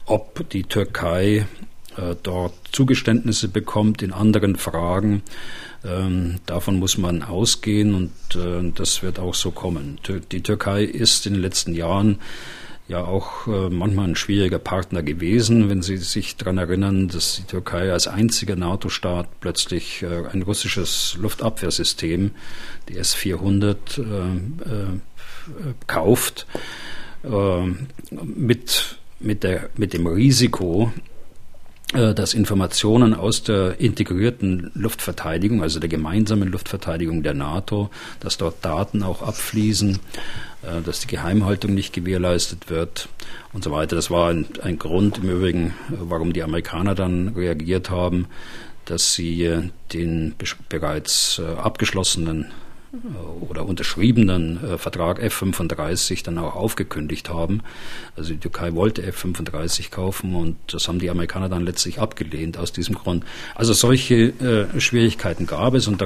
Ob 0.05 0.49
die 0.49 0.63
Türkei 0.63 1.45
äh, 1.97 2.15
dort 2.23 2.53
Zugeständnisse 2.71 3.49
bekommt 3.49 4.01
in 4.01 4.13
anderen 4.13 4.55
Fragen, 4.55 5.21
ähm, 5.83 6.37
davon 6.45 6.79
muss 6.79 6.97
man 6.97 7.23
ausgehen 7.23 7.93
und 7.93 8.11
äh, 8.35 8.71
das 8.73 9.03
wird 9.03 9.19
auch 9.19 9.35
so 9.35 9.51
kommen. 9.51 9.99
Die 10.31 10.41
Türkei 10.41 10.83
ist 10.85 11.27
in 11.27 11.33
den 11.33 11.41
letzten 11.41 11.73
Jahren 11.75 12.19
ja 12.87 13.03
auch 13.03 13.47
äh, 13.47 13.69
manchmal 13.69 14.09
ein 14.09 14.15
schwieriger 14.15 14.59
Partner 14.59 15.01
gewesen, 15.01 15.69
wenn 15.69 15.81
Sie 15.81 15.97
sich 15.97 16.37
daran 16.37 16.57
erinnern, 16.57 17.07
dass 17.07 17.37
die 17.37 17.43
Türkei 17.43 17.91
als 17.91 18.07
einziger 18.07 18.55
NATO-Staat 18.55 19.39
plötzlich 19.39 20.03
äh, 20.03 20.27
ein 20.31 20.43
russisches 20.43 21.17
Luftabwehrsystem, 21.19 22.31
die 22.89 22.97
S-400, 22.97 23.75
äh, 23.97 24.03
äh, 24.03 24.99
kauft, 25.87 26.47
mit, 28.11 28.97
mit, 29.19 29.43
der, 29.43 29.69
mit 29.77 29.93
dem 29.93 30.05
Risiko, 30.05 30.91
dass 31.91 32.35
Informationen 32.35 33.15
aus 33.15 33.41
der 33.41 33.79
integrierten 33.79 34.69
Luftverteidigung, 34.75 35.63
also 35.63 35.79
der 35.79 35.89
gemeinsamen 35.89 36.49
Luftverteidigung 36.49 37.23
der 37.23 37.33
NATO, 37.33 37.89
dass 38.19 38.37
dort 38.37 38.63
Daten 38.63 39.01
auch 39.01 39.23
abfließen, 39.23 39.99
dass 40.85 41.01
die 41.01 41.07
Geheimhaltung 41.07 41.73
nicht 41.73 41.93
gewährleistet 41.93 42.69
wird 42.69 43.09
und 43.53 43.63
so 43.63 43.71
weiter. 43.71 43.95
Das 43.95 44.09
war 44.09 44.29
ein, 44.29 44.45
ein 44.61 44.79
Grund 44.79 45.19
im 45.19 45.29
Übrigen, 45.29 45.73
warum 45.89 46.33
die 46.33 46.43
Amerikaner 46.43 46.95
dann 46.95 47.29
reagiert 47.29 47.89
haben, 47.89 48.27
dass 48.85 49.13
sie 49.13 49.43
äh, 49.45 49.69
den 49.93 50.35
bereits 50.69 51.39
äh, 51.39 51.59
abgeschlossenen 51.59 52.51
oder 53.41 53.65
unterschriebenen 53.65 54.59
Vertrag 54.77 55.19
F-35 55.21 56.23
dann 56.23 56.37
auch 56.37 56.55
aufgekündigt 56.55 57.29
haben. 57.29 57.61
Also 58.15 58.33
die 58.33 58.39
Türkei 58.39 58.73
wollte 58.73 59.03
F-35 59.03 59.91
kaufen 59.91 60.35
und 60.35 60.57
das 60.71 60.87
haben 60.87 60.99
die 60.99 61.09
Amerikaner 61.09 61.49
dann 61.49 61.65
letztlich 61.65 61.99
abgelehnt 61.99 62.57
aus 62.57 62.71
diesem 62.71 62.95
Grund. 62.95 63.23
Also 63.55 63.73
solche 63.73 64.15
äh, 64.15 64.79
Schwierigkeiten 64.79 65.45
gab 65.45 65.73
es 65.73 65.87
und 65.87 66.03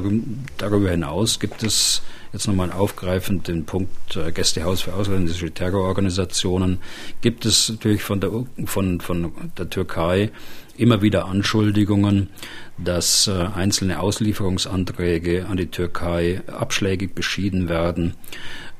darüber 0.57 0.89
hinaus 0.89 1.39
gibt 1.39 1.63
es 1.63 2.01
jetzt 2.33 2.47
nochmal 2.47 2.71
aufgreifend 2.71 3.47
den 3.47 3.65
Punkt 3.65 4.15
äh, 4.15 4.31
Gästehaus 4.31 4.81
für 4.81 4.93
ausländische 4.93 5.51
Terrororganisationen, 5.51 6.79
gibt 7.21 7.45
es 7.45 7.69
natürlich 7.69 8.03
von 8.03 8.19
der, 8.19 8.31
von, 8.65 9.01
von 9.01 9.31
der 9.57 9.69
Türkei 9.69 10.31
immer 10.77 11.01
wieder 11.01 11.25
Anschuldigungen, 11.25 12.29
dass 12.83 13.27
äh, 13.27 13.31
einzelne 13.31 13.99
Auslieferungsanträge 13.99 15.45
an 15.47 15.57
die 15.57 15.67
Türkei 15.67 16.41
abschlägig 16.47 17.15
beschieden 17.15 17.67
werden, 17.69 18.15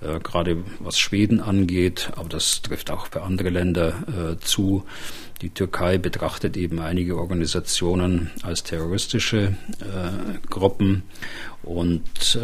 äh, 0.02 0.20
gerade 0.20 0.64
was 0.80 1.00
Schweden 1.00 1.42
angeht, 1.42 2.12
aber 2.16 2.30
das 2.30 2.62
trifft 2.62 2.92
auch 2.92 3.08
für 3.08 3.24
andere 3.24 3.50
Länder 3.50 3.94
äh, 4.08 4.44
zu. 4.44 4.86
Die 5.42 5.50
Türkei 5.50 5.98
betrachtet 5.98 6.58
eben 6.58 6.80
einige 6.80 7.18
Organisationen 7.18 8.30
als 8.44 8.64
terroristische 8.64 9.56
Gruppen 10.50 11.04
und 11.64 12.38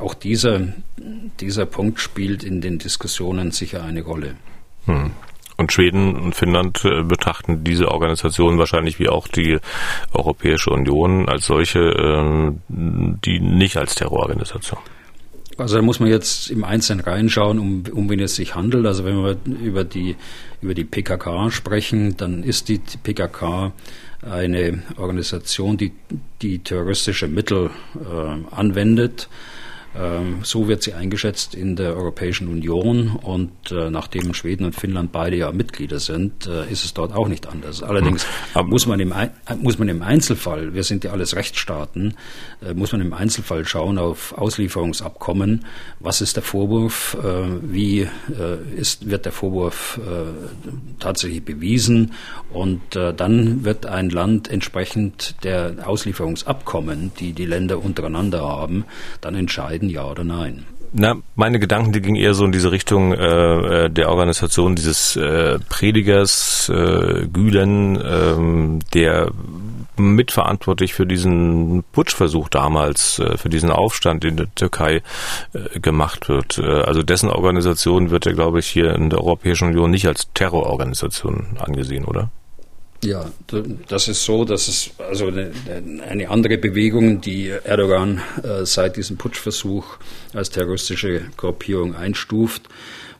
auch 0.00 0.14
dieser, 0.14 0.66
dieser 1.38 1.64
Punkt 1.64 2.00
spielt 2.00 2.42
in 2.42 2.60
den 2.60 2.78
Diskussionen 2.78 3.52
sicher 3.52 3.84
eine 3.84 4.02
Rolle. 4.02 4.34
Hm. 4.86 5.12
Und 5.58 5.72
Schweden 5.72 6.16
und 6.16 6.34
Finnland 6.34 6.84
äh, 6.84 7.02
betrachten 7.02 7.64
diese 7.64 7.90
Organisation 7.90 8.58
wahrscheinlich 8.58 8.98
wie 8.98 9.08
auch 9.08 9.26
die 9.26 9.58
Europäische 10.12 10.70
Union 10.70 11.28
als 11.28 11.46
solche, 11.46 11.80
äh, 11.80 12.52
die 12.68 13.40
nicht 13.40 13.76
als 13.76 13.94
Terrororganisation. 13.94 14.78
Also 15.58 15.76
da 15.76 15.82
muss 15.82 16.00
man 16.00 16.10
jetzt 16.10 16.50
im 16.50 16.64
Einzelnen 16.64 17.02
reinschauen, 17.02 17.58
um, 17.58 17.84
um 17.90 18.10
wen 18.10 18.20
es 18.20 18.36
sich 18.36 18.54
handelt. 18.54 18.84
Also 18.84 19.06
wenn 19.06 19.16
wir 19.16 19.38
über 19.62 19.84
die, 19.84 20.16
über 20.60 20.74
die 20.74 20.84
PKK 20.84 21.50
sprechen, 21.50 22.18
dann 22.18 22.42
ist 22.42 22.68
die 22.68 22.78
PKK 23.02 23.72
eine 24.20 24.82
Organisation, 24.98 25.78
die, 25.78 25.92
die 26.42 26.58
terroristische 26.58 27.28
Mittel 27.28 27.70
äh, 27.94 28.54
anwendet 28.54 29.28
ähm, 29.30 29.55
so 30.42 30.68
wird 30.68 30.82
sie 30.82 30.94
eingeschätzt 30.94 31.54
in 31.54 31.76
der 31.76 31.96
Europäischen 31.96 32.48
Union 32.48 33.16
und 33.22 33.50
äh, 33.70 33.90
nachdem 33.90 34.34
Schweden 34.34 34.64
und 34.64 34.74
Finnland 34.74 35.12
beide 35.12 35.36
ja 35.36 35.52
Mitglieder 35.52 36.00
sind, 36.00 36.46
äh, 36.46 36.70
ist 36.70 36.84
es 36.84 36.94
dort 36.94 37.14
auch 37.14 37.28
nicht 37.28 37.46
anders. 37.46 37.82
Allerdings 37.82 38.26
hm. 38.52 38.68
muss, 38.68 38.86
man 38.86 39.00
im, 39.00 39.12
muss 39.58 39.78
man 39.78 39.88
im 39.88 40.02
Einzelfall, 40.02 40.74
wir 40.74 40.84
sind 40.84 41.04
ja 41.04 41.12
alles 41.12 41.34
Rechtsstaaten, 41.34 42.14
äh, 42.62 42.74
muss 42.74 42.92
man 42.92 43.00
im 43.00 43.12
Einzelfall 43.12 43.64
schauen 43.66 43.98
auf 43.98 44.36
Auslieferungsabkommen. 44.36 45.64
Was 46.00 46.20
ist 46.20 46.36
der 46.36 46.42
Vorwurf? 46.42 47.16
Wie 47.62 48.06
ist, 48.76 49.08
wird 49.08 49.24
der 49.24 49.32
Vorwurf 49.32 50.00
tatsächlich 50.98 51.44
bewiesen? 51.44 52.12
Und 52.52 52.80
dann 52.94 53.64
wird 53.64 53.86
ein 53.86 54.10
Land 54.10 54.50
entsprechend 54.50 55.36
der 55.44 55.76
Auslieferungsabkommen, 55.86 57.12
die 57.18 57.32
die 57.32 57.46
Länder 57.46 57.82
untereinander 57.82 58.42
haben, 58.42 58.84
dann 59.20 59.34
entscheiden, 59.34 59.85
ja 59.88 60.04
oder 60.04 60.24
nein? 60.24 60.66
Na, 60.92 61.16
meine 61.34 61.58
Gedanken, 61.58 61.92
die 61.92 62.00
gingen 62.00 62.16
eher 62.16 62.34
so 62.34 62.44
in 62.44 62.52
diese 62.52 62.70
Richtung 62.72 63.12
äh, 63.12 63.84
äh, 63.84 63.90
der 63.90 64.08
Organisation 64.08 64.76
dieses 64.76 65.16
äh, 65.16 65.58
Predigers 65.68 66.70
äh, 66.70 67.26
Gülen, 67.26 67.98
ähm, 68.02 68.78
der 68.94 69.30
mitverantwortlich 69.98 70.94
für 70.94 71.06
diesen 71.06 71.84
Putschversuch 71.92 72.48
damals, 72.48 73.18
äh, 73.18 73.36
für 73.36 73.48
diesen 73.48 73.70
Aufstand 73.70 74.24
in 74.24 74.36
der 74.36 74.54
Türkei 74.54 75.02
äh, 75.52 75.80
gemacht 75.80 76.28
wird. 76.28 76.58
Äh, 76.58 76.64
also 76.64 77.02
dessen 77.02 77.30
Organisation 77.30 78.10
wird 78.10 78.26
ja, 78.26 78.32
glaube 78.32 78.60
ich, 78.60 78.66
hier 78.66 78.94
in 78.94 79.10
der 79.10 79.20
Europäischen 79.20 79.68
Union 79.68 79.90
nicht 79.90 80.06
als 80.06 80.32
Terrororganisation 80.34 81.58
angesehen, 81.58 82.04
oder? 82.04 82.30
Ja, 83.04 83.30
das 83.88 84.08
ist 84.08 84.24
so, 84.24 84.44
dass 84.44 84.68
es 84.68 84.90
also 84.98 85.28
eine, 85.28 85.52
eine 86.08 86.30
andere 86.30 86.58
Bewegung, 86.58 87.20
die 87.20 87.48
Erdogan 87.48 88.20
äh, 88.42 88.64
seit 88.64 88.96
diesem 88.96 89.16
Putschversuch 89.16 89.98
als 90.32 90.50
terroristische 90.50 91.22
Gruppierung 91.36 91.94
einstuft, 91.94 92.68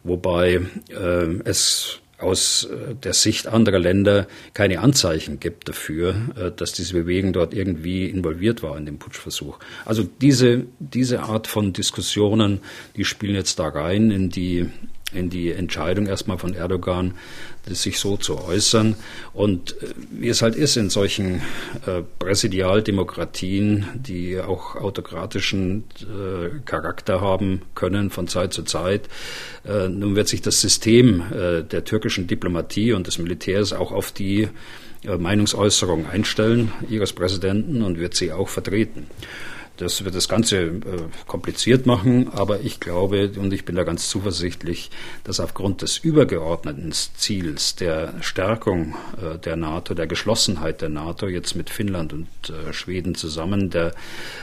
wobei 0.03 0.63
äh, 0.89 1.27
es 1.45 2.01
aus 2.19 2.65
äh, 2.65 2.95
der 2.95 3.13
Sicht 3.13 3.47
anderer 3.47 3.79
Länder 3.79 4.27
keine 4.55 4.81
Anzeichen 4.81 5.39
gibt 5.39 5.69
dafür, 5.69 6.15
dass 6.57 6.73
diese 6.73 6.95
Bewegung 6.95 7.35
dort 7.35 7.53
irgendwie 7.53 8.07
involviert 8.07 8.63
war 8.63 8.79
in 8.79 8.87
dem 8.87 8.99
Putschversuch. 8.99 9.59
Also 9.85 10.03
diese, 10.03 10.65
diese 10.79 11.21
Art 11.21 11.47
von 11.47 11.75
Diskussionen, 11.75 12.61
die 12.97 13.05
spielen 13.05 13.35
jetzt 13.35 13.59
da 13.59 13.69
rein 13.69 14.11
in 14.11 14.31
die 14.31 14.71
in 15.13 15.31
die 15.31 15.53
Entscheidung 15.53 16.07
erstmal 16.07 16.39
von 16.39 16.55
Erdogan, 16.55 17.15
sich 17.69 17.99
so 17.99 18.17
zu 18.17 18.39
äußern. 18.39 18.97
Und 19.33 19.81
äh, 19.83 19.89
wie 20.11 20.29
es 20.29 20.43
halt 20.43 20.55
ist 20.55 20.77
in 20.77 20.91
solchen 20.91 21.43
äh, 21.87 22.03
Präsidialdemokratien, 22.19 23.87
die 23.95 24.41
auch 24.41 24.77
autokratischen 24.77 25.85
äh, 26.01 26.61
Charakter 26.65 27.21
haben 27.21 27.63
können 27.75 28.11
von 28.11 28.29
Zeit 28.29 28.53
zu 28.53 28.63
Zeit, 28.63 29.09
äh, 29.65 29.89
nun 29.89 30.17
wird 30.17 30.29
sich 30.29 30.43
das 30.43 30.61
System 30.61 31.23
äh, 31.33 31.63
der 31.63 31.85
türkischen 31.85 32.27
Diplomatie 32.27 32.93
und 32.93 33.07
des 33.07 33.19
Militärs 33.19 33.73
auch 33.73 33.93
auf 33.93 34.13
die 34.13 34.49
äh, 35.05 35.17
Meinungsäußerung 35.17 36.07
einstellen 36.07 36.73
ihres 36.89 37.13
Präsidenten 37.13 37.83
und 37.83 37.99
wird 37.99 38.15
sie 38.15 38.33
auch 38.33 38.49
vertreten. 38.49 39.07
Das 39.77 40.05
wird 40.05 40.15
das 40.15 40.29
Ganze 40.29 40.59
äh, 40.59 40.81
kompliziert 41.27 41.85
machen, 41.85 42.31
aber 42.33 42.61
ich 42.61 42.81
glaube 42.81 43.33
und 43.37 43.53
ich 43.53 43.65
bin 43.65 43.77
da 43.77 43.85
ganz 43.85 44.09
zuversichtlich, 44.09 44.91
dass 45.25 45.39
aufgrund 45.39 45.83
des 45.83 45.99
übergeordneten 45.99 46.93
Ziels 46.93 47.77
der 47.77 48.15
Stärkung 48.23 48.95
äh, 49.21 49.39
der 49.39 49.57
NATO, 49.57 49.95
der 49.95 50.07
Geschlossenheit 50.07 50.81
der 50.81 50.89
NATO 50.89 51.29
jetzt 51.29 51.57
mit 51.57 51.69
Finnland 51.69 52.13
und 52.15 52.29
äh, 52.49 52.73
Schweden 52.73 53.15
zusammen, 53.15 53.69
der 53.69 53.93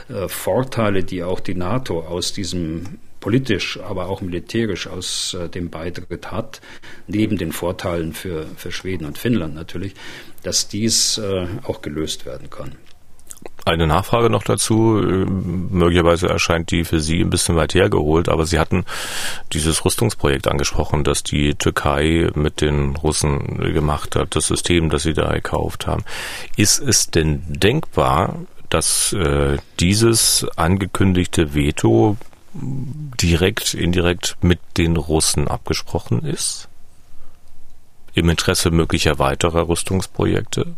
äh, 0.08 0.28
Vorteile, 0.28 1.02
die 1.02 1.24
auch 1.24 1.40
die 1.40 1.54
NATO 1.54 2.00
aus 2.00 2.32
diesem 2.32 2.98
politisch, 3.24 3.80
aber 3.80 4.08
auch 4.10 4.20
militärisch 4.20 4.86
aus 4.86 5.32
äh, 5.32 5.48
dem 5.48 5.70
Beitritt 5.70 6.30
hat, 6.30 6.60
neben 7.06 7.38
den 7.38 7.52
Vorteilen 7.52 8.12
für, 8.12 8.46
für 8.54 8.70
Schweden 8.70 9.06
und 9.06 9.16
Finnland 9.16 9.54
natürlich, 9.54 9.94
dass 10.42 10.68
dies 10.68 11.16
äh, 11.16 11.46
auch 11.62 11.80
gelöst 11.80 12.26
werden 12.26 12.50
kann. 12.50 12.72
Eine 13.66 13.86
Nachfrage 13.86 14.28
noch 14.28 14.42
dazu. 14.42 14.98
Äh, 14.98 15.24
möglicherweise 15.24 16.28
erscheint 16.28 16.70
die 16.70 16.84
für 16.84 17.00
Sie 17.00 17.20
ein 17.20 17.30
bisschen 17.30 17.56
weit 17.56 17.74
hergeholt, 17.74 18.28
aber 18.28 18.44
Sie 18.44 18.58
hatten 18.58 18.84
dieses 19.52 19.84
Rüstungsprojekt 19.84 20.48
angesprochen, 20.48 21.02
das 21.02 21.22
die 21.22 21.54
Türkei 21.54 22.30
mit 22.34 22.60
den 22.60 22.96
Russen 22.96 23.58
gemacht 23.72 24.16
hat, 24.16 24.36
das 24.36 24.48
System, 24.48 24.90
das 24.90 25.04
Sie 25.04 25.14
da 25.14 25.32
gekauft 25.32 25.86
haben. 25.86 26.04
Ist 26.56 26.80
es 26.80 27.10
denn 27.10 27.42
denkbar, 27.46 28.36
dass 28.68 29.14
äh, 29.14 29.56
dieses 29.80 30.46
angekündigte 30.56 31.54
Veto 31.54 32.16
direkt, 32.52 33.74
indirekt 33.74 34.36
mit 34.42 34.60
den 34.76 34.96
Russen 34.96 35.48
abgesprochen 35.48 36.24
ist? 36.24 36.68
Im 38.12 38.28
Interesse 38.28 38.70
möglicher 38.70 39.18
weiterer 39.18 39.68
Rüstungsprojekte? 39.68 40.76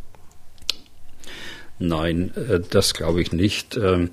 Nein, 1.78 2.32
äh, 2.36 2.60
das 2.68 2.94
glaube 2.94 3.20
ich 3.20 3.32
nicht, 3.32 3.76
ähm, 3.76 4.10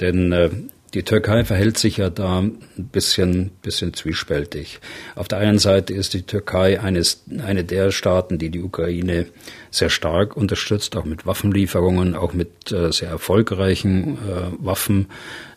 denn 0.00 0.32
äh, 0.32 0.50
die 0.94 1.04
Türkei 1.04 1.44
verhält 1.44 1.78
sich 1.78 1.96
ja 1.96 2.10
da 2.10 2.40
ein 2.40 2.58
bisschen, 2.76 3.50
bisschen 3.62 3.94
zwiespältig. 3.94 4.78
Auf 5.14 5.26
der 5.26 5.38
einen 5.38 5.58
Seite 5.58 5.94
ist 5.94 6.12
die 6.12 6.22
Türkei 6.22 6.80
eines, 6.80 7.24
eine 7.46 7.64
der 7.64 7.92
Staaten, 7.92 8.36
die 8.36 8.50
die 8.50 8.60
Ukraine 8.60 9.26
sehr 9.70 9.88
stark 9.88 10.36
unterstützt, 10.36 10.94
auch 10.94 11.06
mit 11.06 11.24
Waffenlieferungen, 11.24 12.14
auch 12.14 12.34
mit 12.34 12.72
äh, 12.72 12.92
sehr 12.92 13.08
erfolgreichen 13.08 14.18
Waffen 14.58 15.06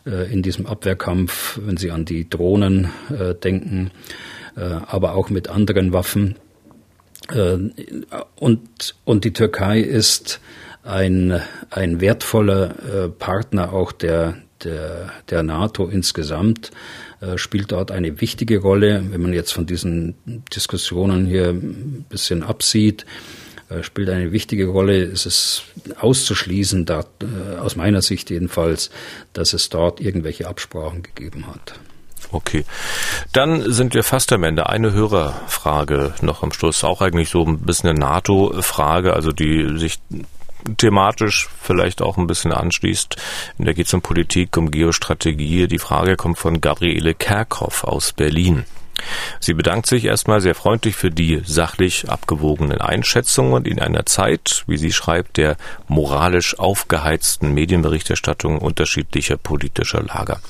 in 0.04 0.42
diesem 0.42 0.66
Abwehrkampf, 0.66 1.58
wenn 1.62 1.76
Sie 1.76 1.90
an 1.90 2.04
die 2.04 2.30
Drohnen 2.30 2.92
denken, 3.42 3.90
aber 4.54 5.16
auch 5.16 5.30
mit 5.30 5.48
anderen 5.48 5.92
Waffen. 5.92 6.36
Und, 8.36 8.94
und 9.04 9.24
die 9.24 9.32
Türkei 9.32 9.80
ist 9.80 10.40
ein, 10.86 11.40
ein 11.70 12.00
wertvoller 12.00 13.08
Partner 13.18 13.72
auch 13.72 13.92
der, 13.92 14.36
der, 14.64 15.10
der 15.30 15.42
NATO 15.42 15.86
insgesamt 15.86 16.70
äh, 17.20 17.38
spielt 17.38 17.72
dort 17.72 17.90
eine 17.90 18.20
wichtige 18.20 18.58
Rolle. 18.58 19.02
Wenn 19.10 19.22
man 19.22 19.32
jetzt 19.32 19.52
von 19.52 19.66
diesen 19.66 20.14
Diskussionen 20.54 21.26
hier 21.26 21.48
ein 21.48 22.04
bisschen 22.08 22.42
absieht, 22.42 23.06
äh, 23.68 23.82
spielt 23.82 24.10
eine 24.10 24.32
wichtige 24.32 24.66
Rolle. 24.66 25.02
Es 25.02 25.26
ist 25.26 25.64
auszuschließen, 25.98 26.84
da, 26.84 27.04
äh, 27.22 27.58
aus 27.58 27.76
meiner 27.76 28.02
Sicht 28.02 28.30
jedenfalls, 28.30 28.90
dass 29.32 29.52
es 29.52 29.68
dort 29.70 30.00
irgendwelche 30.00 30.46
Absprachen 30.46 31.02
gegeben 31.02 31.46
hat. 31.46 31.74
Okay. 32.32 32.64
Dann 33.32 33.72
sind 33.72 33.94
wir 33.94 34.02
fast 34.02 34.32
am 34.32 34.42
Ende. 34.42 34.68
Eine 34.68 34.92
Hörerfrage 34.92 36.14
noch 36.22 36.42
am 36.42 36.52
Schluss. 36.52 36.82
Auch 36.82 37.00
eigentlich 37.00 37.30
so 37.30 37.44
ein 37.44 37.60
bisschen 37.60 37.88
eine 37.88 37.98
NATO-Frage, 37.98 39.14
also 39.14 39.30
die 39.30 39.78
sich 39.78 39.98
thematisch 40.76 41.48
vielleicht 41.60 42.02
auch 42.02 42.16
ein 42.16 42.26
bisschen 42.26 42.52
anschließt. 42.52 43.16
Da 43.58 43.72
geht 43.72 43.86
es 43.86 43.94
um 43.94 44.02
Politik, 44.02 44.56
um 44.56 44.70
Geostrategie. 44.70 45.68
Die 45.68 45.78
Frage 45.78 46.16
kommt 46.16 46.38
von 46.38 46.60
Gabriele 46.60 47.14
Kerkhoff 47.14 47.84
aus 47.84 48.12
Berlin. 48.12 48.64
Sie 49.40 49.54
bedankt 49.54 49.86
sich 49.86 50.04
erstmal 50.04 50.40
sehr 50.40 50.54
freundlich 50.54 50.96
für 50.96 51.10
die 51.10 51.42
sachlich 51.44 52.08
abgewogenen 52.08 52.80
Einschätzungen 52.80 53.64
in 53.64 53.78
einer 53.78 54.06
Zeit, 54.06 54.64
wie 54.66 54.78
sie 54.78 54.92
schreibt, 54.92 55.36
der 55.36 55.56
moralisch 55.86 56.58
aufgeheizten 56.58 57.52
Medienberichterstattung 57.52 58.58
unterschiedlicher 58.58 59.36
politischer 59.36 60.02
Lager. 60.02 60.40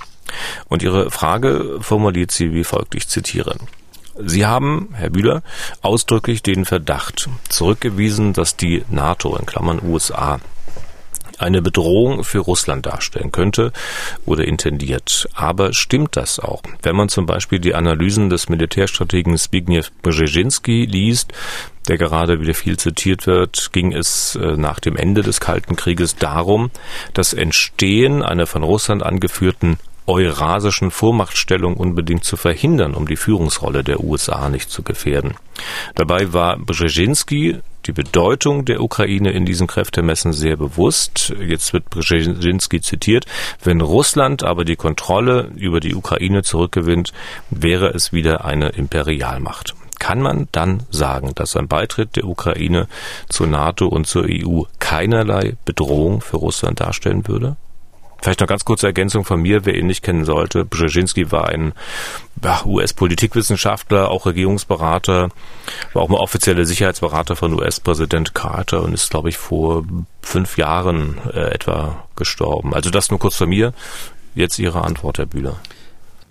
Und 0.68 0.82
ihre 0.82 1.10
Frage 1.10 1.78
formuliert 1.80 2.30
sie 2.30 2.52
wie 2.52 2.64
folgt, 2.64 2.94
ich 2.94 3.08
zitiere. 3.08 3.56
Sie 4.18 4.46
haben, 4.46 4.88
Herr 4.94 5.10
Bühler, 5.10 5.42
ausdrücklich 5.82 6.42
den 6.42 6.64
Verdacht 6.64 7.28
zurückgewiesen, 7.48 8.32
dass 8.32 8.56
die 8.56 8.84
NATO 8.88 9.36
in 9.36 9.46
Klammern 9.46 9.80
USA 9.82 10.40
eine 11.38 11.62
Bedrohung 11.62 12.24
für 12.24 12.38
Russland 12.38 12.86
darstellen 12.86 13.32
könnte 13.32 13.72
oder 14.24 14.44
intendiert. 14.44 15.28
Aber 15.34 15.72
stimmt 15.72 16.16
das 16.16 16.40
auch? 16.40 16.62
Wenn 16.82 16.96
man 16.96 17.08
zum 17.08 17.26
Beispiel 17.26 17.58
die 17.58 17.74
Analysen 17.74 18.30
des 18.30 18.48
Militärstrategen 18.48 19.36
Zbigniew 19.36 19.84
Brzezinski 20.02 20.86
liest, 20.86 21.32
der 21.88 21.98
gerade 21.98 22.40
wieder 22.40 22.54
viel 22.54 22.78
zitiert 22.78 23.26
wird, 23.26 23.72
ging 23.72 23.92
es 23.92 24.36
äh, 24.36 24.56
nach 24.56 24.80
dem 24.80 24.96
Ende 24.96 25.22
des 25.22 25.40
Kalten 25.40 25.76
Krieges 25.76 26.16
darum, 26.16 26.70
das 27.14 27.32
Entstehen 27.32 28.22
einer 28.22 28.46
von 28.46 28.62
Russland 28.62 29.02
angeführten 29.02 29.78
eurasischen 30.06 30.90
Vormachtstellung 30.90 31.76
unbedingt 31.76 32.24
zu 32.24 32.36
verhindern, 32.36 32.94
um 32.94 33.06
die 33.06 33.16
Führungsrolle 33.16 33.82
der 33.82 34.00
USA 34.00 34.48
nicht 34.48 34.70
zu 34.70 34.82
gefährden. 34.82 35.34
Dabei 35.94 36.32
war 36.32 36.58
Brzezinski 36.58 37.60
die 37.86 37.92
Bedeutung 37.92 38.64
der 38.64 38.82
Ukraine 38.82 39.30
in 39.30 39.44
diesen 39.44 39.66
Kräftemessen 39.66 40.32
sehr 40.32 40.56
bewusst. 40.56 41.32
Jetzt 41.40 41.72
wird 41.72 41.88
Brzezinski 41.90 42.80
zitiert. 42.80 43.26
Wenn 43.62 43.80
Russland 43.80 44.42
aber 44.42 44.64
die 44.64 44.76
Kontrolle 44.76 45.50
über 45.56 45.80
die 45.80 45.94
Ukraine 45.94 46.42
zurückgewinnt, 46.42 47.12
wäre 47.50 47.90
es 47.90 48.12
wieder 48.12 48.44
eine 48.44 48.70
Imperialmacht. 48.70 49.74
Kann 49.98 50.20
man 50.20 50.48
dann 50.52 50.82
sagen, 50.90 51.32
dass 51.34 51.56
ein 51.56 51.68
Beitritt 51.68 52.16
der 52.16 52.26
Ukraine 52.26 52.86
zur 53.28 53.46
NATO 53.46 53.86
und 53.86 54.06
zur 54.06 54.26
EU 54.28 54.62
keinerlei 54.78 55.56
Bedrohung 55.64 56.20
für 56.20 56.36
Russland 56.36 56.80
darstellen 56.80 57.26
würde? 57.26 57.56
Vielleicht 58.20 58.40
noch 58.40 58.48
ganz 58.48 58.64
kurze 58.64 58.86
Ergänzung 58.86 59.24
von 59.24 59.40
mir, 59.40 59.64
wer 59.64 59.74
ihn 59.74 59.86
nicht 59.86 60.02
kennen 60.02 60.24
sollte. 60.24 60.64
Brzezinski 60.64 61.30
war 61.30 61.48
ein 61.48 61.72
US-Politikwissenschaftler, 62.64 64.10
auch 64.10 64.26
Regierungsberater, 64.26 65.30
war 65.92 66.02
auch 66.02 66.08
mal 66.08 66.18
offizieller 66.18 66.64
Sicherheitsberater 66.64 67.36
von 67.36 67.54
US-Präsident 67.54 68.34
Carter 68.34 68.82
und 68.82 68.94
ist, 68.94 69.10
glaube 69.10 69.28
ich, 69.28 69.36
vor 69.36 69.84
fünf 70.22 70.58
Jahren 70.58 71.18
äh, 71.32 71.50
etwa 71.50 72.04
gestorben. 72.16 72.74
Also 72.74 72.90
das 72.90 73.10
nur 73.10 73.18
kurz 73.18 73.36
von 73.36 73.48
mir. 73.48 73.72
Jetzt 74.34 74.58
Ihre 74.58 74.82
Antwort, 74.82 75.18
Herr 75.18 75.26
Bühler. 75.26 75.56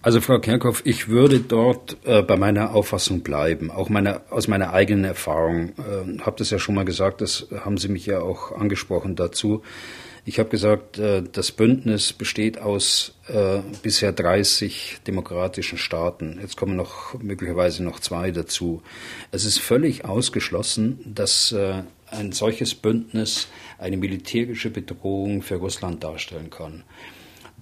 Also 0.05 0.21
Frau 0.21 0.37
Kerkhoff, 0.37 0.83
ich 0.85 1.07
würde 1.07 1.39
dort 1.39 1.97
äh, 2.05 2.21
bei 2.21 2.37
meiner 2.37 2.75
Auffassung 2.75 3.21
bleiben, 3.21 3.71
auch 3.71 3.89
meine, 3.89 4.21
aus 4.29 4.47
meiner 4.47 4.71
eigenen 4.71 5.03
Erfahrung. 5.03 5.69
Äh, 5.79 6.19
habe 6.21 6.35
das 6.37 6.51
ja 6.51 6.59
schon 6.59 6.75
mal 6.75 6.85
gesagt, 6.85 7.21
das 7.21 7.47
haben 7.63 7.77
Sie 7.77 7.87
mich 7.87 8.05
ja 8.05 8.19
auch 8.19 8.51
angesprochen 8.51 9.15
dazu. 9.15 9.63
Ich 10.27 10.39
habe 10.39 10.49
gesagt, 10.49 10.97
äh, 10.97 11.21
das 11.21 11.51
Bündnis 11.51 12.11
besteht 12.11 12.57
aus 12.57 13.13
äh, 13.27 13.59
bisher 13.83 14.11
30 14.11 14.97
demokratischen 15.05 15.77
Staaten. 15.77 16.39
Jetzt 16.41 16.57
kommen 16.57 16.75
noch 16.75 17.13
möglicherweise 17.21 17.83
noch 17.83 17.99
zwei 17.99 18.31
dazu. 18.31 18.81
Es 19.31 19.45
ist 19.45 19.59
völlig 19.59 20.03
ausgeschlossen, 20.03 20.99
dass 21.05 21.51
äh, 21.51 21.83
ein 22.09 22.31
solches 22.31 22.73
Bündnis 22.73 23.47
eine 23.77 23.97
militärische 23.97 24.71
Bedrohung 24.71 25.43
für 25.43 25.55
Russland 25.55 26.03
darstellen 26.03 26.49
kann. 26.49 26.83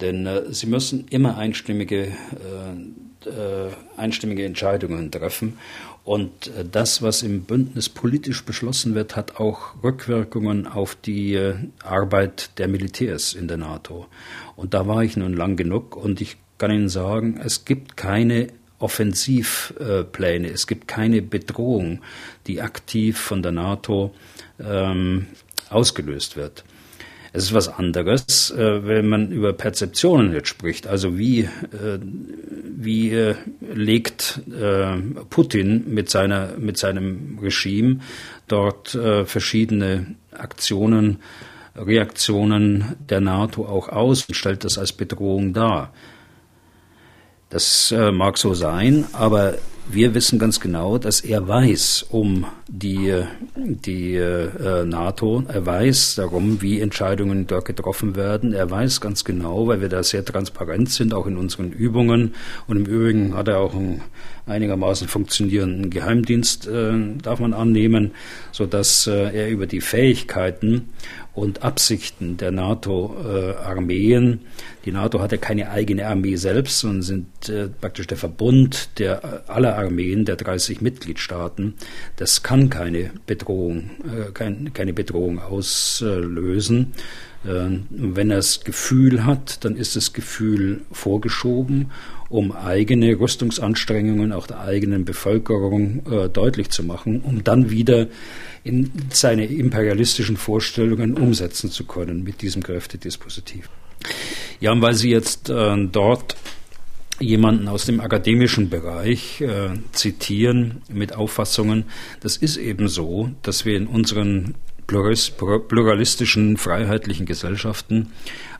Denn 0.00 0.26
äh, 0.26 0.52
sie 0.52 0.66
müssen 0.66 1.06
immer 1.08 1.36
einstimmige, 1.36 2.06
äh, 2.06 3.28
äh, 3.28 3.70
einstimmige 3.98 4.44
Entscheidungen 4.44 5.10
treffen. 5.10 5.58
Und 6.04 6.48
äh, 6.48 6.64
das, 6.70 7.00
was 7.02 7.22
im 7.22 7.44
Bündnis 7.44 7.88
politisch 7.88 8.44
beschlossen 8.44 8.94
wird, 8.94 9.16
hat 9.16 9.36
auch 9.40 9.82
Rückwirkungen 9.82 10.66
auf 10.66 10.94
die 10.94 11.34
äh, 11.34 11.54
Arbeit 11.82 12.58
der 12.58 12.68
Militärs 12.68 13.32
in 13.32 13.48
der 13.48 13.56
NATO. 13.56 14.06
Und 14.54 14.74
da 14.74 14.86
war 14.86 15.02
ich 15.02 15.16
nun 15.16 15.34
lang 15.34 15.56
genug 15.56 15.96
und 15.96 16.20
ich 16.20 16.36
kann 16.58 16.70
Ihnen 16.70 16.88
sagen, 16.88 17.40
es 17.42 17.64
gibt 17.64 17.96
keine 17.96 18.48
Offensivpläne, 18.78 20.48
es 20.50 20.66
gibt 20.66 20.88
keine 20.88 21.22
Bedrohung, 21.22 22.02
die 22.46 22.60
aktiv 22.60 23.18
von 23.18 23.42
der 23.42 23.52
NATO 23.52 24.14
ähm, 24.60 25.26
ausgelöst 25.70 26.36
wird. 26.36 26.64
Es 27.36 27.46
ist 27.46 27.52
was 27.52 27.66
anderes, 27.66 28.52
äh, 28.52 28.86
wenn 28.86 29.08
man 29.08 29.32
über 29.32 29.52
Perzeptionen 29.52 30.32
jetzt 30.32 30.46
spricht. 30.46 30.86
Also 30.86 31.18
wie, 31.18 31.40
äh, 31.40 31.98
wie 32.00 33.10
äh, 33.10 33.34
legt 33.60 34.40
äh, 34.48 34.98
Putin 35.30 35.92
mit, 35.92 36.08
seiner, 36.08 36.56
mit 36.56 36.78
seinem 36.78 37.40
Regime 37.42 37.98
dort 38.46 38.94
äh, 38.94 39.24
verschiedene 39.24 40.14
Aktionen, 40.30 41.18
Reaktionen 41.74 42.94
der 43.08 43.20
NATO 43.20 43.66
auch 43.66 43.88
aus 43.88 44.26
und 44.28 44.36
stellt 44.36 44.62
das 44.62 44.78
als 44.78 44.92
Bedrohung 44.92 45.52
dar. 45.52 45.92
Das 47.50 47.90
äh, 47.90 48.12
mag 48.12 48.38
so 48.38 48.54
sein, 48.54 49.06
aber 49.12 49.54
wir 49.90 50.14
wissen 50.14 50.38
ganz 50.38 50.60
genau, 50.60 50.98
dass 50.98 51.20
er 51.20 51.46
weiß 51.46 52.06
um 52.10 52.46
die, 52.68 53.22
die 53.56 54.16
äh, 54.16 54.84
NATO. 54.84 55.44
Er 55.48 55.66
weiß 55.66 56.14
darum, 56.16 56.62
wie 56.62 56.80
Entscheidungen 56.80 57.46
dort 57.46 57.66
getroffen 57.66 58.16
werden. 58.16 58.52
Er 58.52 58.70
weiß 58.70 59.00
ganz 59.00 59.24
genau, 59.24 59.66
weil 59.66 59.80
wir 59.80 59.88
da 59.88 60.02
sehr 60.02 60.24
transparent 60.24 60.90
sind, 60.90 61.12
auch 61.12 61.26
in 61.26 61.36
unseren 61.36 61.72
Übungen. 61.72 62.34
Und 62.66 62.78
im 62.78 62.86
Übrigen 62.86 63.34
hat 63.36 63.48
er 63.48 63.58
auch 63.58 63.74
einen 63.74 64.00
einigermaßen 64.46 65.08
funktionierenden 65.08 65.90
Geheimdienst, 65.90 66.66
äh, 66.66 66.92
darf 67.22 67.40
man 67.40 67.54
annehmen, 67.54 68.12
so 68.52 68.66
dass 68.66 69.06
äh, 69.06 69.34
er 69.34 69.50
über 69.50 69.66
die 69.66 69.80
Fähigkeiten 69.80 70.88
und 71.34 71.62
Absichten 71.62 72.36
der 72.36 72.52
NATO-Armeen. 72.52 74.40
Die 74.84 74.92
NATO 74.92 75.20
hat 75.20 75.32
ja 75.32 75.38
keine 75.38 75.70
eigene 75.70 76.06
Armee 76.06 76.36
selbst, 76.36 76.80
sondern 76.80 77.02
sind 77.02 77.48
äh, 77.48 77.68
praktisch 77.68 78.06
der 78.06 78.16
Verbund 78.16 78.98
der 78.98 79.48
aller 79.48 79.76
Armeen 79.76 80.24
der 80.24 80.36
30 80.36 80.80
Mitgliedstaaten. 80.80 81.74
Das 82.16 82.42
kann 82.42 82.70
keine 82.70 83.10
Bedrohung, 83.26 83.90
äh, 84.04 84.30
kein, 84.32 84.72
keine 84.72 84.92
Bedrohung 84.92 85.40
auslösen. 85.40 86.92
Äh, 87.44 87.78
wenn 87.90 88.30
er 88.30 88.36
das 88.36 88.64
Gefühl 88.64 89.24
hat, 89.24 89.64
dann 89.64 89.76
ist 89.76 89.96
das 89.96 90.12
Gefühl 90.12 90.82
vorgeschoben, 90.92 91.90
um 92.28 92.52
eigene 92.52 93.18
Rüstungsanstrengungen 93.18 94.32
auch 94.32 94.46
der 94.46 94.60
eigenen 94.60 95.04
Bevölkerung 95.04 96.02
äh, 96.10 96.28
deutlich 96.28 96.70
zu 96.70 96.82
machen, 96.82 97.20
um 97.20 97.44
dann 97.44 97.70
wieder 97.70 98.08
in 98.64 98.90
seine 99.10 99.46
imperialistischen 99.46 100.36
Vorstellungen 100.36 101.16
umsetzen 101.16 101.70
zu 101.70 101.84
können 101.84 102.24
mit 102.24 102.42
diesem 102.42 102.62
Kräftedispositiv. 102.62 103.68
Ja, 104.60 104.72
und 104.72 104.82
weil 104.82 104.94
Sie 104.94 105.10
jetzt 105.10 105.50
äh, 105.50 105.86
dort 105.86 106.36
jemanden 107.20 107.68
aus 107.68 107.84
dem 107.84 108.00
akademischen 108.00 108.70
Bereich 108.70 109.40
äh, 109.40 109.70
zitieren 109.92 110.82
mit 110.88 111.14
Auffassungen, 111.14 111.84
das 112.20 112.36
ist 112.36 112.56
eben 112.56 112.88
so, 112.88 113.30
dass 113.42 113.64
wir 113.64 113.76
in 113.76 113.86
unseren 113.86 114.54
pluralistischen, 114.86 116.56
freiheitlichen 116.56 117.26
Gesellschaften 117.26 118.12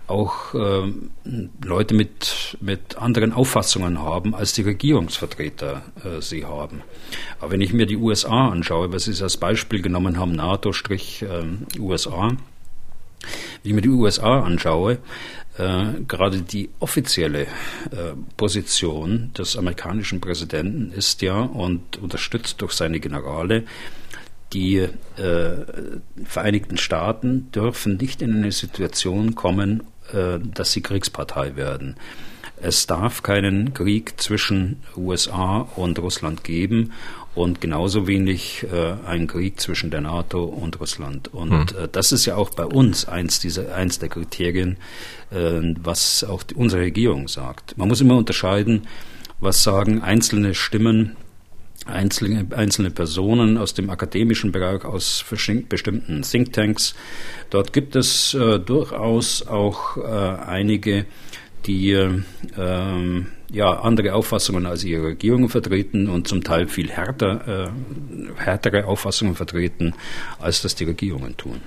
auch 0.06 0.54
äh, 0.54 0.92
Leute 1.64 1.94
mit, 1.94 2.58
mit 2.60 2.96
anderen 2.96 3.32
Auffassungen 3.32 3.98
haben, 3.98 4.34
als 4.34 4.52
die 4.52 4.62
Regierungsvertreter 4.62 5.82
äh, 6.04 6.20
sie 6.20 6.44
haben. 6.44 6.82
Aber 7.40 7.52
wenn 7.52 7.60
ich 7.60 7.72
mir 7.72 7.86
die 7.86 7.96
USA 7.96 8.48
anschaue, 8.48 8.92
was 8.92 9.04
Sie 9.04 9.22
als 9.22 9.38
Beispiel 9.38 9.80
genommen 9.80 10.18
haben, 10.18 10.32
NATO-USA, 10.32 12.28
äh, 12.28 12.36
wenn 13.62 13.70
ich 13.70 13.72
mir 13.72 13.80
die 13.80 13.88
USA 13.88 14.40
anschaue, 14.40 14.98
äh, 15.56 15.84
gerade 16.06 16.42
die 16.42 16.68
offizielle 16.80 17.42
äh, 17.42 17.46
Position 18.36 19.30
des 19.38 19.56
amerikanischen 19.56 20.20
Präsidenten 20.20 20.92
ist 20.92 21.22
ja 21.22 21.40
und 21.40 21.96
unterstützt 21.96 22.60
durch 22.60 22.72
seine 22.72 23.00
Generale, 23.00 23.64
die 24.54 24.76
äh, 24.76 24.90
Vereinigten 26.24 26.78
Staaten 26.78 27.50
dürfen 27.52 27.96
nicht 27.96 28.22
in 28.22 28.34
eine 28.36 28.52
Situation 28.52 29.34
kommen, 29.34 29.82
äh, 30.12 30.38
dass 30.38 30.72
sie 30.72 30.80
Kriegspartei 30.80 31.56
werden. 31.56 31.96
Es 32.56 32.86
darf 32.86 33.22
keinen 33.22 33.74
Krieg 33.74 34.14
zwischen 34.20 34.82
USA 34.96 35.68
und 35.76 35.98
Russland 35.98 36.44
geben 36.44 36.92
und 37.34 37.60
genauso 37.60 38.06
wenig 38.06 38.64
äh, 38.72 38.94
einen 39.06 39.26
Krieg 39.26 39.60
zwischen 39.60 39.90
der 39.90 40.00
NATO 40.00 40.44
und 40.44 40.80
Russland. 40.80 41.34
Und 41.34 41.72
hm. 41.72 41.84
äh, 41.84 41.88
das 41.90 42.12
ist 42.12 42.26
ja 42.26 42.36
auch 42.36 42.50
bei 42.50 42.64
uns 42.64 43.06
eins, 43.06 43.40
dieser, 43.40 43.74
eins 43.74 43.98
der 43.98 44.08
Kriterien, 44.08 44.76
äh, 45.30 45.60
was 45.82 46.22
auch 46.22 46.44
die, 46.44 46.54
unsere 46.54 46.82
Regierung 46.82 47.26
sagt. 47.26 47.76
Man 47.76 47.88
muss 47.88 48.00
immer 48.00 48.16
unterscheiden, 48.16 48.86
was 49.40 49.64
sagen 49.64 50.00
einzelne 50.00 50.54
Stimmen 50.54 51.16
einzelne, 51.84 52.46
einzelne 52.56 52.90
Personen 52.90 53.58
aus 53.58 53.74
dem 53.74 53.90
akademischen 53.90 54.52
Bereich, 54.52 54.84
aus 54.84 55.24
bestimmten 55.68 56.22
Thinktanks. 56.22 56.94
Dort 57.50 57.72
gibt 57.72 57.96
es 57.96 58.34
äh, 58.34 58.58
durchaus 58.58 59.46
auch 59.46 59.96
äh, 59.96 60.00
einige, 60.00 61.06
die 61.66 61.92
äh, 61.92 62.22
ja, 63.50 63.72
andere 63.80 64.14
Auffassungen 64.14 64.66
als 64.66 64.84
ihre 64.84 65.08
Regierungen 65.08 65.48
vertreten 65.48 66.08
und 66.08 66.28
zum 66.28 66.42
Teil 66.42 66.68
viel 66.68 66.90
härter, 66.90 67.68
äh, 67.68 68.42
härtere 68.42 68.86
Auffassungen 68.86 69.34
vertreten, 69.34 69.94
als 70.38 70.62
das 70.62 70.74
die 70.74 70.84
Regierungen 70.84 71.36
tun. 71.36 71.60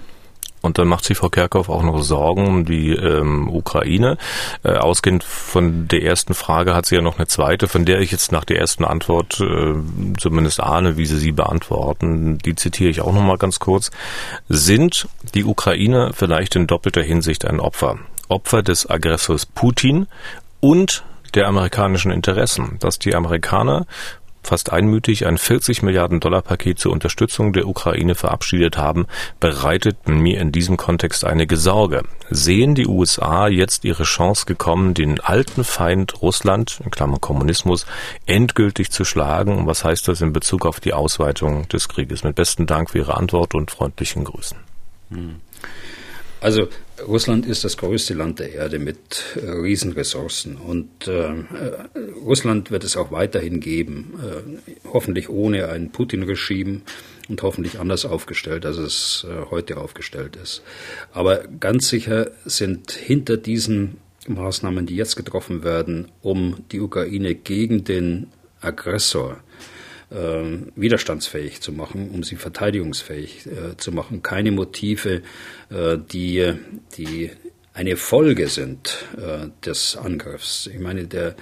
Und 0.68 0.78
dann 0.78 0.88
macht 0.88 1.05
sich 1.05 1.18
Frau 1.18 1.30
Kerkhoff 1.30 1.70
auch 1.70 1.82
noch 1.82 2.01
Sorgen 2.01 2.45
um 2.45 2.65
die 2.65 2.91
ähm, 2.91 3.49
Ukraine. 3.49 4.18
Äh, 4.63 4.74
ausgehend 4.74 5.24
von 5.24 5.88
der 5.88 6.03
ersten 6.03 6.34
Frage 6.34 6.76
hat 6.76 6.86
sie 6.86 6.95
ja 6.95 7.01
noch 7.01 7.18
eine 7.18 7.28
zweite, 7.28 7.68
von 7.68 7.86
der 7.86 8.01
ich 8.01 8.11
jetzt 8.11 8.32
nach 8.32 8.43
der 8.43 8.59
ersten 8.59 8.84
Antwort 8.84 9.39
äh, 9.39 9.76
zumindest 10.20 10.61
ahne, 10.61 10.97
wie 10.97 11.05
sie 11.05 11.18
sie 11.18 11.32
beantworten. 11.32 12.38
Die 12.39 12.55
zitiere 12.55 12.89
ich 12.89 13.01
auch 13.01 13.13
noch 13.13 13.24
mal 13.24 13.38
ganz 13.38 13.59
kurz. 13.59 13.91
Sind 14.49 15.07
die 15.34 15.45
Ukraine 15.45 16.11
vielleicht 16.13 16.55
in 16.55 16.68
doppelter 16.68 17.01
Hinsicht 17.01 17.45
ein 17.45 17.61
Opfer? 17.61 17.97
Opfer 18.28 18.61
des 18.61 18.89
Aggressors 18.89 19.45
Putin 19.45 20.07
und 20.59 21.05
der 21.34 21.47
amerikanischen 21.47 22.11
Interessen, 22.11 22.78
dass 22.80 22.99
die 22.99 23.15
Amerikaner 23.15 23.86
fast 24.48 24.72
einmütig 24.72 25.28
ein 25.28 25.38
40 25.38 25.84
Milliarden 25.84 26.20
Dollar 26.20 26.41
Paket 26.41 26.80
zur 26.80 26.91
Unterstützung 26.91 27.54
der 27.54 27.68
Ukraine 27.68 28.16
verabschiedet 28.16 28.78
haben, 28.78 29.06
bereitet 29.39 30.08
mir 30.08 30.39
in 30.39 30.52
diesem 30.52 30.78
Kontext 30.78 31.26
einige 31.26 31.58
Sorge. 31.58 32.04
Sehen 32.30 32.74
die 32.74 32.88
USA 32.88 33.48
jetzt 33.48 33.84
ihre 33.86 34.04
Chance 34.04 34.45
gekommen, 34.45 34.93
den 34.93 35.20
alten 35.20 35.64
Feind 35.64 36.22
Russland, 36.22 36.80
in 36.84 36.91
Klammern 36.91 37.22
Kommunismus, 37.22 37.86
endgültig 38.26 38.91
zu 38.91 39.06
schlagen? 39.06 39.58
Und 39.58 39.68
was 39.68 39.84
heißt 39.84 40.08
das 40.08 40.22
in 40.22 40.34
Bezug 40.34 40.66
auf 40.66 40.80
die 40.80 40.93
Ausweitung 40.93 41.68
des 41.68 41.89
Krieges? 41.89 42.24
Mit 42.24 42.36
besten 42.36 42.66
Dank 42.66 42.91
für 42.91 43.00
Ihre 43.00 43.18
Antwort 43.18 43.54
und 43.54 43.70
freundlichen 43.70 44.24
Grüßen. 44.24 44.58
Also 46.41 46.68
Russland 47.06 47.45
ist 47.45 47.64
das 47.64 47.78
größte 47.78 48.14
Land 48.14 48.39
der 48.39 48.54
Erde 48.54 48.80
mit 48.80 49.24
äh, 49.36 49.50
Riesenressourcen 49.50 50.58
und 50.58 51.08
äh, 51.08 51.32
Russland 52.24 52.72
wird 52.72 52.84
es 52.84 52.98
auch 52.98 53.12
weiterhin 53.12 53.60
geben, 53.60 54.20
äh, 54.22 54.88
hoffentlich 54.91 55.30
ohne 55.30 55.70
ein 55.70 55.91
Putin-Regime 55.91 56.82
und 57.30 57.41
hoffentlich 57.43 57.80
anders 57.80 58.06
aufgestellt, 58.06 58.66
als 58.66 58.78
es 58.78 59.28
äh, 59.30 59.50
heute 59.52 59.78
aufgestellt 59.78 60.38
ist. 60.38 60.64
Aber 61.12 61.43
ganz 61.60 61.89
sicher 61.89 62.32
sind 62.45 62.91
hinter 62.91 63.38
diesen 63.38 63.98
Maßnahmen, 64.28 64.86
die 64.86 64.95
jetzt 64.95 65.16
getroffen 65.16 65.64
werden, 65.64 66.10
um 66.22 66.58
die 66.72 66.80
Ukraine 66.80 67.36
gegen 67.36 67.84
den 67.84 68.28
Aggressor 68.60 69.34
äh, 69.34 69.76
widerstandsfähig 70.10 71.62
zu 71.62 71.74
machen, 71.74 72.10
um 72.12 72.24
sie 72.24 72.38
verteidigungsfähig 72.38 73.45
äh, 73.45 73.78
zu 73.78 73.91
machen. 73.91 74.24
Keine 74.24 74.51
Motive, 74.51 75.22
äh, 75.70 75.97
die, 75.97 76.53
die 76.97 77.32
eine 77.74 77.97
Folge 77.97 78.47
sind 78.47 79.05
äh, 79.18 79.49
des 79.66 79.97
Angriffs. 79.97 80.68
Ich 80.74 80.80
meine, 80.80 81.05
der, 81.05 81.36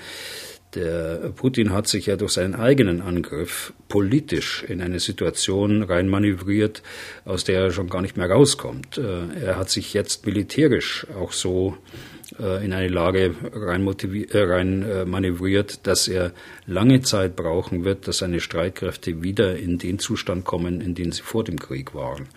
der 0.74 1.32
Putin 1.36 1.74
hat 1.74 1.88
sich 1.88 2.08
ja 2.08 2.16
durch 2.16 2.34
seinen 2.34 2.56
eigenen 2.56 3.02
Angriff 3.02 3.72
politisch 3.88 4.64
in 4.68 4.82
eine 4.82 5.00
Situation 5.00 5.84
reinmanövriert, 5.84 6.82
aus 7.24 7.44
der 7.44 7.62
er 7.62 7.72
schon 7.72 7.90
gar 7.90 8.02
nicht 8.02 8.18
mehr 8.18 8.30
rauskommt. 8.30 8.98
Äh, 8.98 9.46
er 9.46 9.58
hat 9.58 9.70
sich 9.70 9.94
jetzt 9.94 10.26
militärisch 10.26 11.06
auch 11.16 11.32
so 11.32 11.78
äh, 11.78 12.15
in 12.64 12.74
eine 12.74 12.88
Lage 12.88 13.36
rein, 13.54 13.88
äh, 13.88 14.38
rein 14.40 14.84
äh, 14.84 15.06
manövriert, 15.06 15.86
dass 15.88 16.08
er 16.08 16.32
lange 16.66 17.02
Zeit 17.02 17.36
brauchen 17.36 17.86
wird, 17.86 18.08
dass 18.08 18.20
seine 18.20 18.40
Streitkräfte 18.40 19.24
wieder 19.24 19.58
in 19.58 19.78
den 19.78 20.00
Zustand 20.00 20.44
kommen, 20.46 20.82
in 20.82 20.96
den 20.96 21.12
sie 21.12 21.22
vor 21.22 21.44
dem 21.44 21.60
Krieg 21.60 21.94
waren. 21.94 22.28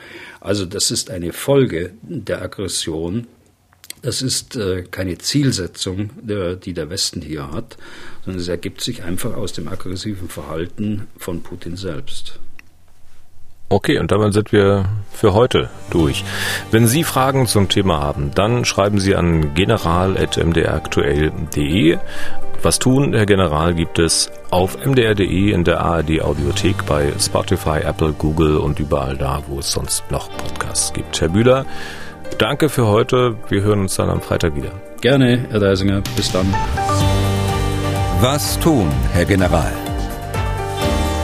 Also 0.41 0.66
das 0.66 0.91
ist 0.91 1.11
eine 1.11 1.32
Folge 1.32 1.93
der 2.03 2.43
Aggression. 2.43 3.26
Das 4.03 4.22
ist 4.22 4.57
äh, 4.57 4.84
keine 4.89 5.18
Zielsetzung, 5.18 6.11
die 6.22 6.72
der 6.72 6.91
Westen 6.91 7.20
hier 7.20 7.51
hat, 7.51 7.76
sondern 8.24 8.41
es 8.41 8.49
ergibt 8.49 8.80
sich 8.80 9.03
einfach 9.03 9.36
aus 9.36 9.53
dem 9.53 9.66
aggressiven 9.66 10.28
Verhalten 10.28 11.09
von 11.16 11.43
Putin 11.43 11.76
selbst. 11.76 12.39
Okay, 13.71 13.99
und 13.99 14.11
damit 14.11 14.33
sind 14.33 14.51
wir 14.51 14.87
für 15.12 15.35
heute 15.35 15.69
durch. 15.91 16.25
Wenn 16.71 16.87
Sie 16.87 17.05
Fragen 17.05 17.47
zum 17.47 17.69
Thema 17.69 18.01
haben, 18.01 18.31
dann 18.35 18.64
schreiben 18.64 18.99
Sie 18.99 19.14
an 19.14 19.53
general.mdraktuell.de. 19.55 21.99
Was 22.62 22.79
tun, 22.79 23.12
Herr 23.14 23.27
General, 23.27 23.75
gibt 23.75 23.99
es 23.99 24.31
auf 24.51 24.79
mdr.de 24.85 25.53
in 25.53 25.64
der 25.64 25.83
ARD 25.83 26.23
Audiothek 26.23 26.87
bei 26.87 27.12
Spotify, 27.21 27.81
Apple, 27.85 28.12
Google 28.12 28.57
und 28.57 28.81
überall 28.81 29.16
da, 29.16 29.43
wo 29.47 29.59
es 29.59 29.71
sonst 29.71 30.11
noch 30.11 30.31
Podcasts 30.37 30.93
gibt. 30.93 31.21
Herr 31.21 31.29
Bühler, 31.29 31.66
danke 32.39 32.71
für 32.71 32.87
heute. 32.87 33.37
Wir 33.49 33.62
hören 33.62 33.81
uns 33.81 33.97
dann 33.97 34.11
am 34.11 34.23
Freitag 34.23 34.57
wieder. 34.57 34.71
Gerne, 35.01 35.47
Herr 35.51 35.61
Deisinger. 35.61 36.03
Bis 36.16 36.33
dann. 36.33 36.53
Was 38.21 38.59
tun, 38.59 38.91
Herr 39.12 39.27
General? 39.27 39.73